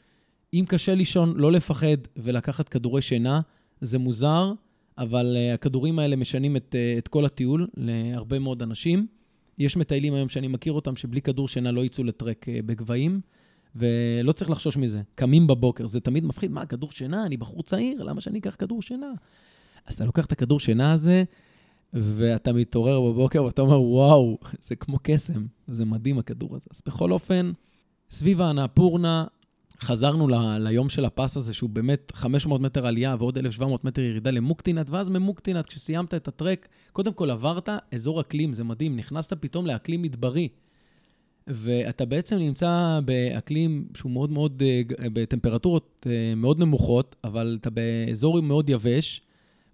אם 0.53 0.65
קשה 0.67 0.95
לישון, 0.95 1.33
לא 1.37 1.51
לפחד 1.51 1.97
ולקחת 2.17 2.69
כדורי 2.69 3.01
שינה. 3.01 3.41
זה 3.81 3.97
מוזר, 3.97 4.53
אבל 4.97 5.37
uh, 5.37 5.53
הכדורים 5.53 5.99
האלה 5.99 6.15
משנים 6.15 6.55
את, 6.55 6.75
uh, 6.75 6.99
את 6.99 7.07
כל 7.07 7.25
הטיול 7.25 7.67
להרבה 7.77 8.39
מאוד 8.39 8.61
אנשים. 8.61 9.07
יש 9.61 9.77
מטיילים 9.77 10.13
היום 10.13 10.29
שאני 10.29 10.47
מכיר 10.47 10.73
אותם 10.73 10.95
שבלי 10.95 11.21
כדור 11.21 11.47
שינה 11.47 11.71
לא 11.71 11.85
יצאו 11.85 12.03
לטרק 12.03 12.45
uh, 12.49 12.51
בגבהים, 12.65 13.21
ולא 13.75 14.31
צריך 14.31 14.49
לחשוש 14.49 14.77
מזה. 14.77 15.01
קמים 15.15 15.47
בבוקר, 15.47 15.85
זה 15.85 15.99
תמיד 15.99 16.25
מפחיד. 16.25 16.51
מה, 16.51 16.65
כדור 16.65 16.91
שינה? 16.91 17.25
אני 17.25 17.37
בחור 17.37 17.63
צעיר, 17.63 18.03
למה 18.03 18.21
שאני 18.21 18.39
אקח 18.39 18.55
כדור 18.59 18.81
שינה? 18.81 19.11
אז 19.85 19.93
אתה 19.93 20.05
לוקח 20.05 20.25
את 20.25 20.31
הכדור 20.31 20.59
שינה 20.59 20.91
הזה, 20.91 21.23
ואתה 21.93 22.53
מתעורר 22.53 23.01
בבוקר 23.01 23.43
ואתה 23.43 23.61
אומר, 23.61 23.81
וואו, 23.81 24.37
זה 24.61 24.75
כמו 24.75 24.97
קסם, 25.03 25.45
זה 25.67 25.85
מדהים 25.85 26.19
הכדור 26.19 26.55
הזה. 26.55 26.65
אז 26.71 26.81
בכל 26.85 27.11
אופן, 27.11 27.51
סביב 28.11 28.41
האנפורנה, 28.41 29.25
חזרנו 29.81 30.27
ל- 30.27 30.35
ליום 30.59 30.89
של 30.89 31.05
הפס 31.05 31.37
הזה, 31.37 31.53
שהוא 31.53 31.69
באמת 31.69 32.11
500 32.15 32.61
מטר 32.61 32.87
עלייה 32.87 33.15
ועוד 33.19 33.37
1,700 33.37 33.85
מטר 33.85 34.01
ירידה 34.01 34.31
למוקטינט, 34.31 34.89
ואז 34.89 35.09
ממוקטינט, 35.09 35.65
כשסיימת 35.65 36.13
את 36.13 36.27
הטרק, 36.27 36.67
קודם 36.93 37.13
כל 37.13 37.29
עברת 37.29 37.69
אזור 37.93 38.21
אקלים, 38.21 38.53
זה 38.53 38.63
מדהים, 38.63 38.95
נכנסת 38.95 39.33
פתאום 39.39 39.67
לאקלים 39.67 40.01
מדברי. 40.01 40.47
ואתה 41.47 42.05
בעצם 42.05 42.37
נמצא 42.37 42.99
באקלים 43.05 43.85
שהוא 43.97 44.11
מאוד 44.11 44.31
מאוד, 44.31 44.63
אה, 44.65 44.81
ג- 44.87 45.07
בטמפרטורות 45.13 46.07
אה, 46.09 46.35
מאוד 46.35 46.59
נמוכות, 46.59 47.15
אבל 47.23 47.57
אתה 47.61 47.69
באזור 47.69 48.41
מאוד 48.41 48.69
יבש, 48.69 49.21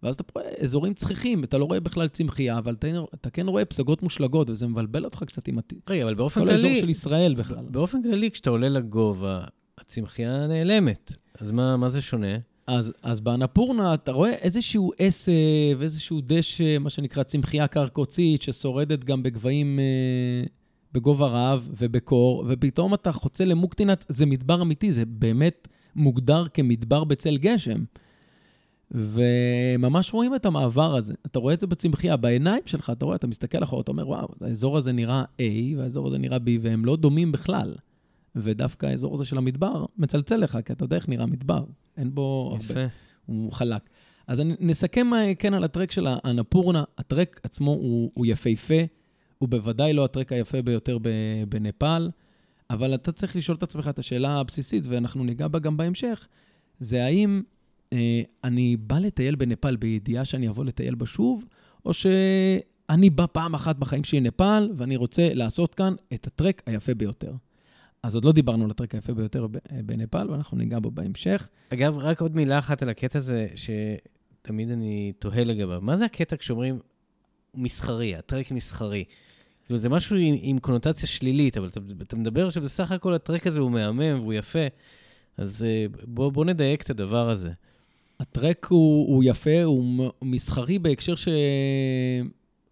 ואז 0.03 0.13
אתה 0.13 0.23
רואה 0.35 0.49
אזורים 0.63 0.93
צחיחים, 0.93 1.43
אתה 1.43 1.57
לא 1.57 1.65
רואה 1.65 1.79
בכלל 1.79 2.07
צמחייה, 2.07 2.57
אבל 2.57 2.73
אתה, 2.73 2.87
אתה 3.13 3.29
כן 3.29 3.47
רואה 3.47 3.65
פסגות 3.65 4.03
מושלגות, 4.03 4.49
וזה 4.49 4.67
מבלבל 4.67 5.05
אותך 5.05 5.23
קצת 5.23 5.47
עם 5.47 5.57
הת... 5.59 5.73
רגע, 5.89 6.03
אבל 6.03 6.15
באופן 6.15 6.41
כל 6.41 6.47
כללי... 6.47 6.55
האזור 6.55 6.75
של 6.75 6.89
ישראל 6.89 7.35
בכלל. 7.35 7.65
באופן 7.69 8.03
כללי, 8.03 8.31
כשאתה 8.31 8.49
עולה 8.49 8.69
לגובה, 8.69 9.43
הצמחייה 9.87 10.47
נעלמת. 10.47 11.13
אז 11.39 11.51
מה, 11.51 11.77
מה 11.77 11.89
זה 11.89 12.01
שונה? 12.01 12.37
אז, 12.67 12.93
אז 13.03 13.19
באנפורנה 13.19 13.93
אתה 13.93 14.11
רואה 14.11 14.33
איזשהו 14.33 14.91
עשב, 14.97 15.81
איזשהו 15.81 16.21
דשא, 16.25 16.77
מה 16.77 16.89
שנקרא 16.89 17.23
צמחייה 17.23 17.67
קרקוצית, 17.67 18.41
ששורדת 18.41 19.03
גם 19.03 19.23
בגבהים 19.23 19.79
אה, 19.79 20.43
בגובה 20.93 21.27
רב 21.27 21.69
ובקור, 21.77 22.45
ופתאום 22.47 22.93
אתה 22.93 23.11
חוצה 23.11 23.45
למוקטינט, 23.45 24.05
זה 24.09 24.25
מדבר 24.25 24.61
אמיתי, 24.61 24.91
זה 24.91 25.05
באמת 25.05 25.67
מוגדר 25.95 26.45
כמדבר 26.53 27.03
בצל 27.03 27.37
גשם. 27.37 27.83
וממש 28.91 30.13
רואים 30.13 30.35
את 30.35 30.45
המעבר 30.45 30.95
הזה. 30.95 31.13
אתה 31.25 31.39
רואה 31.39 31.53
את 31.53 31.59
זה 31.59 31.67
בצמחייה, 31.67 32.17
בעיניים 32.17 32.61
שלך, 32.65 32.89
אתה 32.89 33.05
רואה, 33.05 33.15
אתה 33.15 33.27
מסתכל 33.27 33.63
אחורה, 33.63 33.81
אתה 33.81 33.91
אומר, 33.91 34.07
וואו, 34.07 34.27
האזור 34.41 34.77
הזה 34.77 34.91
נראה 34.91 35.23
A 35.41 35.77
והאזור 35.77 36.07
הזה 36.07 36.17
נראה 36.17 36.37
B, 36.37 36.49
והם 36.61 36.85
לא 36.85 36.95
דומים 36.95 37.31
בכלל. 37.31 37.75
ודווקא 38.43 38.85
האזור 38.85 39.13
הזה 39.13 39.25
של 39.25 39.37
המדבר 39.37 39.85
מצלצל 39.97 40.37
לך, 40.37 40.57
כי 40.65 40.73
אתה 40.73 40.83
יודע 40.83 40.95
איך 40.95 41.09
נראה 41.09 41.25
מדבר. 41.25 41.63
אין 41.97 42.15
בו 42.15 42.57
יפה. 42.59 42.73
הרבה, 42.73 42.87
הוא 43.25 43.51
חלק. 43.51 43.89
אז 44.27 44.43
נסכם 44.59 45.13
אה, 45.13 45.35
כן 45.35 45.53
על 45.53 45.63
הטרק 45.63 45.91
של 45.91 46.07
האנפורנה. 46.07 46.83
הטרק 46.97 47.41
עצמו 47.43 47.71
הוא, 47.71 48.11
הוא 48.13 48.25
יפהפה, 48.25 48.81
הוא 49.37 49.49
בוודאי 49.49 49.93
לא 49.93 50.05
הטרק 50.05 50.31
היפה 50.31 50.61
ביותר 50.61 50.97
בנפאל, 51.49 52.09
אבל 52.69 52.95
אתה 52.95 53.11
צריך 53.11 53.35
לשאול 53.35 53.57
את 53.57 53.63
עצמך 53.63 53.87
את 53.87 53.99
השאלה 53.99 54.39
הבסיסית, 54.39 54.83
ואנחנו 54.87 55.23
ניגע 55.23 55.47
בה 55.47 55.59
גם 55.59 55.77
בהמשך, 55.77 56.27
זה 56.79 57.05
האם 57.05 57.41
אה, 57.93 58.21
אני 58.43 58.77
בא 58.77 58.99
לטייל 58.99 59.35
בנפאל 59.35 59.75
בידיעה 59.75 60.25
שאני 60.25 60.49
אבוא 60.49 60.65
לטייל 60.65 60.95
בה 60.95 61.05
שוב, 61.05 61.45
או 61.85 61.91
שאני 61.93 63.09
בא 63.09 63.25
פעם 63.31 63.55
אחת 63.55 63.75
בחיים 63.75 64.03
שלי 64.03 64.19
לנפאל, 64.19 64.71
ואני 64.75 64.95
רוצה 64.95 65.33
לעשות 65.33 65.75
כאן 65.75 65.93
את 66.13 66.27
הטרק 66.27 66.61
היפה 66.65 66.93
ביותר. 66.93 67.33
אז 68.03 68.15
עוד 68.15 68.25
לא 68.25 68.31
דיברנו 68.31 68.65
על 68.65 68.71
הטרק 68.71 68.95
היפה 68.95 69.13
ביותר 69.13 69.47
ב- 69.47 69.57
בנפאל, 69.85 70.31
ואנחנו 70.31 70.57
ניגע 70.57 70.79
בו 70.79 70.91
בהמשך. 70.91 71.47
אגב, 71.69 71.97
רק 71.97 72.21
עוד 72.21 72.35
מילה 72.35 72.59
אחת 72.59 72.81
על 72.81 72.89
הקטע 72.89 73.19
הזה, 73.19 73.47
שתמיד 73.55 74.71
אני 74.71 75.13
תוהה 75.19 75.43
לגביו. 75.43 75.81
מה 75.81 75.97
זה 75.97 76.05
הקטע 76.05 76.37
כשאומרים 76.37 76.79
מסחרי, 77.55 78.15
הטרק 78.15 78.51
מסחרי? 78.51 79.03
כאילו, 79.65 79.77
זה 79.77 79.89
משהו 79.89 80.15
עם, 80.15 80.35
עם 80.39 80.59
קונוטציה 80.59 81.07
שלילית, 81.07 81.57
אבל 81.57 81.67
אתה, 81.67 81.79
אתה 82.01 82.15
מדבר 82.15 82.49
שבסך 82.49 82.91
הכל 82.91 83.13
הטרק 83.13 83.47
הזה 83.47 83.59
הוא 83.59 83.71
מהמם 83.71 84.19
והוא 84.21 84.33
יפה, 84.33 84.67
אז 85.37 85.63
אה, 85.63 85.85
בוא, 86.03 86.31
בוא 86.31 86.45
נדייק 86.45 86.81
את 86.81 86.89
הדבר 86.89 87.29
הזה. 87.29 87.51
הטרק 88.19 88.67
הוא, 88.69 89.07
הוא 89.07 89.23
יפה, 89.27 89.63
הוא 89.63 90.11
מסחרי 90.21 90.79
בהקשר 90.79 91.13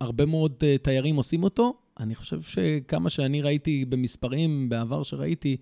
שהרבה 0.02 0.26
מאוד 0.26 0.54
אה, 0.64 0.78
תיירים 0.78 1.16
עושים 1.16 1.44
אותו. 1.44 1.74
אני 2.00 2.16
חושב 2.16 2.42
שכמה 2.42 3.10
שאני 3.10 3.42
ראיתי 3.42 3.86
במספרים 3.86 4.70
בעבר 4.70 5.04
שראיתי, 5.04 5.58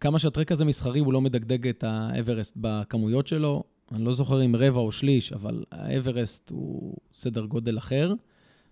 כמה 0.00 0.18
שהטרק 0.18 0.52
הזה 0.52 0.64
מסחרי, 0.64 1.00
הוא 1.00 1.12
לא 1.12 1.20
מדגדג 1.20 1.68
את 1.68 1.84
האברסט 1.84 2.52
בכמויות 2.56 3.26
שלו. 3.26 3.64
אני 3.92 4.04
לא 4.04 4.14
זוכר 4.14 4.44
אם 4.44 4.56
רבע 4.56 4.80
או 4.80 4.92
שליש, 4.92 5.32
אבל 5.32 5.64
האברסט 5.72 6.50
הוא 6.50 6.96
סדר 7.12 7.44
גודל 7.44 7.78
אחר, 7.78 8.14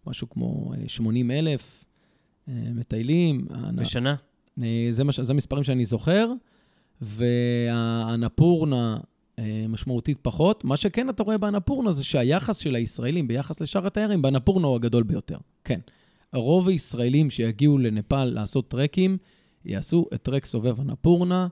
משהו 0.06 0.30
כמו 0.30 0.72
80 0.86 1.30
אלף 1.30 1.84
אה, 2.48 2.52
מטיילים. 2.74 3.46
בשנה? 3.74 4.14
אה, 4.62 4.88
זה, 4.90 5.04
מה, 5.04 5.12
ש- 5.12 5.20
זה 5.20 5.32
המספרים 5.32 5.64
שאני 5.64 5.84
זוכר, 5.84 6.32
והאנפורנה 7.00 8.96
אה, 9.38 9.64
משמעותית 9.68 10.18
פחות. 10.22 10.64
מה 10.64 10.76
שכן 10.76 11.08
אתה 11.08 11.22
רואה 11.22 11.38
באנפורנה 11.38 11.92
זה 11.92 12.04
שהיחס 12.04 12.56
של 12.56 12.74
הישראלים 12.74 13.28
ביחס 13.28 13.60
לשאר 13.60 13.86
התיירים, 13.86 14.22
באנפורנה 14.22 14.66
הוא 14.66 14.76
הגדול 14.76 15.02
ביותר. 15.02 15.38
כן. 15.64 15.80
רוב 16.36 16.68
הישראלים 16.68 17.30
שיגיעו 17.30 17.78
לנפאל 17.78 18.24
לעשות 18.24 18.68
טרקים, 18.68 19.18
יעשו 19.64 20.06
את 20.14 20.22
טרק 20.22 20.44
סובב 20.44 20.80
אנפורנה. 20.80 21.48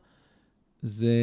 זה... 0.83 1.17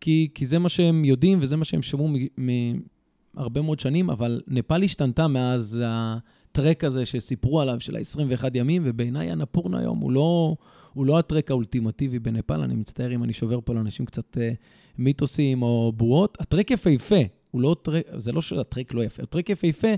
כי, 0.00 0.28
כי 0.34 0.46
זה 0.46 0.58
מה 0.58 0.68
שהם 0.68 1.04
יודעים 1.04 1.38
וזה 1.42 1.56
מה 1.56 1.64
שהם 1.64 1.82
שמעו 1.82 2.08
מהרבה 2.36 3.62
מאוד 3.62 3.80
שנים, 3.80 4.10
אבל 4.10 4.40
נפאל 4.48 4.82
השתנתה 4.82 5.28
מאז 5.28 5.78
הטרק 5.86 6.84
הזה 6.84 7.06
שסיפרו 7.06 7.60
עליו, 7.60 7.80
של 7.80 7.96
ה-21 7.96 8.44
ימים, 8.54 8.82
ובעיניי 8.84 9.32
אנפורנה 9.32 9.78
היום 9.78 9.98
הוא 9.98 10.12
לא, 10.12 10.56
הוא 10.92 11.06
לא 11.06 11.18
הטרק 11.18 11.50
האולטימטיבי 11.50 12.18
בנפאל. 12.18 12.60
אני 12.60 12.74
מצטער 12.74 13.14
אם 13.14 13.24
אני 13.24 13.32
שובר 13.32 13.58
פה 13.64 13.74
לאנשים 13.74 14.06
קצת 14.06 14.38
אה, 14.38 14.52
מיתוסים 14.98 15.62
או 15.62 15.92
בועות. 15.96 16.38
הטרק 16.40 16.70
יפהפה, 16.70 17.20
לא 17.54 17.76
טרק, 17.82 18.04
זה 18.16 18.32
לא 18.32 18.42
שהטרק 18.42 18.94
לא 18.94 19.04
יפה, 19.04 19.22
הטרק 19.22 19.50
יפהפה, 19.50 19.94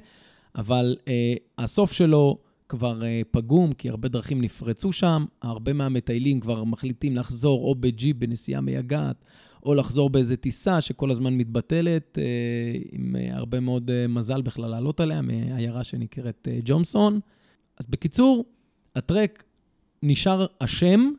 אבל 0.54 0.96
אה, 1.08 1.34
הסוף 1.58 1.92
שלו 1.92 2.38
כבר 2.74 3.04
אה, 3.04 3.22
פגום, 3.30 3.72
כי 3.72 3.88
הרבה 3.88 4.08
דרכים 4.08 4.40
נפרצו 4.42 4.92
שם, 4.92 5.24
הרבה 5.42 5.72
מהמטיילים 5.72 6.40
כבר 6.40 6.64
מחליטים 6.64 7.16
לחזור 7.16 7.64
או 7.64 7.74
בג'יפ 7.74 8.16
בנסיעה 8.16 8.60
מייגעת, 8.60 9.24
או 9.62 9.74
לחזור 9.74 10.10
באיזה 10.10 10.36
טיסה 10.36 10.80
שכל 10.80 11.10
הזמן 11.10 11.34
מתבטלת, 11.34 12.18
אה, 12.18 12.24
עם 12.92 13.16
אה, 13.16 13.36
הרבה 13.36 13.60
מאוד 13.60 13.90
אה, 13.90 14.06
מזל 14.08 14.42
בכלל 14.42 14.70
לעלות 14.70 15.00
עליה, 15.00 15.22
מעיירה 15.22 15.84
שנקראת 15.84 16.48
אה, 16.50 16.58
ג'ונסון. 16.64 17.20
אז 17.80 17.86
בקיצור, 17.86 18.44
הטרק 18.96 19.44
נשאר 20.02 20.46
אשם, 20.58 21.10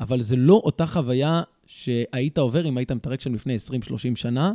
אבל 0.00 0.20
זה 0.20 0.36
לא 0.36 0.60
אותה 0.64 0.86
חוויה 0.86 1.42
שהיית 1.66 2.38
עובר 2.38 2.68
אם 2.68 2.76
היית 2.76 2.92
מטרק 2.92 3.20
שם 3.20 3.34
לפני 3.34 3.56
20-30 3.56 4.16
שנה. 4.16 4.52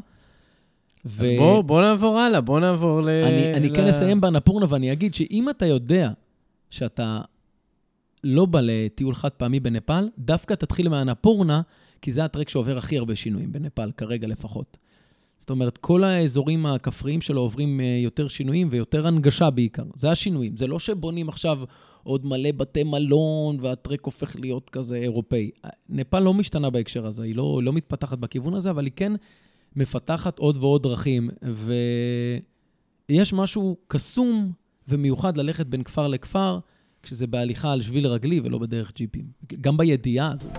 אז 1.06 1.22
בוא, 1.38 1.62
בוא 1.62 1.82
נעבור 1.82 2.20
הלאה, 2.20 2.42
בוא 2.42 2.60
נעבור 2.60 3.02
ל... 3.02 3.10
אני, 3.10 3.54
אני 3.54 3.70
ל... 3.70 3.76
כן 3.76 3.88
אסיים 3.88 4.22
באנפורנה 4.22 4.66
ואני 4.70 4.92
אגיד 4.92 5.14
שאם 5.14 5.50
אתה 5.50 5.66
יודע 5.66 6.10
שאתה 6.74 7.22
לא 8.24 8.46
בא 8.46 8.60
לטיול 8.64 9.16
חד 9.16 9.30
פעמי 9.30 9.60
בנפאל, 9.60 10.10
דווקא 10.18 10.54
תתחיל 10.54 10.90
מהאנפורנה, 10.90 11.62
כי 12.02 12.12
זה 12.12 12.26
הטרק 12.26 12.50
שעובר 12.50 12.78
הכי 12.78 12.98
הרבה 12.98 13.16
שינויים 13.16 13.52
בנפאל, 13.52 13.92
כרגע 13.92 14.28
לפחות. 14.28 14.78
זאת 15.40 15.50
אומרת, 15.50 15.78
כל 15.78 16.04
האזורים 16.04 16.66
הכפריים 16.66 17.22
שלו 17.22 17.42
עוברים 17.42 17.80
אה, 17.80 18.00
יותר 18.04 18.28
שינויים 18.28 18.68
ויותר 18.72 19.08
הנגשה 19.08 19.50
בעיקר. 19.50 19.84
זה 19.96 20.12
השינויים. 20.12 20.56
זה 20.56 20.68
לא 20.68 20.80
שבונים 20.80 21.30
עכשיו 21.30 21.60
עוד 22.04 22.26
מלא 22.26 22.52
בתי 22.58 22.84
מלון 22.84 23.58
והטרק 23.60 24.06
הופך 24.06 24.36
להיות 24.40 24.70
כזה 24.70 24.96
אירופאי. 24.96 25.52
נפאל 25.90 26.24
לא 26.24 26.34
משתנה 26.34 26.70
בהקשר 26.70 27.06
הזה, 27.06 27.24
היא 27.24 27.36
לא, 27.36 27.60
לא 27.64 27.74
מתפתחת 27.74 28.18
בכיוון 28.18 28.54
הזה, 28.54 28.70
אבל 28.70 28.86
היא 28.86 28.94
כן 28.96 29.14
מפתחת 29.76 30.40
עוד 30.40 30.58
ועוד 30.58 30.84
דרכים. 30.84 31.30
ויש 33.10 33.34
משהו 33.34 33.78
קסום 33.88 34.52
ומיוחד 34.88 35.38
ללכת 35.38 35.66
בין 35.66 35.84
כפר 35.84 36.08
לכפר, 36.08 36.60
כשזה 37.04 37.28
בהליכה 37.28 37.72
על 37.72 37.82
שביל 37.82 38.08
רגלי 38.08 38.40
ולא 38.44 38.58
בדרך 38.58 38.92
ג'יפים. 38.96 39.26
גם 39.62 39.78
בידיעה 39.78 40.32
הזו. 40.32 40.50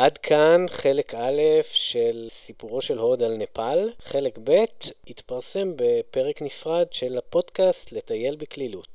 עד 0.00 0.18
כאן 0.18 0.66
חלק 0.70 1.14
א' 1.14 1.40
של 1.72 2.26
סיפורו 2.28 2.80
של 2.80 2.98
הוד 2.98 3.22
על 3.22 3.36
נפאל. 3.36 3.90
חלק 4.02 4.38
ב' 4.44 4.64
יתפרסם 5.06 5.72
בפרק 5.76 6.42
נפרד 6.42 6.92
של 6.92 7.18
הפודקאסט 7.18 7.92
לטייל 7.92 8.36
בקלילות. 8.36 8.88